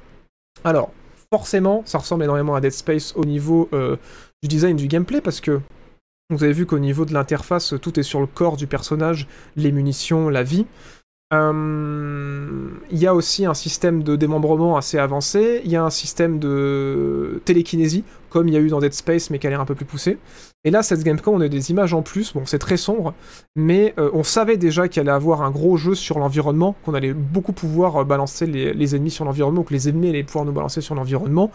[0.63, 0.91] Alors,
[1.33, 5.61] forcément, ça ressemble énormément à Dead Space au niveau du design du gameplay, parce que
[6.29, 9.71] vous avez vu qu'au niveau de l'interface, tout est sur le corps du personnage, les
[9.71, 10.65] munitions, la vie.
[11.33, 15.89] Euh, Il y a aussi un système de démembrement assez avancé, il y a un
[15.89, 19.61] système de télékinésie, comme il y a eu dans Dead Space, mais qui a l'air
[19.61, 20.17] un peu plus poussé.
[20.63, 23.15] Et là, cette Gamecom, on a des images en plus, bon, c'est très sombre,
[23.55, 27.13] mais euh, on savait déjà qu'il allait avoir un gros jeu sur l'environnement, qu'on allait
[27.13, 30.81] beaucoup pouvoir euh, balancer les, ennemis sur l'environnement, que les ennemis allaient pouvoir nous balancer
[30.81, 31.49] sur l'environnement.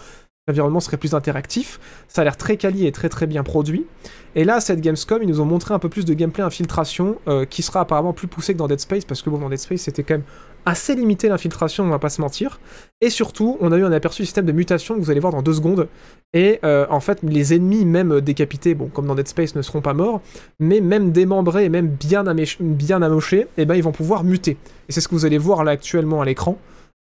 [0.48, 1.78] l'environnement serait plus interactif.
[2.08, 3.86] Ça a l'air très quali et très très bien produit.
[4.34, 7.44] Et là, cette Gamescom, ils nous ont montré un peu plus de gameplay infiltration euh,
[7.44, 9.82] qui sera apparemment plus poussé que dans Dead Space parce que bon, dans Dead Space,
[9.82, 10.24] c'était quand même
[10.66, 12.60] assez limité l'infiltration, on va pas se mentir.
[13.00, 15.32] Et surtout, on a eu un aperçu du système de mutation que vous allez voir
[15.32, 15.88] dans deux secondes.
[16.34, 19.80] Et euh, en fait, les ennemis, même décapités, bon, comme dans Dead Space, ne seront
[19.80, 20.20] pas morts,
[20.58, 22.24] mais même démembrés et même bien,
[22.60, 24.58] bien amochés, et ben ils vont pouvoir muter.
[24.88, 26.58] Et c'est ce que vous allez voir là actuellement à l'écran.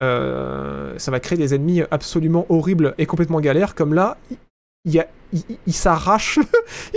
[0.01, 4.17] Euh, ça va créer des ennemis absolument horribles et complètement galères, comme là,
[4.85, 5.07] il, a-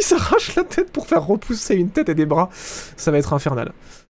[0.00, 2.48] s'arrache la tête pour faire repousser une tête et des bras.
[2.52, 3.72] Ça va être infernal.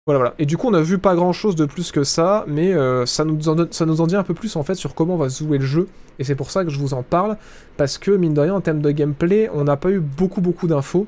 [0.09, 0.35] Voilà, voilà.
[0.39, 3.05] Et du coup, on a vu pas grand chose de plus que ça, mais euh,
[3.05, 5.67] ça, nous en, dit un peu plus en fait sur comment va se jouer le
[5.67, 5.87] jeu.
[6.19, 7.37] Et c'est pour ça que je vous en parle,
[7.77, 10.67] parce que mine de rien, en termes de gameplay, on n'a pas eu beaucoup, beaucoup
[10.67, 11.07] d'infos.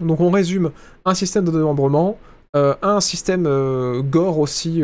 [0.00, 0.72] Donc on résume
[1.06, 2.18] un système de démembrement,
[2.54, 4.82] euh, un système euh, gore aussi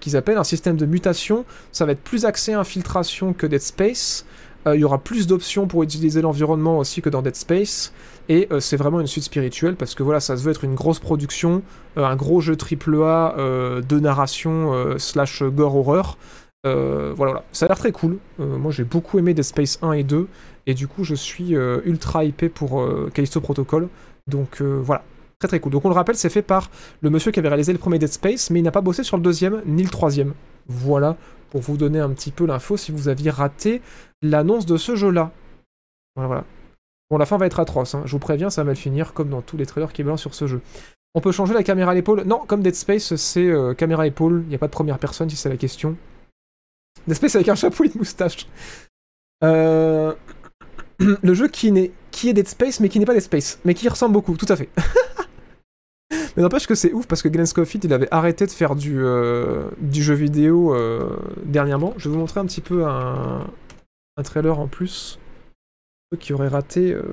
[0.00, 1.44] qu'ils appellent, un système de mutation.
[1.72, 4.24] Ça va être plus axé infiltration que Dead Space.
[4.66, 7.92] Il y aura plus d'options pour utiliser l'environnement aussi que dans Dead Space.
[8.28, 10.74] Et euh, c'est vraiment une suite spirituelle parce que voilà, ça se veut être une
[10.74, 11.62] grosse production,
[11.96, 16.18] euh, un gros jeu AAA euh, de narration slash gore horreur.
[16.64, 18.18] Voilà, voilà, ça a l'air très cool.
[18.38, 20.28] Moi j'ai beaucoup aimé Dead Space 1 et 2.
[20.66, 23.88] Et du coup, je suis ultra hypé pour Callisto Protocol.
[24.26, 25.02] Donc voilà,
[25.38, 25.72] très très cool.
[25.72, 26.70] Donc on le rappelle, c'est fait par
[27.00, 29.16] le monsieur qui avait réalisé le premier Dead Space, mais il n'a pas bossé sur
[29.16, 30.34] le deuxième ni le troisième.
[30.68, 31.16] Voilà,
[31.50, 33.80] pour vous donner un petit peu l'info si vous aviez raté
[34.22, 35.32] l'annonce de ce jeu-là.
[36.14, 36.44] Voilà, voilà.
[37.10, 38.02] Bon, la fin va être atroce, hein.
[38.04, 40.34] je vous préviens, ça va mal finir comme dans tous les trailers qui balancent sur
[40.34, 40.60] ce jeu.
[41.14, 42.22] On peut changer la caméra à l'épaule?
[42.22, 45.28] Non, comme Dead Space, c'est euh, caméra épaule, il n'y a pas de première personne
[45.28, 45.96] si c'est la question.
[47.08, 48.46] Dead Space avec un chapeau et une moustache.
[49.42, 50.14] Euh...
[51.00, 54.12] le jeu qui, est Dead Space, mais qui n'est pas Dead Space, mais qui ressemble
[54.12, 54.68] beaucoup, tout à fait.
[56.36, 59.02] mais n'empêche que c'est ouf parce que Glenn Scofield, il avait arrêté de faire du,
[59.02, 60.76] euh, jeu vidéo
[61.42, 61.92] dernièrement.
[61.96, 63.50] Je vais vous montrer un petit peu un,
[64.16, 65.18] un trailer en plus.
[66.18, 67.04] Qui auraient raté euh,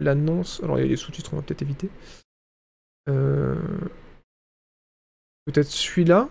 [0.00, 0.60] l'annonce.
[0.64, 1.88] Alors, il y a les sous-titres, on va peut-être éviter.
[3.08, 3.54] Euh,
[5.46, 6.28] Peut-être celui-là.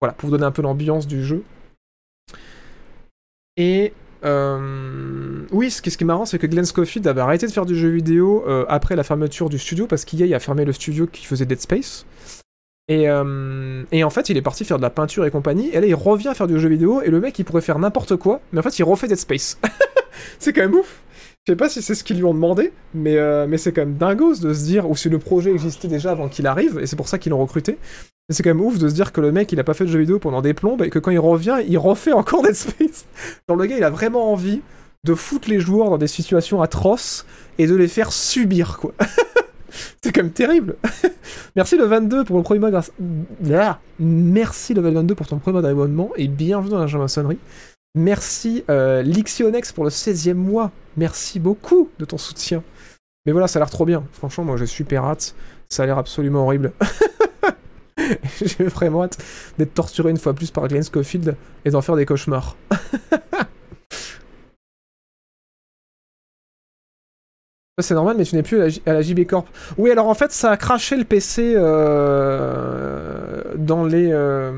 [0.00, 1.44] Voilà, pour vous donner un peu l'ambiance du jeu.
[3.58, 3.92] Et
[4.24, 7.76] euh, oui, ce qui, est marrant, c'est que Glenn Scofield avait arrêté de faire du
[7.76, 11.44] jeu vidéo après la fermeture du studio parce qu'EA a fermé le studio qui faisait
[11.44, 12.06] Dead Space.
[12.90, 15.70] Et, euh, et en fait, il est parti faire de la peinture et compagnie.
[15.72, 17.00] Et là, il revient faire du jeu vidéo.
[17.02, 18.40] Et le mec, il pourrait faire n'importe quoi.
[18.52, 19.58] Mais en fait, il refait Dead Space.
[20.40, 21.00] c'est quand même ouf.
[21.46, 23.96] Je sais pas si c'est ce qu'ils lui ont demandé, mais, euh, c'est quand même
[23.96, 26.96] dingos de se dire, ou si le projet existait déjà avant qu'il arrive, et c'est
[26.96, 27.78] pour ça qu'ils l'ont recruté.
[28.28, 29.84] Mais c'est quand même ouf de se dire que le mec, il a pas fait
[29.84, 32.54] de jeu vidéo pendant des plombes, et que quand il revient, il refait encore Dead
[32.54, 33.06] Space.
[33.48, 34.60] Genre, le gars, il a vraiment envie
[35.04, 37.24] de foutre les joueurs dans des situations atroces,
[37.56, 38.92] et de les faire subir, quoi.
[40.02, 40.76] c'est quand même terrible.
[41.56, 42.92] Merci le 22 pour le premier mois grâce...
[43.52, 47.38] Ah Merci le 22 pour ton premier mois d'abonnement, et bienvenue dans la maçonnerie.
[47.94, 50.70] Merci euh, Lixionex pour le 16e mois.
[50.96, 52.62] Merci beaucoup de ton soutien.
[53.26, 54.04] Mais voilà, ça a l'air trop bien.
[54.12, 55.34] Franchement, moi j'ai super hâte.
[55.68, 56.72] Ça a l'air absolument horrible.
[58.40, 59.18] j'ai vraiment hâte
[59.58, 62.56] d'être torturé une fois plus par Glenn Schofield et d'en faire des cauchemars.
[67.82, 69.46] C'est normal, mais tu n'es plus à la, JB Corp.
[69.78, 74.10] Oui, alors en fait, ça a craché le PC euh, dans les.
[74.12, 74.52] Euh,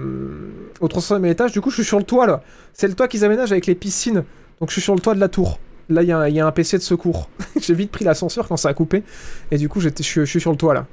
[0.81, 1.53] au 300 étage.
[1.53, 2.43] Du coup, je suis sur le toit là.
[2.73, 4.24] C'est le toit qu'ils aménagent avec les piscines.
[4.61, 5.59] Donc, je suis sur le toit de la tour.
[5.89, 7.28] Là, il y, a un- PC de secours.
[7.61, 9.03] J'ai vite pris l'ascenseur quand ça a coupé.
[9.51, 9.89] Et du coup, je
[10.24, 10.86] suis sur le toit là.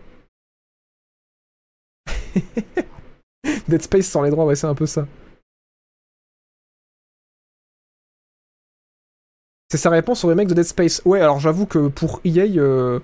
[3.68, 5.08] Dead Space sans les droits, ouais, c'est un peu ça.
[9.72, 11.02] C'est sa réponse au remake de Dead Space.
[11.06, 13.00] Ouais, alors j'avoue que pour EA, euh,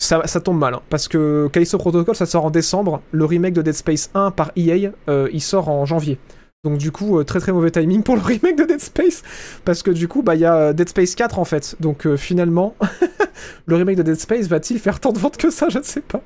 [0.00, 0.74] ça, tombe mal.
[0.74, 3.02] hein, parce que Callisto Protocol, ça sort en décembre.
[3.12, 6.18] Le remake de Dead Space 1 par EA, euh, il sort en janvier.
[6.64, 9.22] Donc du coup, euh, très très mauvais timing pour le remake de Dead Space.
[9.64, 11.76] Parce que du coup, bah il y a Dead Space 4 en fait.
[11.78, 12.74] Donc finalement,
[13.66, 15.68] le remake de Dead Space va-t-il faire tant de ventes que ça?
[15.68, 16.20] Je ne sais pas.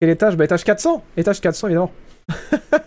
[0.00, 1.92] Quel étage Bah étage 400 Étage 400 évidemment.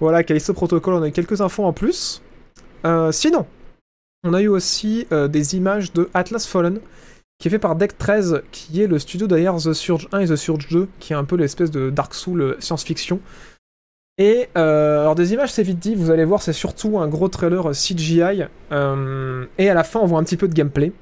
[0.00, 2.20] voilà, Callisto Protocol, on a quelques infos en plus.
[3.12, 3.46] Sinon,
[4.24, 6.80] on a eu aussi euh, des images de Atlas Fallen,
[7.38, 10.26] qui est fait par Deck 13, qui est le studio derrière The Surge 1 et
[10.26, 13.20] The Surge 2, qui est un peu l'espèce de Dark Soul euh, science-fiction.
[14.18, 17.28] Et euh, alors des images, c'est vite dit, vous allez voir, c'est surtout un gros
[17.28, 20.92] trailer CGI, et à la fin, on voit un petit peu de gameplay.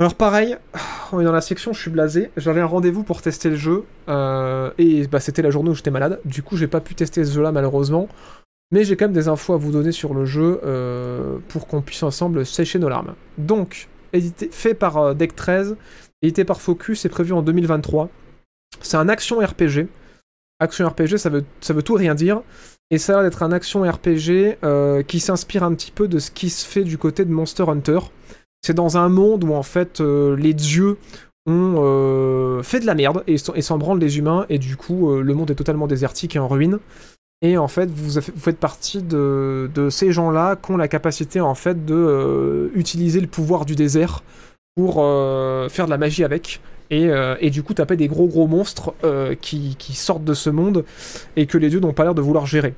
[0.00, 0.56] Alors pareil,
[1.12, 3.84] on est dans la section, je suis blasé, j'avais un rendez-vous pour tester le jeu,
[4.08, 7.32] et bah, c'était la journée où j'étais malade, du coup j'ai pas pu tester ce
[7.32, 8.08] jeu-là malheureusement,
[8.70, 11.80] mais j'ai quand même des infos à vous donner sur le jeu euh, pour qu'on
[11.80, 13.14] puisse ensemble sécher nos larmes.
[13.38, 15.76] Donc, édité, fait par euh, Deck 13,
[16.22, 18.08] édité par Focus et prévu en 2023.
[18.80, 19.86] C'est un action RPG.
[20.60, 22.42] Action RPG, ça veut, tout rien dire.
[22.90, 26.18] Et ça a l'air d'être un action RPG euh, qui s'inspire un petit peu de
[26.18, 27.98] ce qui se fait du côté de Monster Hunter.
[28.62, 30.96] C'est dans un monde où en fait les dieux
[31.46, 35.50] ont fait de la merde et s'en- branlent les humains et du coup le monde
[35.52, 36.80] est totalement désertique et en ruine.
[37.40, 41.84] Et en fait vous, faites partie de, ces gens-là qui ont la capacité en fait
[41.84, 44.22] de euh, utiliser le pouvoir du désert
[44.74, 46.60] pour euh, faire de la magie avec.
[46.90, 48.94] Et, euh, du coup taper des gros gros monstres
[49.40, 50.84] qui, qui sortent de ce monde
[51.36, 52.74] et que les dieux n'ont pas l'air de vouloir gérer.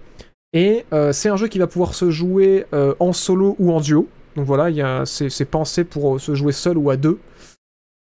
[0.53, 2.67] Et c'est un jeu qui va pouvoir se jouer
[2.99, 4.09] en solo ou en duo.
[4.37, 7.19] Donc voilà, c'est pensé pour se jouer seul ou à deux.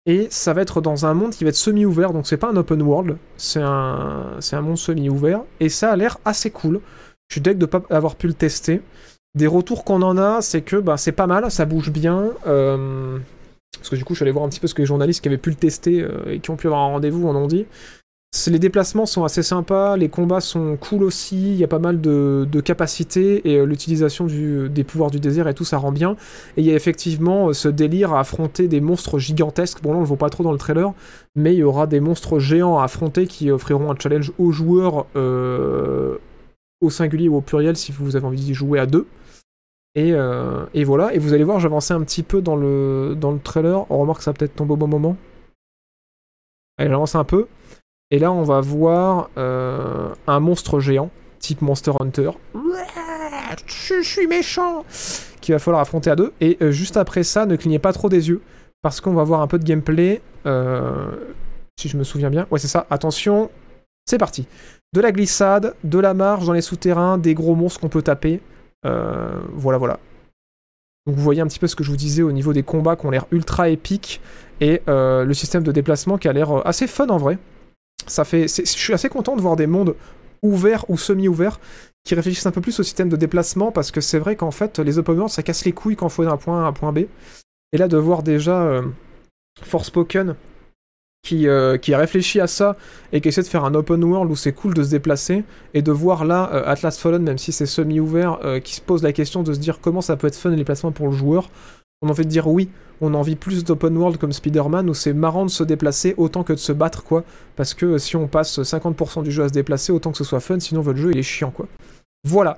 [0.08, 2.56] Et ça va être dans un monde qui va être semi-ouvert, donc c'est pas un
[2.56, 5.42] open world, c'est un, monde semi-ouvert.
[5.60, 6.80] Et ça a l'air assez cool.
[7.28, 8.82] Je suis deg de pas avoir pu le tester.
[9.36, 12.32] Des retours qu'on en a, c'est que bah, c'est pas mal, ça bouge bien.
[12.48, 13.20] euh,
[13.78, 15.22] parce que du coup, je suis allé voir un petit peu ce que les journalistes
[15.22, 17.48] qui avaient pu le tester euh, et qui ont pu avoir un rendez-vous en ont
[17.48, 17.66] dit.
[18.48, 22.02] Les déplacements sont assez sympas, les combats sont cool aussi, il y a pas mal
[22.02, 26.16] de, capacités et euh, l'utilisation des pouvoirs du désert et tout ça rend bien.
[26.56, 29.82] Et il y a effectivement euh, ce délire à affronter des monstres gigantesques.
[29.82, 30.94] Bon là on le voit pas trop dans le trailer,
[31.36, 35.08] mais il y aura des monstres géants à affronter qui offriront un challenge aux joueurs
[35.16, 36.18] euh,
[36.82, 39.08] au singulier ou au pluriel si vous avez envie d'y jouer à deux.
[39.96, 40.14] Et,
[40.84, 43.90] voilà, et vous allez voir, j'avançais un petit peu dans le, trailer.
[43.90, 45.18] On remarque que ça peut-être tomber au bon moment.
[46.78, 47.48] Allez, j'avance un peu.
[48.10, 51.10] Et là, on va voir euh, un monstre géant,
[51.40, 52.32] type Monster Hunter.
[53.66, 54.86] Je suis méchant
[55.42, 56.32] Qu'il va falloir affronter à deux.
[56.40, 58.42] Et euh, juste après ça, ne clignez pas trop des yeux.
[58.82, 60.22] Parce qu'on va voir un peu de gameplay.
[60.46, 61.12] euh,
[61.80, 62.48] si je me souviens bien.
[62.50, 62.88] Ouais, c'est ça.
[62.90, 63.50] Attention,
[64.06, 64.48] c'est parti.
[64.94, 68.42] De la glissade, de la marche dans les souterrains, des gros monstres qu'on peut taper.
[68.84, 70.00] Voilà, voilà.
[71.06, 72.96] Donc vous voyez un petit peu ce que je vous disais au niveau des combats
[72.96, 74.22] qui ont l'air ultra épiques
[74.62, 77.38] et le système de déplacement qui a l'air assez fun en vrai.
[78.08, 79.96] Ça fait, je suis assez content de voir des mondes
[80.42, 81.60] ouverts ou semi-ouverts
[82.04, 84.80] qui réfléchissent un peu plus au système de déplacement parce que c'est vrai qu'en fait
[84.80, 86.74] les open world ça casse les couilles quand il faut d'un point A à un
[86.74, 87.00] point B.
[87.74, 88.84] Et là de voir déjà euh,
[89.64, 90.36] Forspoken
[91.28, 92.78] qui, euh, qui a réfléchi à ça
[93.12, 95.44] et qui essaie de faire un open world où c'est cool de se déplacer
[95.74, 99.04] et de voir là euh, Atlas Fallen même si c'est semi-ouvert euh, qui se pose
[99.04, 101.50] la question de se dire comment ça peut être fun les déplacements pour le joueur.
[102.02, 102.70] On a envie de dire oui,
[103.02, 106.44] on a envie plus d'open world comme Spider-Man où c'est marrant de se déplacer autant
[106.44, 107.24] que de se battre quoi.
[107.56, 110.24] Parce que euh, si on passe 50% du jeu à se déplacer, autant que ce
[110.24, 111.68] soit fun, sinon votre jeu il est chiant quoi.
[112.24, 112.58] Voilà.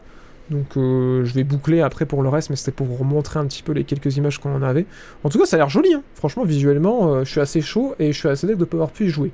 [0.49, 3.45] Donc euh, je vais boucler après pour le reste, mais c'était pour vous remontrer un
[3.45, 4.85] petit peu les quelques images qu'on en avait.
[5.23, 6.03] En tout cas, ça a l'air joli, hein.
[6.15, 9.07] franchement, visuellement, euh, je suis assez chaud et je suis assez deg de pouvoir plus
[9.07, 9.31] y jouer.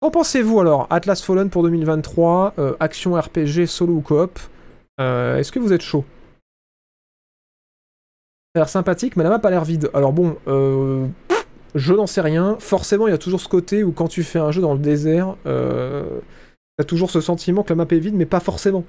[0.00, 0.86] Qu'en pensez-vous alors?
[0.90, 4.38] Atlas Fallen pour 2023, euh, action RPG, solo ou coop?
[4.98, 6.04] Est-ce que vous êtes chaud?
[8.54, 9.90] A l'air sympathique, mais la map a l'air vide.
[9.94, 11.06] Alors bon, euh,
[11.74, 12.56] je n'en sais rien.
[12.58, 14.78] Forcément, il y a toujours ce côté où quand tu fais un jeu dans le
[14.78, 16.20] désert, euh,
[16.76, 18.84] t'as toujours ce sentiment que la map est vide, mais pas forcément.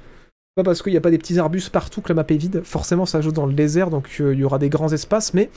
[0.55, 2.61] Pas parce qu'il n'y a pas des petits arbustes partout que la map est vide.
[2.63, 5.49] Forcément, ça joue dans le désert, donc euh, il y aura des grands espaces, mais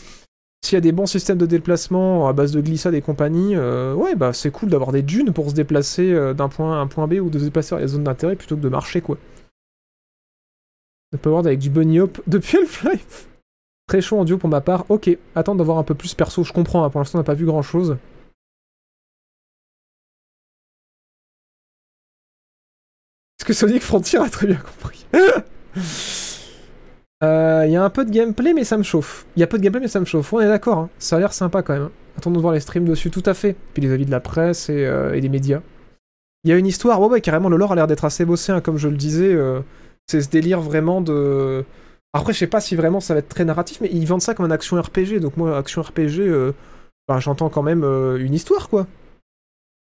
[0.64, 3.94] s'il y a des bons systèmes de déplacement à base de glissade et compagnie, euh,
[3.94, 6.80] ouais, bah c'est cool d'avoir des dunes pour se déplacer euh, d'un point A à
[6.80, 9.00] un point B ou de se déplacer vers les zones d'intérêt plutôt que de marcher,
[9.00, 9.18] quoi.
[11.12, 13.28] De Powered avec du bunny hop depuis Half-Life.
[13.88, 14.84] Très chaud en duo pour ma part.
[14.90, 17.34] Ok, attends d'avoir un peu plus perso, je comprends, hein, pour l'instant on n'a pas
[17.34, 17.96] vu grand chose.
[23.38, 25.06] Est-ce que Sonic Frontier a très bien compris?
[27.24, 29.24] Euh, Il y a un peu de gameplay, mais ça me chauffe.
[29.36, 30.34] Il y a peu de gameplay, mais ça me chauffe.
[30.34, 30.90] On est d'accord, hein.
[30.98, 31.88] ça a l'air sympa quand même.
[32.18, 33.56] Attendons de voir les streams dessus, tout à fait.
[33.72, 35.62] Puis les avis de la presse et, euh, des médias.
[36.44, 38.52] Il y a une histoire, ouais, ouais, carrément, le lore a l'air d'être assez bossé,
[38.52, 39.32] hein, comme je le disais.
[39.32, 39.60] euh,
[40.06, 41.64] c'est ce délire vraiment de.
[42.16, 44.34] Après, je sais pas si vraiment ça va être très narratif, mais ils vendent ça
[44.34, 45.20] comme un action RPG.
[45.20, 46.52] Donc, moi, action RPG, euh,
[47.08, 48.86] bah, j'entends quand même euh, une histoire, quoi.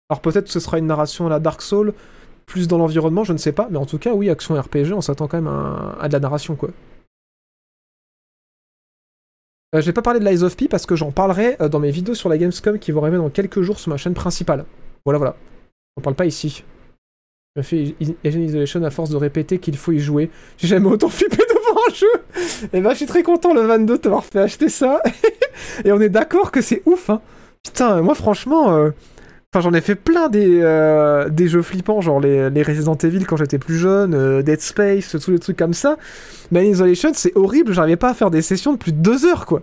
[0.10, 1.94] Alors, peut-être que ce sera une narration à la Dark Soul,
[2.46, 3.68] plus dans l'environnement, je ne sais pas.
[3.72, 6.56] Mais en tout cas, oui, action RPG, on s'attend quand même à, de la narration,
[6.56, 6.70] quoi.
[9.74, 11.80] Euh, je vais pas parler de Lies of P parce que j'en parlerai euh, dans
[11.80, 14.66] mes vidéos sur la Gamescom qui vont arriver dans quelques jours sur ma chaîne principale.
[15.06, 15.36] Voilà, voilà.
[15.98, 16.64] On parle pas ici.
[17.56, 17.96] J'ai fait
[18.26, 20.30] Agent Isolation à force de répéter qu'il faut y jouer.
[20.58, 21.55] J'ai jamais autant flippé un
[21.94, 22.70] jeu.
[22.74, 25.02] Et bah, je suis très content le 22 de t'avoir fait acheter ça.
[25.86, 27.22] Et on est d'accord que c'est ouf, hein.
[27.64, 28.76] Putain, moi franchement.
[28.76, 28.92] euh,
[29.54, 33.24] Enfin, j'en ai fait plein des, euh, des jeux flippants, genre les, les Resident Evil
[33.26, 35.96] quand j'étais plus jeune, euh, Dead Space, tous les trucs comme ça.
[36.52, 39.46] Mais Isolation, c'est horrible, j'arrivais pas à faire des sessions de plus de deux heures,
[39.46, 39.62] quoi.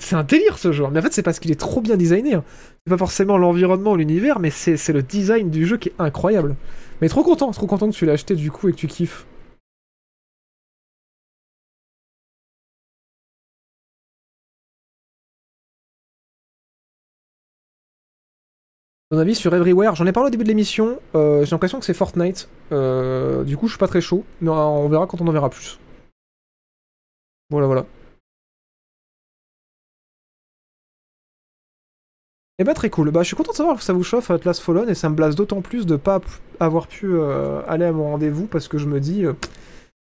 [0.00, 0.84] C'est un, délire ce jeu.
[0.90, 2.34] Mais en fait, c'est parce qu'il est trop bien designé.
[2.34, 2.42] hein.
[2.84, 5.94] C'est pas forcément l'environnement ou l'univers, mais c'est c'est le design du jeu qui est
[6.00, 6.56] incroyable.
[7.00, 9.24] Mais trop content, trop content que tu l'aies acheté du coup et que tu kiffes.
[19.18, 19.94] Avis sur Everywhere?
[19.94, 20.98] J'en ai parlé au début de l'émission.
[21.14, 22.48] euh, J'ai l'impression que c'est Fortnite.
[22.72, 24.24] Euh, du coup, je suis pas très chaud.
[24.40, 25.78] Mais on verra quand on en verra plus.
[27.50, 27.84] Voilà, voilà.
[32.58, 33.10] Et bah très cool.
[33.10, 35.14] Bah je suis content de savoir que ça vous chauffe Atlas Fallen et ça me
[35.14, 36.20] blase d'autant plus de pas
[36.60, 39.24] avoir pu euh, aller à mon rendez-vous parce que je me dis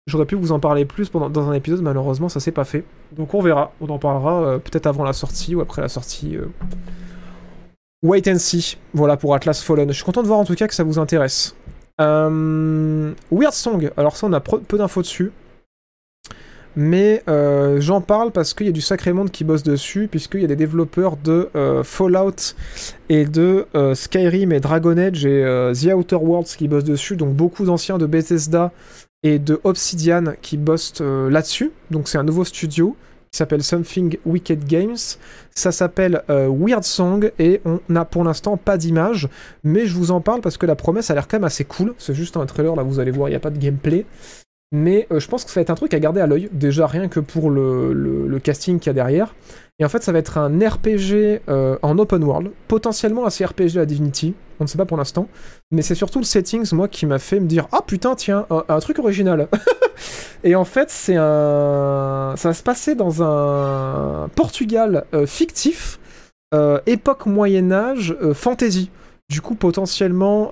[0.06, 2.84] j'aurais pu vous en parler plus dans un épisode malheureusement ça s'est pas fait.
[3.14, 6.38] Donc on verra, on en parlera peut-être avant la sortie ou après la sortie.
[8.04, 8.78] Wait and see.
[8.94, 9.90] Voilà pour Atlas Fallen.
[9.90, 11.56] Je suis content de voir en tout cas que ça vous intéresse.
[12.00, 13.92] Euh, Weird Song.
[13.96, 15.32] Alors ça on a peu d'infos dessus.
[16.76, 20.42] Mais euh, j'en parle parce qu'il y a du sacré monde qui bosse dessus, puisqu'il
[20.42, 22.56] y a des développeurs de euh, Fallout
[23.10, 27.66] et de Skyrim et Dragon Age et The Outer Worlds qui bossent dessus, donc beaucoup
[27.66, 28.72] d'anciens de Bethesda
[29.22, 31.72] et de Obsidian qui bossent là-dessus.
[31.92, 32.96] Donc c'est un nouveau studio
[33.32, 34.98] qui s'appelle Something Wicked Games.
[35.56, 39.30] Ça s'appelle euh, Weird Song et on n'a pour l'instant pas d'image,
[39.64, 41.94] mais je vous en parle parce que la promesse a l'air quand même assez cool.
[41.98, 44.06] C'est juste un trailer, là vous allez voir, il n'y a pas de gameplay.
[44.74, 46.88] Mais euh, je pense que ça va être un truc à garder à l'œil, déjà
[46.88, 49.34] rien que pour le, casting qu'il y a derrière.
[49.80, 53.78] Et en fait, ça va être un RPG euh, en open world, potentiellement assez RPG
[53.78, 55.28] à Divinity, on ne sait pas pour l'instant.
[55.72, 58.80] Mais c'est surtout le settings, moi, qui m'a fait me dire Ah putain, tiens, un,
[58.80, 59.48] truc original.
[60.44, 62.36] Et en fait, c'est un.
[62.38, 66.00] Ça va se passer dans un Portugal euh, fictif,
[66.54, 68.92] euh, époque Moyen-Âge, fantasy.
[69.30, 70.52] Du coup, potentiellement.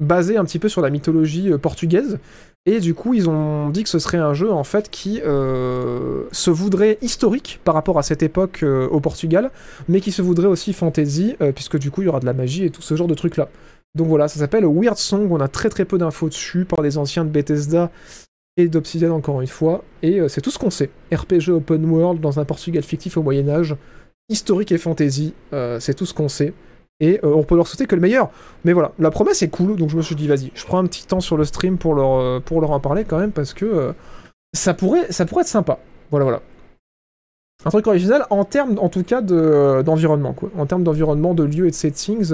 [0.00, 2.18] basé un petit peu sur la mythologie portugaise.
[2.66, 6.24] Et du coup, ils ont dit que ce serait un jeu en fait qui euh,
[6.32, 9.50] se voudrait historique par rapport à cette époque euh, au Portugal,
[9.86, 12.32] mais qui se voudrait aussi fantasy, euh, puisque du coup, il y aura de la
[12.32, 13.50] magie et tout ce genre de trucs là.
[13.94, 15.28] Donc voilà, ça s'appelle Weird Song.
[15.30, 17.90] On a très très peu d'infos dessus par des anciens de Bethesda
[18.56, 19.84] et d'Obsidian encore une fois.
[20.02, 20.90] Et c'est tout ce qu'on sait.
[21.12, 23.76] RPG open world dans un Portugal fictif au Moyen Âge,
[24.28, 25.32] historique et fantasy,
[25.78, 26.54] c'est tout ce qu'on sait.
[27.00, 28.30] Et euh, on peut leur souhaiter que le meilleur.
[28.64, 30.86] Mais voilà, la promesse est cool, donc je me suis dit, vas-y, je prends un
[30.86, 33.52] petit temps sur le stream pour leur, euh, pour leur en parler quand même, parce
[33.52, 33.92] que euh,
[34.54, 35.78] ça, pourrait, ça pourrait être sympa.
[36.10, 36.42] Voilà, voilà.
[37.64, 40.50] Un truc original en termes, en tout cas, de- d'environnement, quoi.
[40.56, 42.32] En termes d'environnement, de lieux et de settings,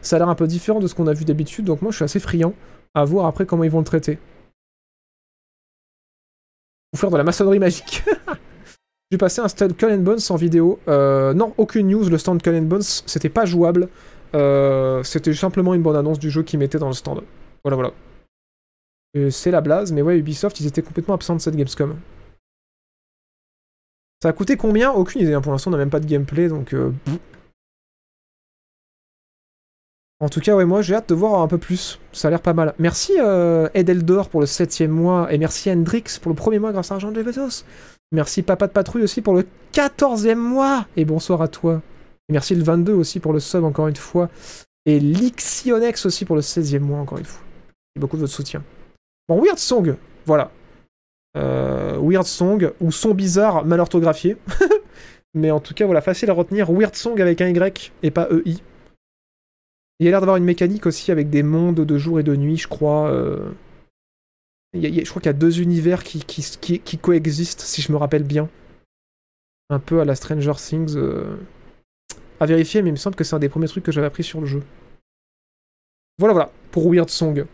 [0.00, 1.96] ça a l'air un peu différent de ce qu'on a vu d'habitude, donc moi je
[1.96, 2.54] suis assez friand
[2.94, 4.18] à voir après comment ils vont le traiter.
[6.92, 8.02] Ou faire de la maçonnerie magique.
[9.10, 10.78] J'ai passé un stand and Bones en vidéo.
[10.86, 12.08] Euh, non, aucune news.
[12.08, 13.88] Le stand and Bones, c'était pas jouable.
[14.34, 17.22] Euh, c'était simplement une bonne annonce du jeu qu'ils mettaient dans le stand.
[17.64, 17.92] Voilà, voilà.
[19.14, 21.96] Et C'est la blase, mais ouais, Ubisoft, ils étaient complètement absents de cette Gamescom.
[24.22, 24.92] Ça a coûté combien?
[24.92, 25.34] Aucune idée.
[25.34, 25.40] hein.
[25.40, 26.72] Pour l'instant, on n'a même pas de gameplay, donc.
[26.72, 26.92] euh.
[30.20, 31.98] En tout cas, ouais, moi j'ai hâte de voir un peu plus.
[32.12, 32.74] Ça a l'air pas mal.
[32.78, 36.72] Merci euh, Ed Eldor pour le 7 mois et merci Hendrix pour le premier mois
[36.72, 37.64] grâce à Argent de Bezos.
[38.12, 41.80] Merci Papa de Patrouille aussi pour le 14e mois et bonsoir à toi.
[42.28, 44.28] Merci le 22 aussi pour le sub encore une fois.
[44.86, 47.42] Et Lixionex aussi pour le 16e mois encore une fois.
[47.42, 48.64] Merci beaucoup de votre soutien.
[49.28, 49.96] Bon, Weird Song,
[50.26, 50.50] voilà.
[51.36, 54.36] Euh, Weird Song, ou son bizarre mal orthographié.
[55.34, 56.72] Mais en tout cas, voilà, facile à retenir.
[56.72, 58.56] Weird Song avec un Y et pas EI.
[60.00, 62.34] Il y a l'air d'avoir une mécanique aussi avec des mondes de jour et de
[62.34, 63.08] nuit, je crois.
[63.10, 63.50] euh.
[64.72, 68.48] Je crois qu'il y a deux univers qui, qui, coexistent, si je me rappelle bien.
[69.68, 70.94] Un peu à la Stranger Things.
[70.96, 71.36] euh.
[72.38, 74.24] À vérifier, mais il me semble que c'est un des premiers trucs que j'avais appris
[74.24, 74.62] sur le jeu.
[76.18, 77.44] Voilà, voilà, pour Weird Song.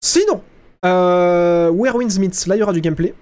[0.00, 0.42] Sinon,
[0.84, 3.14] euh, Where Winds Meets, là il y aura du gameplay.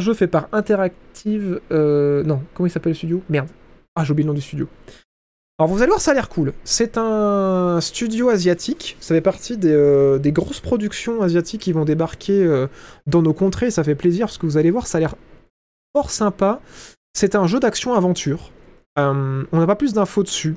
[0.00, 1.60] jeu fait par Interactive.
[1.70, 3.22] non, comment il s'appelle le studio?
[3.28, 3.48] Merde.
[3.96, 4.68] Ah, j'ai oublié le nom du studio.
[5.58, 6.52] Alors vous allez voir, ça a l'air cool.
[6.64, 8.96] C'est un studio asiatique.
[8.98, 12.66] Ça fait partie des, euh, grosses productions asiatiques qui vont débarquer euh,
[13.06, 13.70] dans nos contrées.
[13.70, 15.14] Ça fait plaisir parce que vous allez voir, ça a l'air
[15.94, 16.60] fort sympa.
[17.12, 18.50] C'est un jeu d'action-aventure.
[18.98, 20.56] Euh, on n'a pas plus d'infos dessus.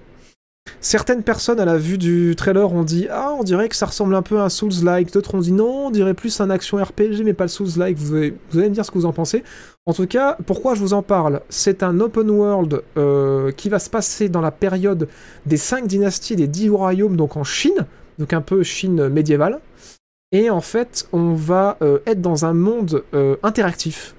[0.81, 4.15] Certaines personnes à la vue du trailer ont dit Ah, on dirait que ça ressemble
[4.15, 5.11] un peu à un Souls-like.
[5.13, 7.97] D'autres ont dit Non, on dirait plus un action RPG, mais pas le Souls-like.
[7.97, 9.43] Vous allez, vous allez me dire ce que vous en pensez.
[9.85, 11.41] En tout cas, pourquoi je vous en parle?
[11.49, 15.07] C'est un open world euh, qui va se passer dans la période
[15.45, 17.85] des 5 dynasties des 10 royaumes, donc en Chine,
[18.19, 19.61] donc un peu Chine médiévale.
[20.33, 24.13] Et en fait, on va euh, être dans un monde euh, interactif,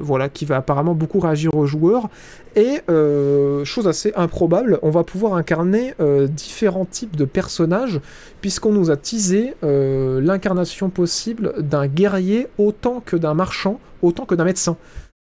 [0.00, 2.08] voilà, qui va apparemment beaucoup réagir aux joueurs.
[2.56, 8.00] Et euh, chose assez improbable, on va pouvoir incarner euh, différents types de personnages,
[8.40, 14.34] puisqu'on nous a teasé euh, l'incarnation possible d'un guerrier autant que d'un marchand, autant que
[14.34, 14.76] d'un médecin.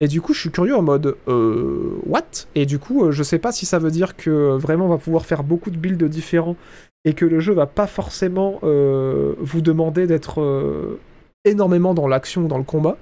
[0.01, 2.47] Et du coup, je suis curieux en mode euh, what?
[2.55, 4.89] Et du coup, euh, je sais pas si ça veut dire que euh, vraiment on
[4.89, 6.57] va pouvoir faire beaucoup de builds différents
[7.05, 10.99] et que le jeu va pas forcément euh, vous demander d'être euh,
[11.45, 12.99] énormément dans l'action ou dans le combat.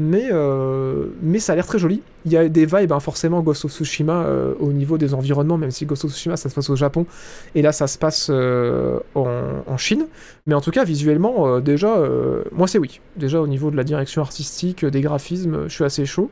[0.00, 2.02] Mais, euh, mais ça a l'air très joli.
[2.24, 5.58] Il y a des vibes, hein, forcément, Ghost of Tsushima euh, au niveau des environnements,
[5.58, 7.06] même si Ghost of Tsushima ça se passe au Japon,
[7.54, 9.28] et là ça se passe euh, en,
[9.66, 10.06] en Chine.
[10.46, 12.02] Mais en tout cas, visuellement, déjà,
[12.50, 13.00] moi c'est oui.
[13.16, 16.30] Déjà au niveau de la direction artistique, des graphismes, je suis assez chaud.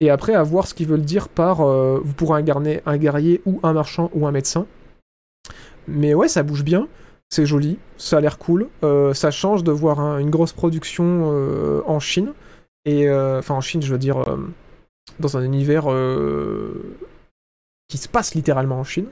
[0.00, 3.58] Et après, à voir ce qu'ils veulent dire par vous pourrez incarner un guerrier ou
[3.64, 4.66] un marchand ou un médecin.
[5.88, 6.86] Mais ouais, ça bouge bien,
[7.30, 8.68] c'est joli, ça a l'air cool.
[9.12, 12.32] Ça change de voir un- une grosse production en Chine.
[12.88, 14.38] Euh, enfin, en Chine, je veux dire, euh,
[15.18, 16.96] dans un univers euh,
[17.88, 19.06] qui se passe littéralement en Chine.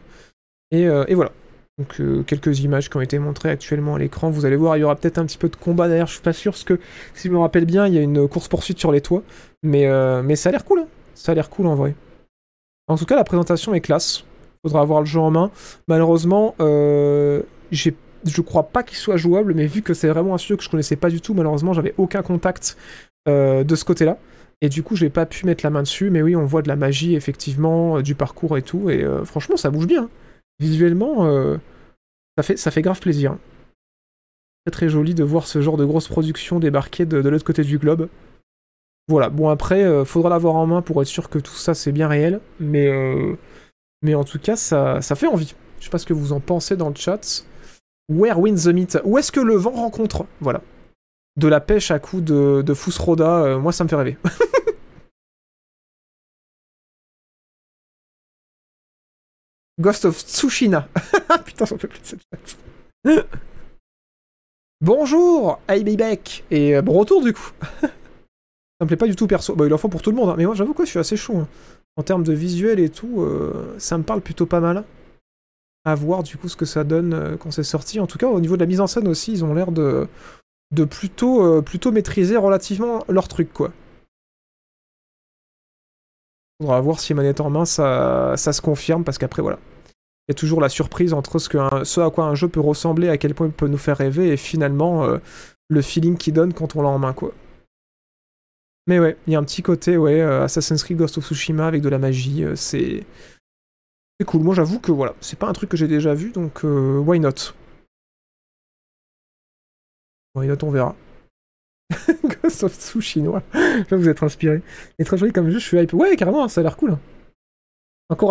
[0.70, 1.32] Et, voilà.
[1.78, 4.30] Donc, quelques images qui ont été montrées actuellement à l'écran.
[4.30, 6.22] Vous allez voir, il y aura peut-être un petit peu de combat derrière, je suis
[6.22, 6.80] pas sûr, parce que
[7.12, 9.22] si je me rappelle bien, il y a une course-poursuite sur les toits.
[9.62, 9.86] Mais,
[10.22, 10.88] mais ça a l'air cool, hein.
[11.14, 11.94] ça a l'air cool en vrai.
[12.88, 14.24] En tout cas, la présentation est classe.
[14.62, 15.50] Faudra avoir le jeu en main.
[15.88, 17.94] Malheureusement, euh, j'ai
[18.24, 20.68] je crois pas qu'il soit jouable, mais vu que c'est vraiment un studio que je
[20.68, 22.76] connaissais pas du tout, malheureusement, j'avais aucun contact
[23.28, 24.18] euh, de ce côté-là.
[24.60, 26.68] Et du coup, j'ai pas pu mettre la main dessus, mais oui, on voit de
[26.68, 30.04] la magie, effectivement, euh, du parcours et tout, et euh, franchement, ça bouge bien.
[30.04, 30.10] hein.
[30.58, 31.26] Visuellement,
[32.38, 33.32] ça, fait, ça fait grave plaisir.
[33.32, 33.38] hein.
[34.64, 37.76] Très très joli de voir ce genre de grosse production débarquer de, l'autre côté du
[37.76, 38.08] globe.
[39.06, 42.08] Voilà, bon après, faudra l'avoir en main pour être sûr que tout ça c'est bien
[42.08, 42.90] réel, mais,
[44.00, 45.54] mais en tout cas, ça, ça fait envie.
[45.78, 47.44] Je sais pas ce que vous en pensez dans le chat.
[48.08, 48.98] Where wins the meat?
[49.04, 50.24] Où est-ce que le vent rencontre?
[50.40, 50.62] Voilà.
[51.36, 52.74] De la pêche à coups de, de
[53.20, 54.16] euh, moi ça me fait rêver.
[59.78, 60.88] Ghost of Tsushima.
[61.44, 62.56] Putain, j'en peux plus de cette chat.
[64.80, 66.44] Bonjour, back.
[66.50, 67.50] Et euh, bon retour du coup.
[67.82, 67.90] ça
[68.80, 69.54] me plaît pas du tout perso.
[69.54, 70.36] Bah, il en faut pour tout le monde, hein.
[70.38, 71.36] mais moi j'avoue que je suis assez chaud.
[71.36, 71.48] hein.
[71.98, 74.84] En termes de visuel et tout, euh, ça me parle plutôt pas mal.
[75.84, 78.00] À voir du coup ce que ça donne quand c'est sorti.
[78.00, 80.08] En tout cas, au niveau de la mise en scène aussi, ils ont l'air de,
[80.72, 83.72] de plutôt, euh, plutôt maîtriser relativement leur truc, quoi.
[86.60, 89.58] Faudra voir si manette en main ça, ça se confirme, parce qu'après, voilà.
[90.28, 93.18] Il y a toujours la surprise entre ce, à quoi un jeu peut ressembler, à
[93.18, 95.18] quel point il peut nous faire rêver, et finalement, euh,
[95.68, 97.32] le feeling qu'il donne quand on l'a en main, quoi.
[98.88, 101.66] Mais ouais, il y a un petit côté, ouais, euh, Assassin's Creed Ghost of Tsushima
[101.66, 103.04] avec de la magie, c'est.
[104.18, 104.40] C'est cool.
[104.42, 107.52] Moi, j'avoue que voilà, c'est pas un truc que j'ai déjà vu, donc why not?
[110.36, 110.94] Why not, on verra.
[112.42, 113.42] Ghost of Tsushima.
[113.54, 114.60] Là, vous êtes inspiré.
[114.98, 115.94] Est très joli comme jeu, je suis hype.
[115.94, 116.96] Ouais, carrément, ça a l'air cool.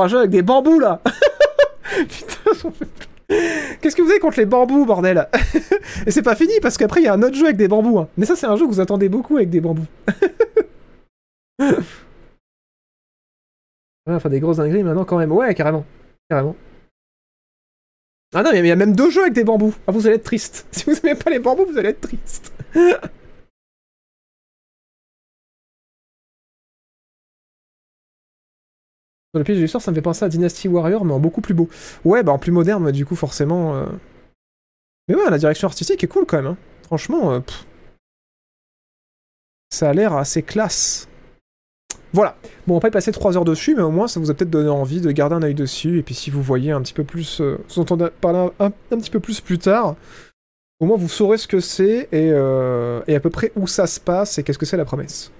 [0.08, 1.02] jeu avec des bambous là
[2.08, 3.08] Putain, j'en peux plus.
[3.82, 5.28] Qu'est-ce que vous avez contre les bambous, bordel?
[6.06, 7.98] Et c'est pas fini parce qu'après il y a un autre jeu avec des bambous.
[8.00, 8.08] hein.
[8.18, 9.88] Mais ça, c'est un jeu que vous attendez beaucoup avec des bambous.
[11.60, 11.74] Ouais,
[14.14, 15.32] enfin, des grosses dingueries maintenant quand même.
[15.32, 15.84] Ouais, carrément.
[16.30, 16.56] Carrément.
[18.36, 19.74] Ah non, mais il y a même deux jeux avec des bambous.
[19.88, 20.68] Ah, vous allez être triste.
[20.72, 22.54] Si vous aimez pas les bambous, vous allez être triste.
[29.34, 31.42] Sur le pitch du sort, ça me fait penser à Dynasty Warrior, mais en beaucoup
[31.42, 31.70] plus beau.
[32.06, 33.76] Ouais, bah en plus moderne, du coup, forcément.
[33.76, 33.86] euh.
[35.08, 36.48] Mais ouais, la direction artistique est cool quand même.
[36.48, 36.58] hein.
[36.84, 37.40] Franchement, euh,
[39.70, 41.08] ça a l'air assez classe.
[42.14, 42.38] Voilà.
[42.68, 44.34] Bon, on va pas y passer 3 heures dessus, mais au moins ça vous a
[44.34, 46.00] peut-être donné envie de garder un œil dessus.
[46.00, 49.10] Et puis si vous voyez un petit peu plus, euh, vous entendez parler un, petit
[49.10, 49.96] peu plus plus tard,
[50.80, 53.88] au moins vous saurez ce que c'est et, euh, et à peu près où ça
[53.88, 55.32] se passe et qu'est-ce que c'est la promesse.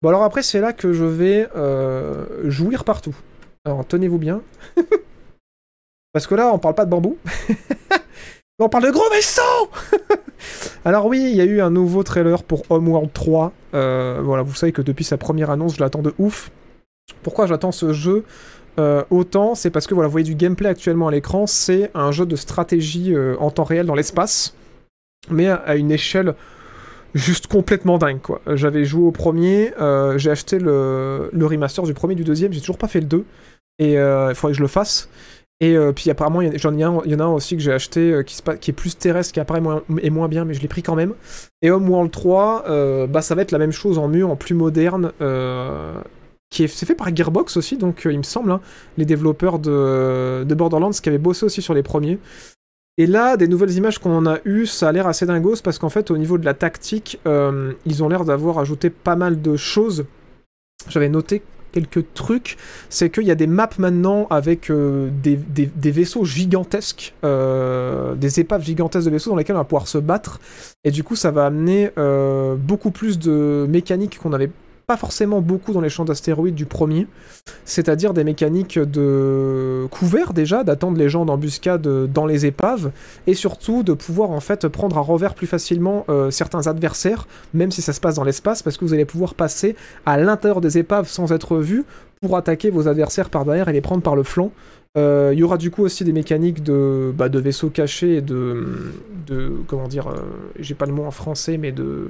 [0.00, 3.16] Bon alors après c'est là que je vais euh, jouir partout.
[3.64, 4.42] Alors tenez-vous bien.
[6.12, 7.18] Parce que là on parle pas de bambou.
[8.58, 9.70] on parle de gros vaisseaux
[10.84, 13.52] Alors oui, il y a eu un nouveau trailer pour Homeworld 3.
[13.74, 16.50] Euh, voilà, vous savez que depuis sa première annonce, je l'attends de ouf.
[17.22, 18.24] Pourquoi j'attends ce jeu
[18.78, 21.46] euh, autant C'est parce que voilà, vous voyez du gameplay actuellement à l'écran.
[21.46, 24.54] C'est un jeu de stratégie euh, en temps réel dans l'espace,
[25.30, 26.34] mais à, une échelle
[27.14, 28.40] juste complètement dingue quoi.
[28.54, 29.72] J'avais joué au premier,
[30.16, 33.24] j'ai acheté le, remaster du premier du deuxième, j'ai toujours pas fait le 2
[33.78, 35.08] et il faudrait que je le fasse.
[35.60, 38.70] Et euh, puis apparemment, il y, en a un aussi que j'ai acheté euh, qui,
[38.70, 41.14] est plus terrestre, qui apparaît moins, est moins bien, mais je l'ai pris quand même.
[41.62, 44.54] Et Homeworld 3, euh, bah, ça va être la même chose en mieux, en plus
[44.54, 45.12] moderne.
[46.50, 48.60] qui est, c'est fait par Gearbox aussi, donc il me semble, hein,
[48.96, 52.18] les développeurs de, de Borderlands qui avaient bossé aussi sur les premiers.
[52.96, 55.78] Et là, des nouvelles images qu'on en a eues, ça a l'air assez dingos parce
[55.78, 59.56] qu'en fait, au niveau de la tactique, ils ont l'air d'avoir ajouté pas mal de
[59.56, 60.04] choses.
[60.88, 61.42] J'avais noté
[61.72, 62.56] quelques trucs,
[62.88, 68.64] c'est qu'il y a des maps maintenant avec euh, des, vaisseaux gigantesques, euh, des épaves
[68.64, 70.40] gigantesques de vaisseaux dans lesquels on va pouvoir se battre.
[70.84, 74.50] Et du coup, ça va amener euh, beaucoup plus de mécaniques qu'on avait
[74.88, 77.06] pas forcément beaucoup dans les champs d'astéroïdes du premier,
[77.66, 82.90] c'est-à-dire des mécaniques de couvert déjà, d'attendre les gens d'embuscade dans les épaves,
[83.26, 87.70] et surtout de pouvoir en fait prendre à revers plus facilement euh, certains adversaires, même
[87.70, 90.78] si ça se passe dans l'espace, parce que vous allez pouvoir passer à l'intérieur des
[90.78, 91.84] épaves sans être vu
[92.22, 94.52] pour attaquer vos adversaires par derrière et les prendre par le flanc.
[94.96, 98.20] Euh, Il y aura du coup aussi des mécaniques de, bah, de vaisseaux cachés et
[98.22, 98.64] de,
[99.66, 100.22] comment dire, euh,
[100.58, 102.08] j'ai pas le mot en français, mais de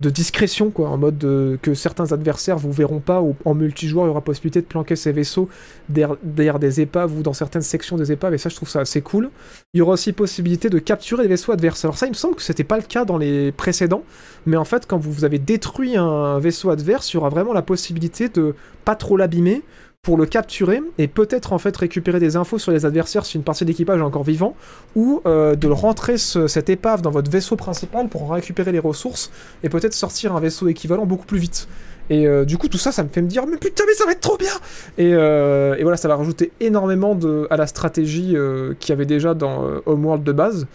[0.00, 4.04] de discrétion, quoi, en mode de- que certains adversaires vous verront pas, ou en multijoueur,
[4.04, 5.48] il y aura possibilité de planquer ces vaisseaux
[5.88, 9.02] derrière, des épaves ou dans certaines sections des épaves, et ça, je trouve ça assez
[9.02, 9.30] cool.
[9.74, 11.84] Il y aura aussi possibilité de capturer des vaisseaux adverses.
[11.84, 14.04] Alors ça, il me semble que c'était pas le cas dans les précédents,
[14.46, 17.62] mais en fait, quand vous avez détruit un vaisseau adverse, il y aura vraiment la
[17.62, 18.54] possibilité de
[18.84, 19.62] pas trop l'abîmer,
[20.08, 23.42] pour le capturer et peut-être en fait récupérer des infos sur les adversaires si une
[23.42, 24.56] partie de l'équipage est encore vivant
[24.96, 29.30] ou euh, de rentrer ce- cette épave dans votre vaisseau principal pour récupérer les ressources
[29.62, 31.68] et peut-être sortir un vaisseau équivalent beaucoup plus vite.
[32.08, 34.06] Et euh, du coup, tout ça, ça me fait me dire, mais putain, mais ça
[34.06, 34.54] va être trop bien
[34.96, 38.34] Et, euh, voilà, ça va rajouter énormément de, à la stratégie
[38.80, 40.66] qu'il y avait déjà dans Homeworld de base.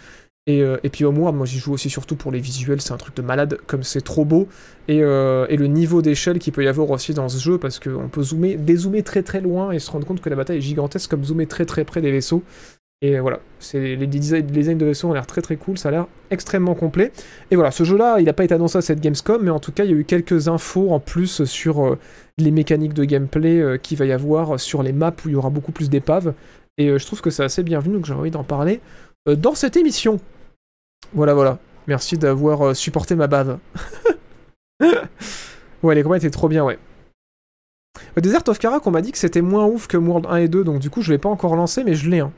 [0.46, 2.98] Et, euh, et puis Homeworld, moi j'y joue aussi surtout pour les visuels, c'est un
[2.98, 4.46] truc de malade, comme c'est trop beau.
[4.88, 7.78] Et, euh, et le niveau d'échelle qu'il peut y avoir aussi dans ce jeu, parce
[7.78, 10.60] qu'on peut zoomer, dézoomer très très loin et se rendre compte que la bataille est
[10.60, 12.42] gigantesque, comme zoomer très très près des vaisseaux.
[13.04, 13.40] Et voilà,
[13.74, 16.74] les designs, les designs de vaisseaux ont l'air très très cool, ça a l'air extrêmement
[16.74, 17.12] complet.
[17.50, 19.72] Et voilà, ce jeu-là, il n'a pas été annoncé à cette Gamescom, mais en tout
[19.72, 21.98] cas, il y a eu quelques infos en plus sur euh,
[22.38, 25.36] les mécaniques de gameplay euh, qu'il va y avoir sur les maps où il y
[25.36, 26.32] aura beaucoup plus d'épaves.
[26.78, 28.80] Et euh, je trouve que c'est assez bienvenu, donc j'ai envie d'en parler
[29.26, 30.18] dans cette émission.
[31.12, 31.58] Voilà, voilà.
[31.86, 33.58] Merci d'avoir euh, supporté ma bave.
[35.82, 36.78] ouais, les combats étaient trop bien, ouais.
[38.16, 40.48] Le Desert of Karak, on m'a dit que c'était moins ouf que World 1 et
[40.48, 42.20] 2, donc du coup, je l'ai pas encore lancé, mais je l'ai.
[42.20, 42.32] hein.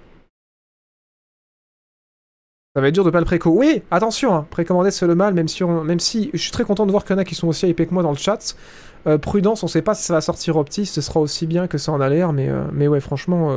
[2.74, 3.50] Ça va être dur de pas le préco.
[3.50, 6.64] Oui, attention, hein, précommander c'est le mal, même si, on- même si je suis très
[6.64, 8.18] content de voir qu'il y en a qui sont aussi hypés que moi dans le
[8.18, 8.54] chat.
[9.06, 11.78] Euh, prudence, on sait pas si ça va sortir opti, ce sera aussi bien que
[11.78, 13.50] ça en a l'air, mais, euh, mais ouais, franchement,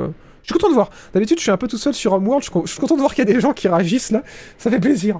[0.44, 0.90] je suis content de voir.
[1.14, 3.28] D'habitude, je suis un peu tout seul sur Homeworld, je suis content de voir qu'il
[3.28, 4.24] y a des gens qui réagissent là,
[4.58, 5.20] ça fait plaisir.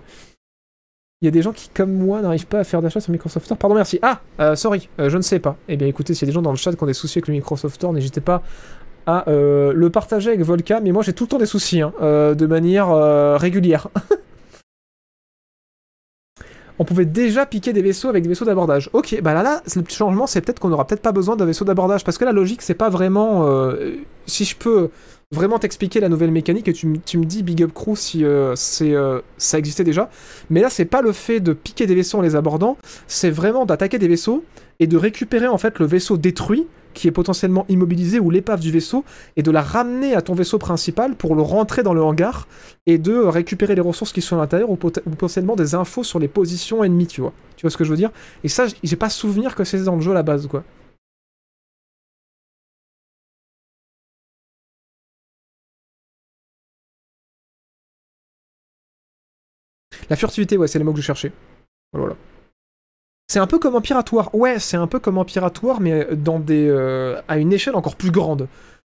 [1.22, 3.46] Il y a des gens qui, comme moi, n'arrivent pas à faire d'achat sur Microsoft
[3.46, 3.58] Store.
[3.58, 4.00] Pardon, merci.
[4.02, 5.58] Ah, euh, sorry, euh, je ne sais pas.
[5.68, 7.18] Eh bien, écoutez, s'il y a des gens dans le chat qui ont des soucis
[7.18, 8.42] avec le Microsoft Store, n'hésitez pas
[9.06, 10.80] à euh, le partager avec Volca.
[10.80, 12.88] Mais moi, j'ai tout le temps des soucis, hein, de manière
[13.38, 13.90] régulière.
[16.80, 18.90] On pouvait déjà piquer des vaisseaux avec des vaisseaux d'abordage.
[18.94, 21.46] Ok, bah là, là, le petit changement, c'est peut-être qu'on aura peut-être pas besoin d'un
[21.46, 22.06] vaisseau d'abordage.
[22.06, 23.46] Parce que la logique, c'est pas vraiment.
[23.48, 24.90] euh, si je peux
[25.32, 29.22] vraiment t'expliquer la nouvelle mécanique, et tu, me dis, Big Up Crew, si euh, euh,
[29.38, 30.10] ça existait déjà.
[30.50, 32.78] Mais là, c'est pas le fait de piquer des vaisseaux en les abordant,
[33.08, 34.44] c'est vraiment d'attaquer des vaisseaux
[34.80, 38.72] et de récupérer en fait le vaisseau détruit qui est potentiellement immobilisé ou l'épave du
[38.72, 42.48] vaisseau et de la ramener à ton vaisseau principal pour le rentrer dans le hangar
[42.88, 46.04] et de récupérer les ressources qui sont à l'intérieur ou, pot- ou potentiellement des infos
[46.04, 47.34] sur les positions ennemies, tu vois.
[47.58, 48.12] Tu vois ce que je veux dire?
[48.44, 50.64] Et ça, j'ai pas souvenir que c'est dans le jeu à la base, quoi.
[60.10, 61.32] La furtivité, ouais, c'est le mot que je cherchais.
[61.94, 62.16] Voilà.
[63.32, 64.34] C'est un peu comme Empiratoire.
[64.34, 68.10] Ouais, c'est un peu comme Empiratoire, mais dans des, euh, à une échelle encore plus
[68.10, 68.48] grande.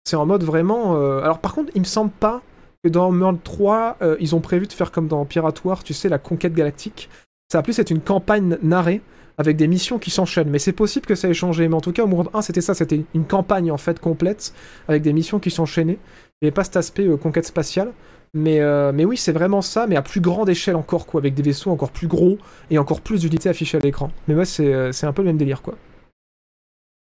[0.05, 0.97] C'est en mode vraiment.
[0.97, 2.43] euh, Alors, par contre, il me semble pas
[2.85, 6.11] que dans World 3, euh, ils ont prévu de faire comme dans Empiratoire, tu sais,
[6.11, 7.09] la conquête galactique.
[7.51, 9.01] Ça va plus être une campagne narrée
[9.39, 10.51] avec des missions qui s'enchaînent.
[10.51, 11.69] Mais c'est possible que ça ait changé.
[11.69, 12.75] Mais en tout cas, au World 1, c'était ça.
[12.75, 14.53] C'était une campagne en fait complète
[14.89, 15.99] avec des missions qui s'enchaînaient.
[16.41, 17.93] Il n'y avait pas cet aspect euh, conquête spatiale.
[18.35, 21.33] Mais, euh, mais oui, c'est vraiment ça, mais à plus grande échelle encore, quoi, avec
[21.33, 22.37] des vaisseaux encore plus gros
[22.71, 24.11] et encore plus d'unités affichées à l'écran.
[24.29, 25.75] Mais ouais, c'est euh, c'est un peu le même délire, quoi.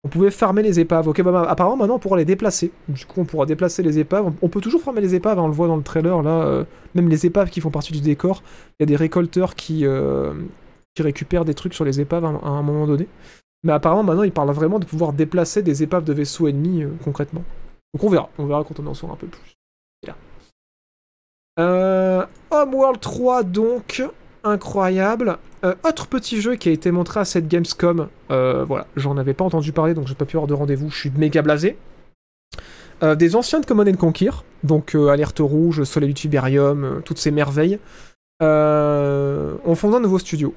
[0.05, 1.09] On pouvait farmer les épaves.
[1.09, 2.71] Ok, bah, bah, apparemment maintenant on pourra les déplacer.
[2.89, 4.31] Du coup, on pourra déplacer les épaves.
[4.43, 6.65] On- peut toujours farmer les épaves, hein, on le voit dans le trailer là.
[6.95, 8.43] même les épaves qui font partie du décor,
[8.79, 9.87] il y a des récolteurs qui,
[10.95, 13.09] qui récupèrent des trucs sur les épaves à, un- moment donné.
[13.65, 16.91] Mais apparemment maintenant ils parlent vraiment de pouvoir déplacer des épaves de vaisseaux ennemis euh,
[17.03, 17.43] concrètement.
[17.93, 19.55] Donc on verra, on verra quand on en saura un peu plus.
[20.07, 20.15] Là.
[21.59, 24.03] Euh, Homeworld 3 donc,
[24.43, 25.39] incroyable.
[25.65, 29.45] Euh, autre petit jeu qui a été montré à cette Gamescom, voilà, j'en avais pas
[29.45, 31.77] entendu parler donc j'ai pas pu avoir de rendez-vous, je suis méga blasé.
[33.03, 34.31] Des anciens de Command and Conquer,
[34.63, 37.79] donc Alerte Rouge, Soleil du Tiberium, toutes ces merveilles,
[38.41, 40.55] ont fondé un nouveau studio.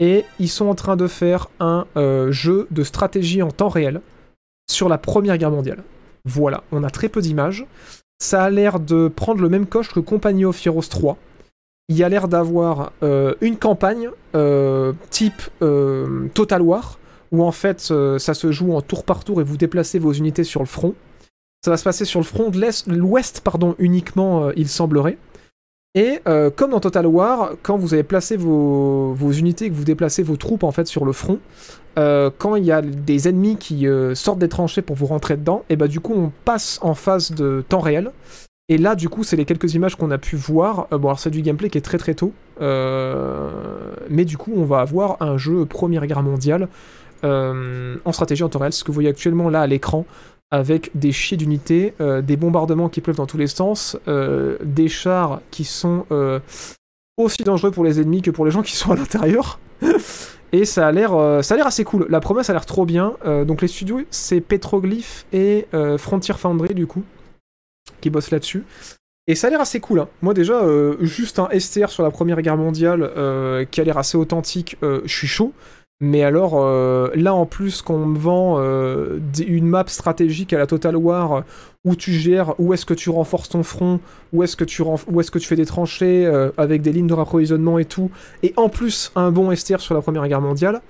[0.00, 4.00] Et ils sont en train de faire un euh, jeu de stratégie en temps réel
[4.70, 5.84] sur la Première Guerre mondiale.
[6.24, 7.66] Voilà, on a très peu d'images.
[8.18, 11.18] Ça a l'air de prendre le même coche que Company of Heroes 3.
[11.90, 15.42] Il y a l'air d'avoir euh, une campagne euh, type
[16.34, 16.98] Total War,
[17.32, 20.44] où en fait ça se joue en tour par tour et vous déplacez vos unités
[20.44, 20.94] sur le front.
[21.64, 25.18] Ça va se passer sur le front de l'ouest pardon, uniquement, il semblerait.
[25.96, 29.74] Et euh, comme dans Total War, quand vous avez placé vos, vos unités et que
[29.74, 31.40] vous déplacez vos troupes en fait sur le front,
[31.98, 35.36] euh, quand il y a des ennemis qui euh, sortent des tranchées pour vous rentrer
[35.36, 38.12] dedans, et bah du coup on passe en phase de temps réel.
[38.68, 40.86] Et là du coup c'est les quelques images qu'on a pu voir.
[40.92, 44.78] Bon alors c'est du gameplay qui est très très tôt, mais du coup on va
[44.78, 46.68] avoir un jeu Première Guerre mondiale
[47.24, 50.06] en stratégie en temps réel, ce que vous voyez actuellement là à l'écran
[50.50, 54.88] avec des chiers d'unités, euh, des bombardements qui pleuvent dans tous les sens, euh, des
[54.88, 56.40] chars qui sont euh,
[57.16, 59.60] aussi dangereux pour les ennemis que pour les gens qui sont à l'intérieur.
[60.52, 61.10] et ça a l'air,
[61.44, 62.06] ça a l'air assez cool.
[62.08, 63.14] La promesse a l'air trop bien.
[63.46, 65.66] Donc les studios, c'est Petroglyph et
[65.96, 67.02] Frontier Foundry du coup
[68.00, 68.64] qui bossent là-dessus.
[69.26, 70.00] Et ça a l'air assez cool.
[70.00, 70.08] hein.
[70.22, 70.62] Moi déjà,
[71.00, 73.10] juste un STR sur la Première Guerre mondiale
[73.70, 75.52] qui a l'air assez authentique, je suis chaud.
[76.02, 80.66] Mais alors euh, là en plus qu'on me vend euh, une map stratégique à la
[80.66, 81.40] Total War euh,
[81.84, 84.00] où tu gères où est-ce que tu renforces ton front,
[84.32, 87.78] où est-ce que tu est-ce que tu fais des tranchées avec des lignes de rapprovisionnement
[87.78, 88.10] et tout,
[88.42, 90.80] et en plus un bon STR sur la Première Guerre mondiale,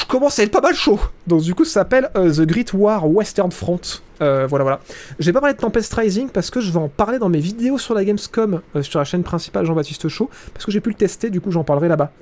[0.00, 1.00] je commence à être pas mal chaud.
[1.26, 3.80] Donc du coup ça s'appelle The Great War Western Front.
[4.20, 4.80] Voilà voilà.
[5.18, 7.78] J'ai pas parlé de Tempest Rising parce que je vais en parler dans mes vidéos
[7.78, 11.30] sur la Gamescom sur la chaîne principale Jean-Baptiste Chaud parce que j'ai pu le tester,
[11.30, 12.12] du coup j'en parlerai là-bas.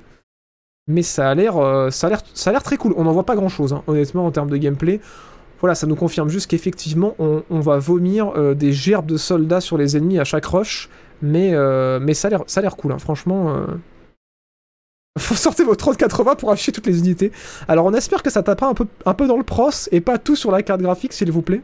[0.87, 2.93] Mais ça a l'air, euh, ça a l'air, très cool.
[2.97, 4.99] On n'en voit pas grand-chose, hein, honnêtement, en termes de gameplay.
[5.59, 9.77] Voilà, ça nous confirme juste qu'effectivement, on, va vomir euh, des gerbes de soldats sur
[9.77, 10.89] les ennemis à chaque rush.
[11.21, 13.55] Mais, euh, mais ça a l'air, cool, hein, franchement.
[15.19, 17.31] Faut sortir vos 3080 pour afficher toutes les unités.
[17.67, 20.17] Alors on espère que ça tape un peu, un peu dans le pros et pas
[20.17, 21.61] tout sur la carte graphique, s'il vous plaît.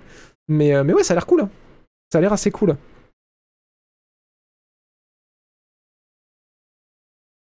[0.47, 1.41] Mais, mais ouais, ça a l'air cool.
[1.41, 1.49] hein.
[2.11, 2.75] Ça a l'air assez cool.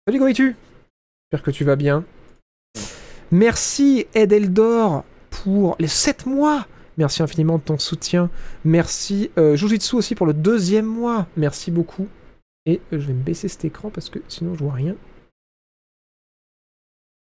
[0.05, 0.55] Salut, comment es-tu?
[1.44, 2.03] Que tu vas bien.
[3.32, 6.68] Merci Edeldor pour les 7 mois.
[6.98, 8.30] Merci infiniment de ton soutien.
[8.64, 11.28] Merci euh, Jujitsu aussi pour le deuxième mois.
[11.36, 12.07] Merci beaucoup.
[12.66, 14.95] Et euh, je vais me baisser cet écran parce que sinon je vois rien.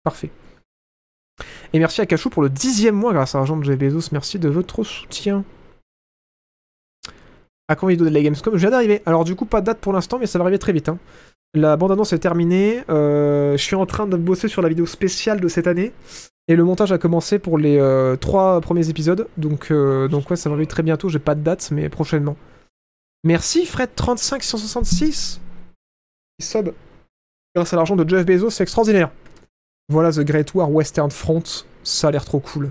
[0.02, 0.30] Parfait.
[1.72, 4.08] Et merci à pour le dixième mois grâce à l'argent de Jeff Bezos.
[4.12, 5.44] Merci de votre soutien.
[7.68, 8.54] À quand vidéo de la Gamescom?
[8.54, 9.02] Je viens d'arriver.
[9.04, 10.88] Alors du coup, pas de date pour l'instant, mais ça va arriver très vite.
[10.88, 10.98] hein.
[11.54, 12.82] La bande-annonce est terminée.
[12.88, 15.92] euh, je suis en train de bosser sur la vidéo spéciale de cette année.
[16.46, 19.28] Et le montage a commencé pour les euh, trois premiers épisodes.
[19.36, 21.08] Donc, euh, donc ouais, ça va arriver très bientôt.
[21.08, 22.36] J'ai pas de date, mais prochainement.
[23.24, 25.40] Merci Fred35166.
[26.40, 26.72] Sub.
[27.54, 29.10] Grâce à l'argent de Jeff Bezos, c'est extraordinaire.
[29.90, 31.42] Voilà The Great War Western Front.
[31.82, 32.70] Ça a l'air trop cool.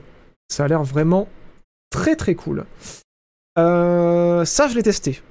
[0.49, 1.27] Ça a l'air vraiment
[1.89, 2.65] très très cool.
[3.57, 5.21] Euh, ça, je l'ai testé.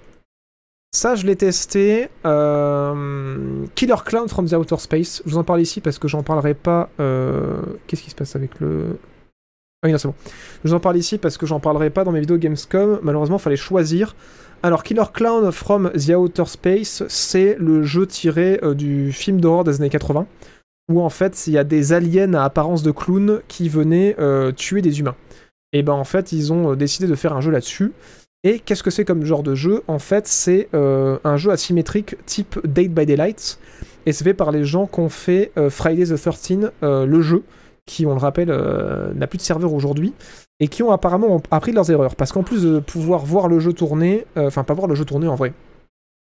[0.92, 2.08] Ça, je l'ai testé.
[2.24, 5.22] Euh, Killer Clown from the Outer Space.
[5.26, 6.88] Je vous en parle ici parce que j'en parlerai pas.
[7.00, 8.98] euh, Qu'est-ce qui se passe avec le.
[9.82, 10.14] Ah oui, non, c'est bon.
[10.64, 12.98] Je vous en parle ici parce que j'en parlerai pas dans mes vidéos Gamescom.
[13.02, 14.16] Malheureusement, il fallait choisir.
[14.62, 19.64] Alors, Killer Clown from the Outer Space, c'est le jeu tiré euh, du film d'horreur
[19.64, 20.26] des années 80,
[20.90, 24.16] où en fait, il y a des aliens à apparence de clown qui venaient
[24.56, 25.16] tuer des humains.
[25.74, 27.92] Et ben en fait, ils ont décidé de faire un jeu là-dessus.
[28.46, 29.82] Et qu'est-ce que c'est comme genre de jeu?
[29.88, 33.58] En fait, c'est euh, un jeu asymétrique type Date by Daylight.
[34.06, 37.22] Et c'est fait par les gens qui ont fait euh, Friday the 13, euh, le
[37.22, 37.42] jeu,
[37.86, 38.50] qui, on le rappelle,
[39.16, 40.14] n'a plus de serveur aujourd'hui.
[40.60, 42.14] Et qui ont apparemment appris leurs erreurs.
[42.14, 45.26] Parce qu'en plus de pouvoir voir le jeu tourner, enfin pas voir le jeu tourner
[45.26, 45.52] en vrai,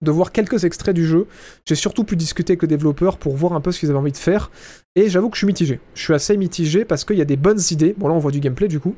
[0.02, 1.28] de voir quelques extraits du jeu,
[1.66, 4.14] j'ai surtout pu discuter avec le développeur pour voir un peu ce qu'ils avaient envie
[4.14, 4.52] de faire.
[4.96, 5.82] Et j'avoue que je suis mitigé.
[5.96, 7.94] Je suis assez mitigé parce qu'il y a des bonnes idées.
[7.98, 8.96] Bon là on voit du gameplay du coup.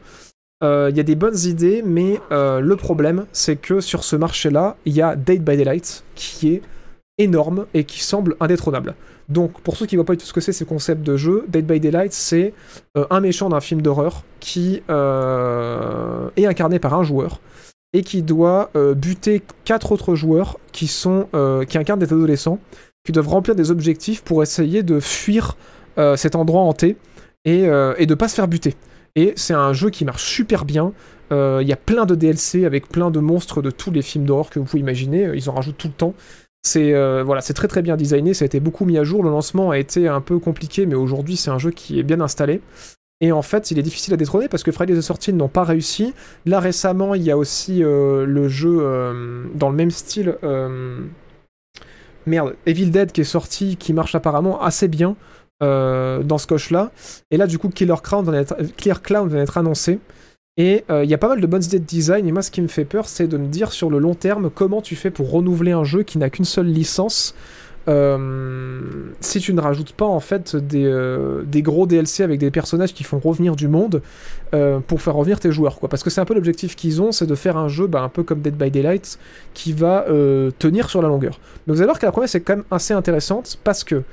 [0.63, 4.15] Euh, Il y a des bonnes idées, mais euh, le problème, c'est que sur ce
[4.15, 6.61] marché-là, il y a Date by Daylight qui est
[7.19, 8.95] énorme et qui semble indétrônable.
[9.29, 11.45] Donc, pour ceux qui ne voient pas tout ce que c'est, ces concepts de jeu,
[11.47, 12.53] Date by Daylight, c'est
[12.97, 17.39] euh, un méchant d'un film d'horreur qui euh, est incarné par un joueur
[17.93, 22.59] et qui doit euh, buter quatre autres joueurs qui sont euh, qui incarnent des adolescents,
[23.05, 25.55] qui doivent remplir des objectifs pour essayer de fuir
[25.97, 26.97] euh, cet endroit hanté
[27.45, 28.75] et, euh, et de pas se faire buter.
[29.17, 30.93] Et c'est un jeu qui marche super bien.
[31.33, 34.25] Euh, Il y a plein de DLC avec plein de monstres de tous les films
[34.25, 35.31] d'horreur que vous pouvez imaginer.
[35.33, 36.13] Ils en rajoutent tout le temps.
[36.63, 38.33] C'est euh, voilà, très très bien designé.
[38.33, 39.23] Ça a été beaucoup mis à jour.
[39.23, 42.21] Le lancement a été un peu compliqué, mais aujourd'hui c'est un jeu qui est bien
[42.21, 42.61] installé.
[43.19, 45.63] Et en fait, il est difficile à détrôner parce que Friday the 13 n'ont pas
[45.63, 46.13] réussi.
[46.45, 50.35] Là récemment, il y a aussi euh, le jeu euh, dans le même style.
[50.43, 50.99] euh,
[52.27, 55.15] Merde, Evil Dead qui est sorti, qui marche apparemment assez bien
[55.63, 56.91] euh, dans ce coche-là.
[57.31, 59.97] Et là, du coup, Killer Clown vient d'être, Killer Clown vient d'être annoncé.
[60.55, 62.27] Et euh, il y a pas mal de bonnes idées de design.
[62.27, 64.51] Et moi, ce qui me fait peur, c'est de me dire sur le long terme
[64.51, 67.33] comment tu fais pour renouveler un jeu qui n'a qu'une seule licence?
[67.89, 68.81] Euh,
[69.19, 73.17] si tu ne rajoutes pas en fait des, gros DLC avec des personnages qui font
[73.17, 74.01] revenir du monde
[74.87, 75.87] pour faire revenir tes joueurs quoi.
[75.87, 78.09] Parce que c'est un peu l'objectif qu'ils ont, c'est de faire un jeu bah, un
[78.09, 79.17] peu comme Dead by Daylight
[79.53, 80.05] qui va
[80.59, 81.39] tenir sur la longueur.
[81.65, 84.03] Mais vous allez voir que la promesse est quand même assez intéressante parce que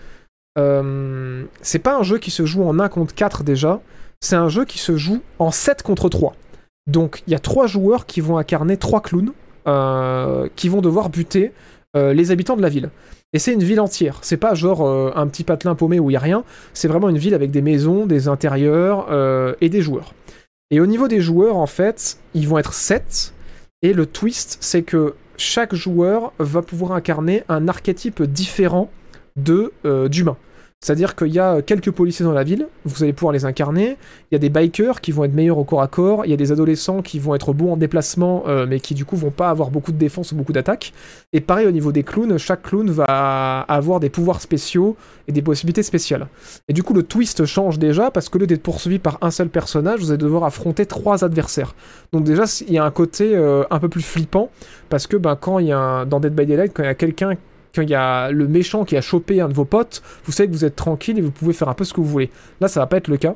[0.58, 3.80] euh, c'est pas un jeu qui se joue en 1 contre 4 déjà,
[4.20, 6.34] c'est un jeu qui se joue en 7 contre 3.
[6.86, 9.32] Donc il y a 3 joueurs qui vont incarner 3 clowns
[9.66, 11.52] euh, qui vont devoir buter
[11.96, 12.90] euh, les habitants de la ville.
[13.32, 14.18] Et c'est une ville entière.
[14.22, 14.86] C'est pas genre
[15.16, 16.44] un petit patelin paumé où il y a rien.
[16.72, 19.08] C'est vraiment une ville avec des maisons, des intérieurs
[19.60, 20.14] et des joueurs.
[20.70, 23.34] Et au niveau des joueurs, en fait, ils vont être 7.
[23.82, 28.88] Et le twist, c'est que chaque joueur va pouvoir incarner un archétype différent
[29.84, 30.36] euh, d'humain.
[30.84, 33.96] C'est-à-dire qu'il y a quelques policiers dans la ville, vous allez pouvoir les incarner.
[34.30, 36.26] Il y a des bikers qui vont être meilleurs au corps à corps.
[36.26, 39.06] Il y a des adolescents qui vont être bons en déplacement, euh, mais qui du
[39.06, 40.92] coup vont pas avoir beaucoup de défense ou beaucoup d'attaque.
[41.32, 44.94] Et pareil au niveau des clowns, chaque clown va avoir des pouvoirs spéciaux
[45.26, 46.26] et des possibilités spéciales.
[46.68, 49.48] Et du coup, le twist change déjà parce que lieu d'être poursuivi par un seul
[49.48, 51.74] personnage, vous allez devoir affronter trois adversaires.
[52.12, 54.50] Donc déjà, il y a un côté euh, un peu plus flippant
[54.90, 56.94] parce que ben, quand il y a dans Dead by Daylight, quand il y a
[56.94, 57.36] quelqu'un
[57.74, 60.48] quand il y a le méchant qui a chopé un de vos potes, vous savez
[60.48, 62.30] que vous êtes tranquille et vous pouvez faire un peu ce que vous voulez.
[62.60, 63.34] Là, ça va pas être le cas.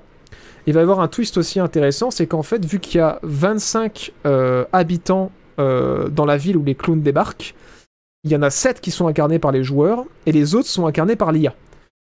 [0.66, 3.18] Il va y avoir un twist aussi intéressant, c'est qu'en fait, vu qu'il y a
[3.22, 7.54] 25 euh, habitants euh, dans la ville où les clowns débarquent,
[8.24, 10.86] il y en a 7 qui sont incarnés par les joueurs et les autres sont
[10.86, 11.54] incarnés par l'IA.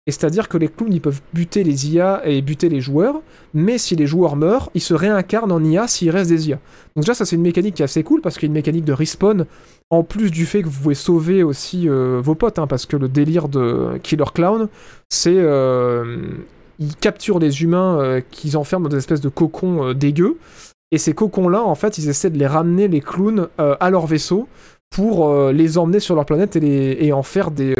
[0.08, 3.22] Et c'est-à-dire que les clowns, ils peuvent buter les IA et buter les joueurs,
[3.54, 6.60] mais si les joueurs meurent, ils se réincarnent en IA s'il reste des IA.
[6.94, 8.54] Donc déjà, ça c'est une mécanique qui est assez cool parce qu'il y a une
[8.54, 9.46] mécanique de respawn,
[9.90, 12.96] en plus du fait que vous pouvez sauver aussi euh, vos potes, hein, parce que
[12.96, 14.68] le délire de Killer Clown,
[15.08, 15.36] c'est...
[15.36, 16.28] Euh,
[16.78, 20.36] ils capturent les humains euh, qu'ils enferment dans des espèces de cocons euh, dégueux,
[20.90, 24.46] et ces cocons-là, en fait, ils essaient de les ramener, les clowns, à leur vaisseau,
[24.88, 27.74] pour les emmener sur leur planète et, en faire des,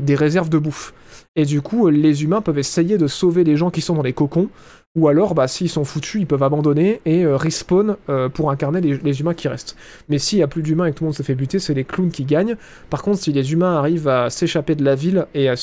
[0.00, 0.94] des réserves de bouffe.
[1.36, 4.02] Et du coup, euh, les humains peuvent essayer de sauver les gens qui sont dans
[4.02, 4.48] les cocons,
[4.96, 8.80] ou alors, bah, s'ils sont foutus, ils peuvent abandonner et euh, respawn euh, pour incarner
[8.80, 9.76] les, humains qui restent.
[10.08, 11.74] Mais s'il y a plus d'humains et que tout le monde se fait buter, c'est
[11.74, 12.56] les clowns qui gagnent.
[12.88, 15.54] Par contre, si les humains arrivent à s'échapper de la ville et à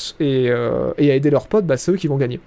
[0.98, 2.40] aider leurs potes, bah, c'est eux qui vont gagner.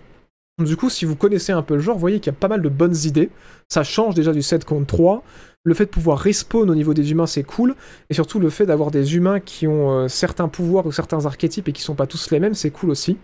[0.64, 2.48] Du coup, si vous connaissez un peu le genre, vous voyez qu'il y a pas
[2.48, 3.30] mal de bonnes idées.
[3.70, 5.24] Ça change déjà du 7 contre 3.
[5.68, 7.76] Le fait de pouvoir respawn au niveau des humains, c'est cool.
[8.10, 11.68] Et surtout, le fait d'avoir des humains qui ont euh, certains pouvoirs ou certains archétypes
[11.68, 13.18] et qui sont pas tous les mêmes, c'est cool aussi.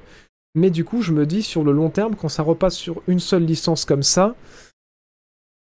[0.54, 3.22] Mais du coup, je me dis, sur le long terme, quand ça repasse sur une
[3.22, 4.36] seule licence comme ça,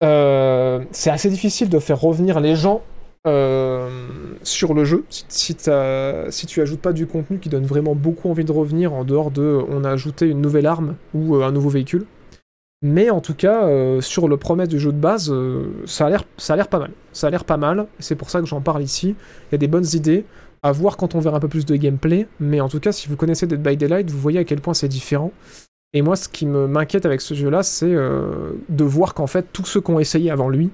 [0.04, 2.82] euh, c'est assez difficile de faire revenir les gens
[3.26, 3.90] euh,
[4.44, 5.04] sur le jeu.
[5.08, 9.02] Si, si, tu ajoutes pas du contenu qui donne vraiment beaucoup envie de revenir en
[9.02, 12.06] dehors de on a ajouté une nouvelle arme ou un nouveau véhicule.
[12.82, 16.10] Mais en tout cas, euh, sur le promesse du jeu de base, euh, ça a
[16.10, 16.92] l'air pas mal.
[17.12, 19.16] Ça a l'air pas mal, c'est pour ça que j'en parle ici.
[19.48, 20.24] Il y a des bonnes idées,
[20.62, 23.08] à voir quand on verra un peu plus de gameplay, mais en tout cas, si
[23.08, 25.32] vous connaissez Dead by Daylight, vous voyez à quel point c'est différent.
[25.92, 29.66] Et moi, ce qui m'inquiète avec ce jeu-là, c'est euh, de voir qu'en fait, tous
[29.66, 30.70] ceux qui ont essayé avant lui,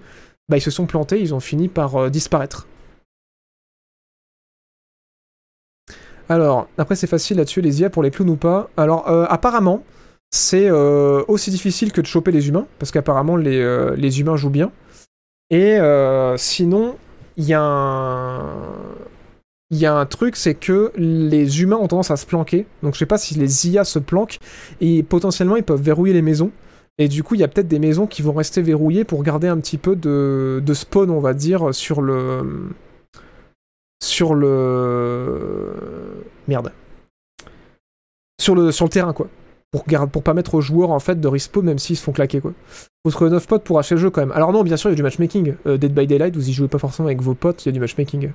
[0.49, 2.69] bah, ils se sont plantés, ils ont fini par disparaître.
[6.29, 8.69] Alors, après, c'est facile à tuer les IA pour les clowns ou pas.
[8.77, 9.83] Alors, apparemment,
[10.31, 14.37] c'est euh, aussi difficile que de choper les humains, parce qu'apparemment, les, euh, les humains
[14.37, 14.73] jouent bien.
[15.51, 16.97] Et euh, sinon,
[17.37, 18.75] il y a un.
[19.71, 22.67] Il y a un truc, c'est que les humains ont tendance à se planquer.
[22.85, 24.39] Donc je sais pas si les IA se planquent
[24.81, 26.53] et potentiellement ils peuvent verrouiller les maisons.
[26.99, 29.49] Et du coup, il y a peut-être des maisons qui vont rester verrouillées pour garder
[29.49, 32.71] un petit peu de, de spawn, on va dire, sur le.
[34.03, 35.73] Sur le.
[36.47, 36.73] Merde.
[38.41, 39.29] Sur le, sur le terrain, quoi.
[39.73, 42.41] Pour, pour pas mettre aux joueurs, en fait, de respawn, même s'ils se font claquer,
[42.41, 42.53] quoi.
[43.05, 44.33] Faut trouver 9 potes pour acheter le jeu, quand même.
[44.33, 45.55] Alors, non, bien sûr, il y a du matchmaking.
[45.67, 47.73] Euh, Dead by Daylight, vous y jouez pas forcément avec vos potes, il y a
[47.73, 48.31] du matchmaking.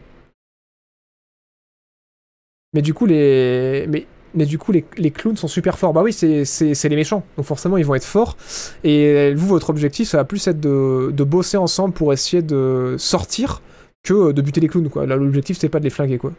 [2.73, 3.85] Mais du coup, les.
[3.89, 4.07] Mais.
[4.33, 5.91] Mais du coup, les, les clowns sont super forts.
[5.91, 7.25] Bah oui, c'est les méchants.
[7.35, 8.37] Donc forcément, ils vont être forts.
[8.85, 12.95] Et vous, votre objectif, ça va plus être de, de bosser ensemble pour essayer de
[12.97, 13.61] sortir
[14.03, 15.05] que de buter les clowns, quoi.
[15.05, 16.31] L'objectif, c'est pas de les flinguer, quoi.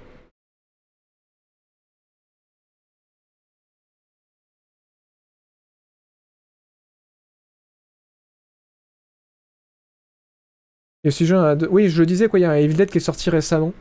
[11.05, 13.29] De- Oui, je le disais, quoi, il y a un Evil Dead qui est sorti
[13.31, 13.73] récemment.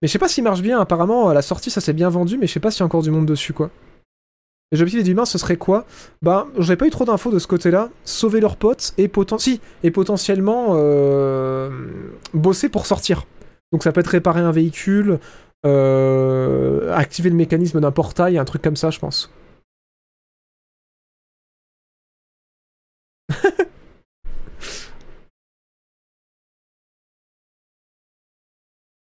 [0.00, 2.38] Mais je sais pas s'il marche bien, apparemment, à la sortie, ça s'est bien vendu,
[2.38, 3.70] mais je sais pas s'il y a encore du monde dessus, quoi.
[4.70, 5.86] Les objectifs des humains, ce serait quoi?
[6.22, 7.88] Bah, j'avais pas eu trop d'infos de ce côté-là.
[8.04, 11.70] Sauver leurs potes et potentiellement euh,
[12.34, 13.24] bosser pour sortir.
[13.72, 15.18] Donc ça peut être réparer un véhicule,
[15.66, 19.32] euh, activer le mécanisme d'un portail, un truc comme ça, je pense.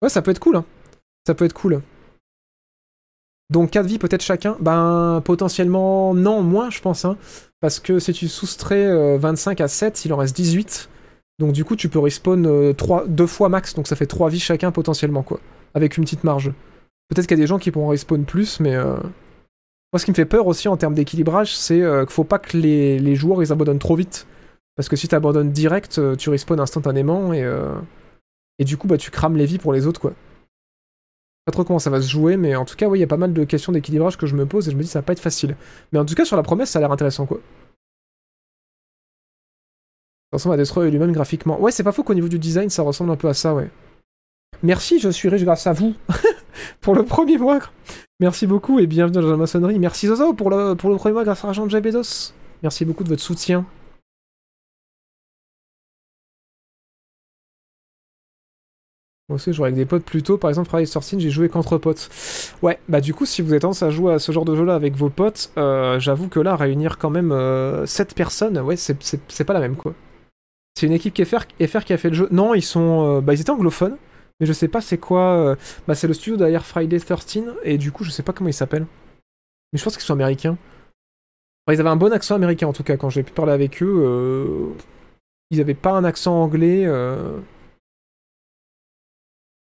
[0.05, 0.57] Ouais, ça peut être cool.
[0.57, 0.65] hein.
[1.25, 1.81] Ça peut être cool.
[3.51, 7.05] Donc 4 vies peut-être chacun Ben potentiellement non, moins je pense.
[7.05, 7.17] Hein,
[7.59, 10.89] parce que si tu soustrais euh, 25 à 7, il en reste 18.
[11.39, 14.29] Donc du coup tu peux respawn euh, 3, 2 fois max, donc ça fait 3
[14.29, 15.39] vies chacun potentiellement quoi.
[15.73, 16.51] Avec une petite marge.
[17.09, 18.75] Peut-être qu'il y a des gens qui pourront respawn plus, mais...
[18.75, 18.95] euh,
[19.91, 22.37] Moi ce qui me fait peur aussi en termes d'équilibrage, c'est euh, qu'il faut pas
[22.37, 24.27] que les, les joueurs ils abandonnent trop vite.
[24.75, 27.43] Parce que si tu abandonnes direct, euh, tu respawns instantanément et...
[28.59, 30.13] Et du coup bah tu crames les vies pour les autres quoi
[31.45, 33.07] pas trop comment ça va se jouer, mais en tout cas, oui, il y a
[33.07, 35.03] pas mal de questions d'équilibrage que je me pose et je me dis ça va
[35.03, 35.55] pas être facile.
[35.91, 37.39] Mais en tout cas, sur la promesse, ça a l'air intéressant, quoi.
[40.31, 41.61] Ça ressemble à Destroy lui-même graphiquement.
[41.61, 43.69] Ouais, c'est pas faux qu'au niveau du design, ça ressemble un peu à ça, ouais.
[44.63, 45.93] Merci, je suis riche grâce à vous
[46.81, 47.59] pour le premier mois.
[48.19, 49.77] Merci beaucoup et bienvenue dans la maçonnerie.
[49.77, 52.33] Merci Zozo pour le, pour le premier mois grâce à l'argent de Jeff Bezos.
[52.63, 53.65] Merci beaucoup de votre soutien.
[59.27, 60.37] Moi aussi, je jouais avec des potes plus tôt.
[60.37, 62.09] Par exemple, Friday Sourcing, j'ai joué qu'entre potes.
[62.61, 64.75] Ouais, bah du coup, si vous êtes tendance à jouer à ce genre de jeu-là
[64.75, 67.31] avec vos potes, euh, j'avoue que là, réunir quand même
[67.87, 69.95] 7 personnes, ouais, c'est- pas la même, quoi.
[70.75, 71.21] C'est une équipe qui
[71.85, 72.27] qui a fait le jeu.
[72.31, 73.17] Non, ils sont...
[73.17, 73.97] euh, bah, ils étaient anglophones,
[74.39, 75.21] mais je sais pas c'est quoi...
[75.37, 75.55] euh,
[75.87, 78.53] Bah, c'est le studio derrière Friday 13, et du coup, je sais pas comment ils
[78.53, 78.85] s'appellent.
[79.73, 80.57] Mais je pense qu'ils sont américains.
[81.71, 83.87] Ils avaient un bon accent américain, en tout cas, quand j'ai pu parler avec eux.
[84.05, 84.73] euh,
[85.51, 86.85] Ils avaient pas un accent anglais...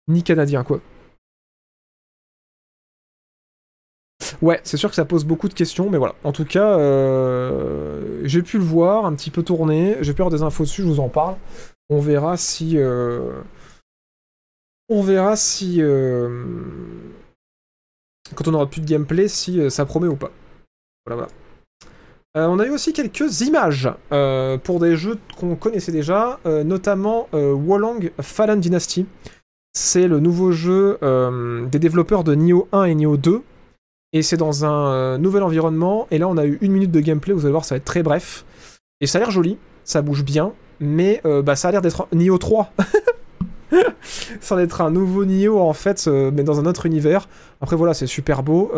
[0.09, 0.81] ni canadien, quoi.
[4.43, 6.15] Ouais, c'est sûr que ça pose beaucoup de questions, mais voilà.
[6.25, 10.31] En tout cas, euh, j'ai pu le voir, un petit peu tourner, j'ai pu avoir
[10.31, 11.37] des infos dessus, je vous en parle.
[11.89, 12.79] On verra si...
[12.79, 13.43] euh,
[14.89, 15.83] On verra si...
[15.83, 16.45] euh,
[18.35, 20.31] Quand on aura plus de gameplay, si ça promet ou pas.
[21.07, 22.49] Voilà, voilà.
[22.49, 23.91] On a eu aussi quelques images
[24.63, 29.07] pour des jeux qu'on connaissait déjà, notamment Wolong Fallen Dynasty.
[29.73, 33.43] C'est le nouveau jeu euh, des développeurs de Nioh 1 et Nioh 2.
[34.13, 36.09] Et c'est dans un euh, nouvel environnement.
[36.11, 37.33] Et là, on a eu une minute de gameplay.
[37.33, 38.45] Vous allez voir, ça va être très bref.
[39.01, 39.59] Et ça a l'air joli.
[39.85, 40.53] Ça bouge bien.
[40.81, 42.73] Mais euh, bah, ça a l'air d'être Nioh 3.
[44.41, 47.29] ça a l'air d'être un nouveau Nioh, en fait, mais dans un autre univers.
[47.61, 48.73] Après, voilà, c'est super beau.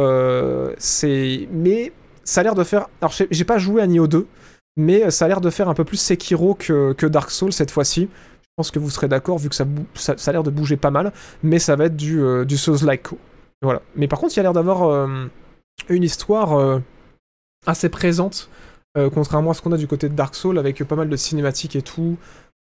[0.76, 1.48] C'est...
[1.52, 1.92] Mais
[2.24, 2.88] ça a l'air de faire...
[3.00, 4.26] Alors, j'ai pas joué à Nioh 2.
[4.76, 7.70] Mais ça a l'air de faire un peu plus Sekiro que, que Dark Souls cette
[7.70, 8.08] fois-ci.
[8.52, 11.10] Je pense que vous serez d'accord vu que ça, a l'air de bouger pas mal,
[11.42, 13.08] mais ça va être du, euh, Souls-like.
[13.62, 13.80] Voilà.
[13.96, 15.26] Mais par contre, il y a l'air d'avoir euh,
[15.88, 16.80] une histoire euh,
[17.66, 18.50] assez présente,
[18.98, 21.16] euh, contrairement à ce qu'on a du côté de Dark Souls, avec pas mal de
[21.16, 22.18] cinématiques et tout,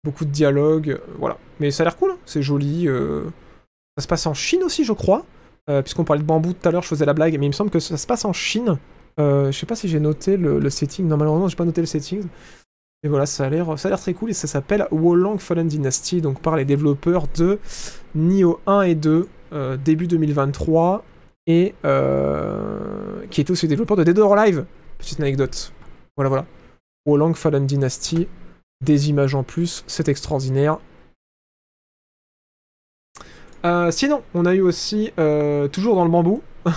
[0.05, 1.39] beaucoup de dialogues, voilà.
[1.59, 2.87] Mais ça a l'air cool, hein, c'est joli.
[3.97, 5.25] Ça se passe en Chine aussi, je crois,
[5.67, 7.71] puisqu'on parlait de bambou tout à l'heure, je faisais la blague, mais il me semble
[7.71, 8.77] que ça se passe en Chine.
[9.17, 11.87] Je sais pas si j'ai noté le, le setting, non malheureusement j'ai pas noté le
[11.87, 12.25] setting.
[13.05, 16.57] Et voilà, ça a l'air, très cool et ça s'appelle Wolong Fallen Dynasty, donc par
[16.57, 17.61] les développeurs de
[18.17, 21.05] Nioh 1 et 2, euh, début 2023,
[21.47, 24.65] et euh, qui était aussi développeur de Dead or Alive.
[24.99, 25.73] Petite anecdote.
[26.17, 26.47] Voilà, voilà.
[27.07, 28.27] Wolong Fallen Dynasty,
[28.85, 30.79] des images en plus, c'est extraordinaire.
[33.65, 35.13] Euh, sinon, on a eu aussi,
[35.71, 36.43] toujours dans le bambou,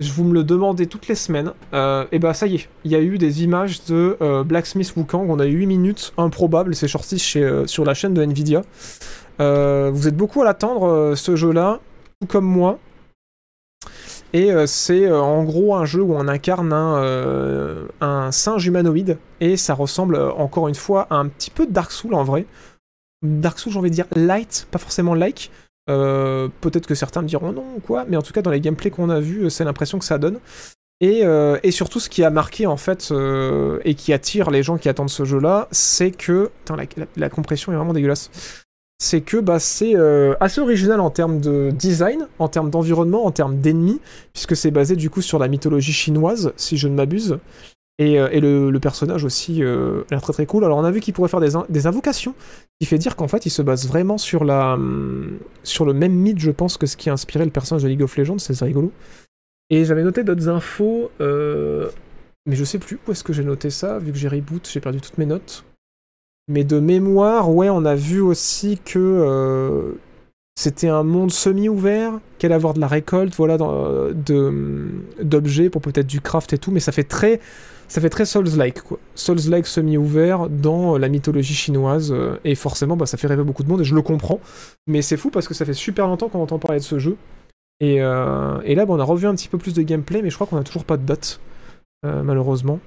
[0.00, 2.90] je vous me le demandais toutes les semaines, euh, et bah ça y est, il
[2.90, 6.74] y a eu des images de euh, Blacksmith Wukong, on a eu 8 minutes, improbable,
[6.74, 8.62] c'est sorti euh, sur la chaîne de Nvidia.
[9.38, 11.80] Vous êtes beaucoup à l'attendre, ce jeu-là,
[12.20, 12.78] tout comme moi.
[14.32, 20.16] Et c'est en gros un jeu où on incarne un, singe humanoïde, et ça ressemble
[20.16, 22.46] encore une fois à un petit peu Dark Souls en vrai.
[23.22, 25.50] Dark Souls, j'ai envie de dire light, pas forcément like.
[25.90, 28.60] Euh, Peut-être que certains me diront non ou quoi, mais en tout cas dans les
[28.60, 30.38] gameplays qu'on a vus, c'est l'impression que ça donne.
[31.00, 34.62] Et, euh, et surtout ce qui a marqué en fait euh, et qui attire les
[34.62, 36.50] gens qui attendent ce jeu-là, c'est que...
[36.60, 36.84] Putain, la,
[37.16, 38.30] la- compression est vraiment dégueulasse.
[39.02, 43.32] C'est que bah, c'est euh, assez original en termes de design, en termes d'environnement, en
[43.32, 44.00] termes d'ennemis,
[44.32, 47.38] puisque c'est basé du coup sur la mythologie chinoise, si je ne m'abuse.
[47.98, 50.64] Et, euh, le, personnage aussi euh, a l'air très très cool.
[50.64, 52.34] Alors on a vu qu'il pourrait faire des, des invocations,
[52.80, 56.50] qui fait dire qu'en fait il se base vraiment hum, sur le même mythe, je
[56.50, 58.92] pense, que ce qui a inspiré le personnage de League of Legends, c'est rigolo.
[59.70, 61.88] Et j'avais noté d'autres infos, euh,
[62.46, 64.80] mais je sais plus où est-ce que j'ai noté ça, vu que j'ai reboot, j'ai
[64.80, 65.64] perdu toutes mes notes.
[66.48, 69.92] Mais de mémoire, ouais, on a vu aussi que euh,
[70.56, 74.90] c'était un monde semi-ouvert, qu'elle avoir de la récolte, voilà, de-
[75.22, 77.40] d'objets pour peut-être du craft et tout, mais ça fait très,
[77.94, 78.98] ça fait très Souls-like, quoi.
[79.14, 83.68] Souls-like semi-ouvert dans la mythologie chinoise, euh, et forcément, bah, ça fait rêver beaucoup de
[83.68, 84.40] monde, et je le comprends.
[84.88, 87.16] Mais c'est fou parce que ça fait super longtemps qu'on entend parler de ce jeu.
[87.78, 90.48] Et, euh, là, on a revu un petit peu plus de gameplay, mais je crois
[90.48, 91.38] qu'on a toujours pas de date,
[92.04, 92.80] euh, malheureusement.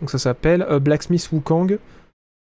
[0.00, 1.78] Donc ça s'appelle Blacksmith Wukong.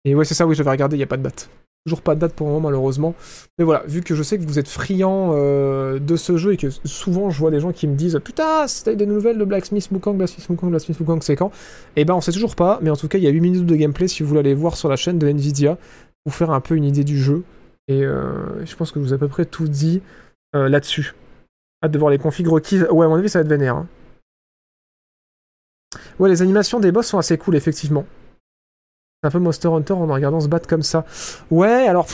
[0.04, 1.48] Et ouais, c'est ça, oui, j'avais regardé, il n'y a pas de date.
[1.86, 3.14] Toujours pas de date pour le moment malheureusement.
[3.58, 6.56] Mais voilà, vu que je sais que vous êtes friands euh, de ce jeu et
[6.56, 9.90] que souvent je vois des gens qui me disent Putain, c'était des nouvelles de Blacksmith
[9.92, 11.52] Wukong, Blacksmith Wukong, Blacksmith Wukong, c'est quand?
[11.96, 13.66] Eh ben on sait toujours pas, mais en tout cas il y a 8 minutes
[13.66, 15.76] de gameplay si vous voulez aller voir sur la chaîne de Nvidia
[16.24, 17.42] pour faire un peu une idée du jeu.
[17.88, 20.00] Et euh, je pense que je vous ai à peu près tout dit
[20.56, 21.14] euh, là-dessus.
[21.84, 22.86] Hâte de voir les configs requises.
[22.90, 23.76] Ouais, à mon avis ça va être vénère.
[23.76, 23.86] hein.
[26.18, 28.06] Ouais, les animations des boss sont assez cool effectivement.
[29.24, 31.04] Un peu Monster Hunter en regardant se battre comme ça.
[31.50, 32.06] Ouais, alors,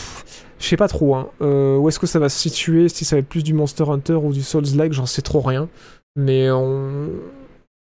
[0.61, 1.17] je sais pas trop.
[1.17, 1.29] Hein.
[1.43, 3.85] Euh, où est-ce que ça va se situer Si ça va être plus du Monster
[3.89, 5.69] Hunter ou du Souls-like, j'en sais trop rien.
[6.17, 7.09] Mais on...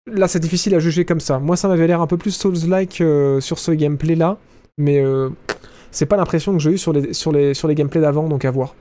[0.05, 1.39] là, c'est difficile à juger comme ça.
[1.39, 4.37] Moi, ça m'avait l'air un peu plus Souls-like euh, sur ce gameplay-là.
[4.77, 5.29] Mais euh,
[5.91, 8.45] c'est pas l'impression que j'ai eu sur les, sur les, sur les gameplays d'avant, donc
[8.45, 8.75] à voir.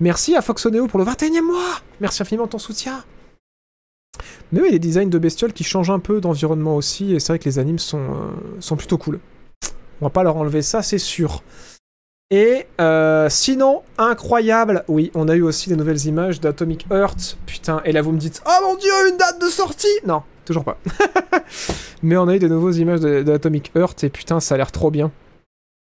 [0.00, 3.04] Merci à Foxoneo pour le 21e mois Merci infiniment de ton soutien
[4.54, 7.40] mais oui, les designs de bestioles qui changent un peu d'environnement aussi, et c'est vrai
[7.40, 9.18] que les animes sont, euh, plutôt cool.
[10.00, 11.42] On va pas leur enlever ça, c'est sûr.
[12.30, 17.36] Et euh, sinon, incroyable, oui, on a eu aussi des nouvelles images d'Atomic Heart.
[17.46, 20.62] Putain, et là vous me dites, oh mon dieu, une date de sortie Non, toujours
[20.62, 20.78] pas.
[22.04, 24.92] Mais on a eu des nouvelles images d'Atomic Heart, et putain, ça a l'air trop
[24.92, 25.10] bien.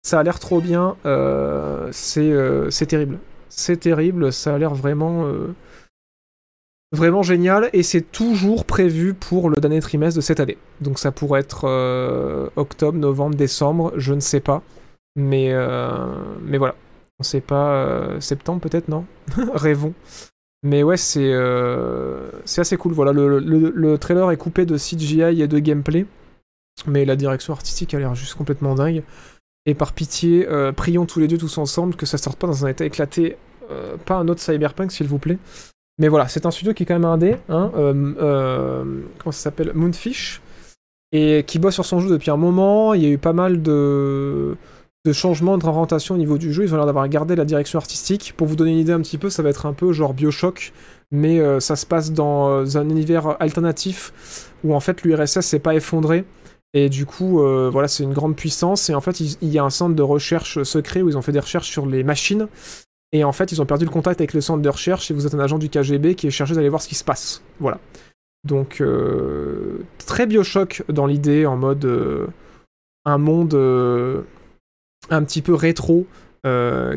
[0.03, 3.19] Ça a l'air trop bien, euh, c'est terrible.
[3.51, 5.27] C'est terrible, ça a l'air vraiment...
[6.93, 10.59] Vraiment génial, et c'est toujours prévu pour le dernier trimestre de cette année.
[10.83, 14.63] Donc ça pourrait être euh, octobre, novembre, décembre, je ne sais pas.
[15.17, 16.07] Mais, euh,
[16.43, 16.75] mais voilà.
[17.19, 17.73] On sait pas.
[17.75, 19.07] euh, septembre peut-être, non?
[19.55, 19.95] Rêvons.
[20.65, 21.33] Mais ouais, c'est
[22.61, 22.93] assez cool.
[22.93, 26.05] Voilà, le, le- le trailer est coupé de CGI et de gameplay.
[26.87, 29.03] Mais la direction artistique a l'air juste complètement dingue.
[29.67, 30.47] Et par pitié,
[30.77, 33.37] prions tous les deux tous ensemble que ça sorte pas dans un état éclaté.
[34.07, 35.39] Pas un autre Cyberpunk, s'il vous plaît.
[35.99, 38.85] Mais voilà, c'est un studio qui est quand même indé, hein, euh, euh,
[39.19, 40.41] comment ça s'appelle Moonfish,
[41.13, 42.95] et qui bosse sur son jeu depuis un moment.
[42.95, 44.57] Il y a eu pas mal de,
[45.05, 46.65] de changements, de réorientation au niveau du jeu.
[46.65, 48.33] Ils ont l'air d'avoir gardé la direction artistique.
[48.37, 50.73] Pour vous donner une idée un petit peu, ça va être un peu genre Bioshock,
[51.11, 55.75] mais euh, ça se passe dans un univers alternatif où en fait l'URSS s'est pas
[55.75, 56.25] effondré.
[56.75, 58.89] Et du coup, voilà, c'est une grande puissance.
[58.89, 61.33] Et en fait, il y a un centre de recherche secret où ils ont fait
[61.33, 62.49] des recherches sur les machines.
[63.13, 65.27] Et en fait, ils ont perdu le contact avec le centre de recherche et vous
[65.27, 67.43] êtes un agent du KGB qui est chargé d'aller voir ce qui se passe.
[67.61, 67.79] Voilà.
[68.45, 72.27] Donc, euh, très Bioshock dans l'idée, en mode euh,
[73.05, 74.23] un monde euh,
[75.11, 76.07] un petit peu rétro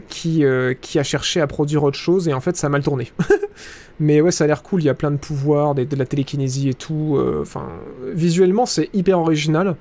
[0.08, 0.44] qui,
[0.82, 3.12] qui a cherché à produire autre chose et en fait, ça a mal tourné.
[4.00, 6.70] Mais ouais, ça a l'air cool, il y a plein de pouvoirs, de la télékinésie
[6.70, 7.22] et tout.
[7.42, 7.68] Enfin,
[8.12, 9.76] visuellement, c'est hyper original.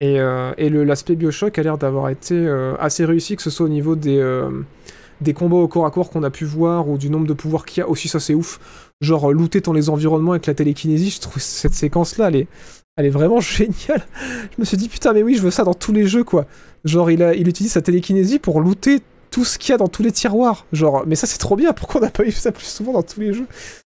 [0.00, 0.18] Et,
[0.58, 2.48] et l'aspect Bioshock a l'air d'avoir été
[2.78, 4.22] assez réussi, que ce soit au niveau des,
[5.20, 7.64] des combats au corps à corps qu'on a pu voir ou du nombre de pouvoirs
[7.64, 7.88] qu'il y a.
[7.88, 8.92] Aussi, ça c'est ouf.
[9.00, 12.48] Genre, euh, looter dans les environnements avec la télékinésie, je trouve cette séquence-là, elle est,
[12.96, 14.04] elle est vraiment géniale.
[14.52, 16.46] Je me suis dit, putain, mais oui, je veux ça dans tous les jeux, quoi.
[16.84, 19.88] Genre, il, a, il utilise sa télékinésie pour looter tout ce qu'il y a dans
[19.88, 20.66] tous les tiroirs.
[20.72, 23.02] Genre, mais ça c'est trop bien, pourquoi on n'a pas eu ça plus souvent dans
[23.02, 23.46] tous les jeux?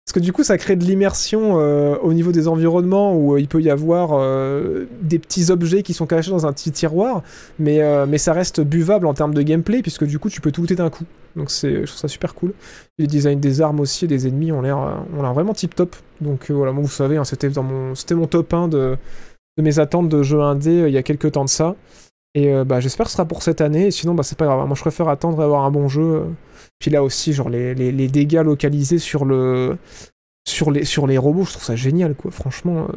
[0.07, 3.41] Parce que du coup, ça crée de l'immersion euh, au niveau des environnements où euh,
[3.41, 7.23] il peut y avoir euh, des petits objets qui sont cachés dans un petit tiroir,
[7.59, 10.61] mais, mais ça reste buvable en termes de gameplay, puisque du coup, tu peux tout
[10.61, 11.03] looter d'un coup.
[11.35, 12.53] Donc je trouve ça super cool.
[12.97, 14.77] Les designs des armes aussi et des ennemis ont l'air,
[15.33, 15.93] vraiment tip top.
[16.21, 18.97] Donc voilà, moi vous savez, hein, c'était, mon, mon top 1 de,
[19.57, 21.75] mes attentes de jeux indé il y a quelques temps de ça.
[22.37, 23.87] Et euh, bah, j'espère que ce sera pour cette année.
[23.87, 24.63] Et sinon, bah, c'est pas grave.
[24.67, 26.25] Moi, je préfère attendre et avoir un bon jeu.
[26.77, 29.75] Puis là aussi, genre les, les, les dégâts localisés sur le
[30.47, 32.29] sur les sur les robots, je trouve ça génial, quoi.
[32.29, 32.85] Franchement.
[32.89, 32.95] euh.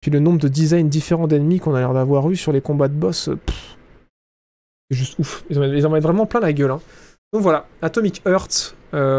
[0.00, 2.88] Puis le nombre de designs différents d'ennemis qu'on a l'air d'avoir eu sur les combats
[2.88, 3.38] de boss, euh,
[4.90, 5.44] c'est juste ouf.
[5.50, 6.70] Ils en, mettent vraiment plein la gueule.
[6.70, 6.80] hein.
[7.34, 8.74] Donc voilà, Atomic Heart,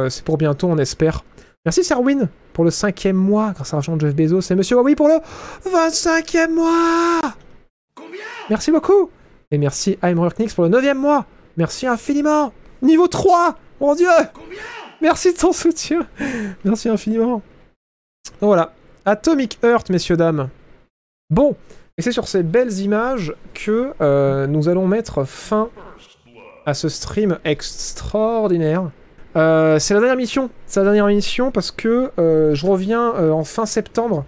[0.09, 1.23] c'est pour bientôt, on espère.
[1.63, 4.95] Merci Serwin pour le cinquième mois, grâce à l'argent de Jeff Bezos, et Monsieur Huawei
[4.95, 5.19] pour le
[5.69, 7.19] 25e mois
[8.49, 9.09] Merci beaucoup.
[9.51, 11.25] Et merci Heimruknix pour le 9 mois.
[11.57, 12.53] Merci infiniment.
[12.81, 14.07] Niveau 3 Mon dieu.
[15.01, 16.05] Merci de ton soutien.
[16.63, 17.41] Merci infiniment.
[18.41, 18.73] Donc voilà,
[19.05, 20.49] Atomic Heart, messieurs, dames.
[21.29, 21.55] Bon,
[21.97, 25.69] et c'est sur ces belles images que euh, nous allons mettre fin
[26.65, 28.89] à ce stream extraordinaire.
[29.35, 33.43] Euh, c'est la dernière mission, c'est la dernière mission parce que euh, je reviens en
[33.43, 34.25] fin septembre.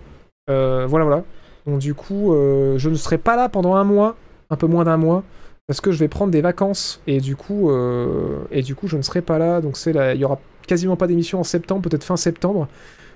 [0.47, 1.23] Voilà, voilà.
[1.65, 4.15] Donc du coup, euh, je ne serai pas là pendant un mois,
[4.49, 5.23] un peu moins d'un mois,
[5.67, 8.97] parce que je vais prendre des vacances et du coup, euh, et du coup, je
[8.97, 9.61] ne serai pas là.
[9.61, 12.67] Donc c'est il y aura quasiment pas d'émission en septembre, peut-être fin septembre.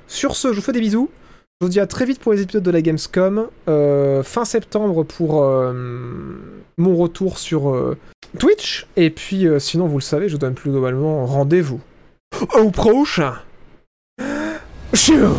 [0.07, 1.09] Sur ce, je vous fais des bisous.
[1.61, 3.47] Je vous dis à très vite pour les épisodes de la Gamescom.
[3.69, 5.41] Euh, fin septembre pour
[6.77, 7.95] mon retour sur
[8.37, 8.87] Twitch.
[8.97, 11.79] Et puis, sinon, vous le savez, je vous donne plus globalement rendez-vous
[12.55, 13.35] au prochain.
[14.93, 15.29] Chou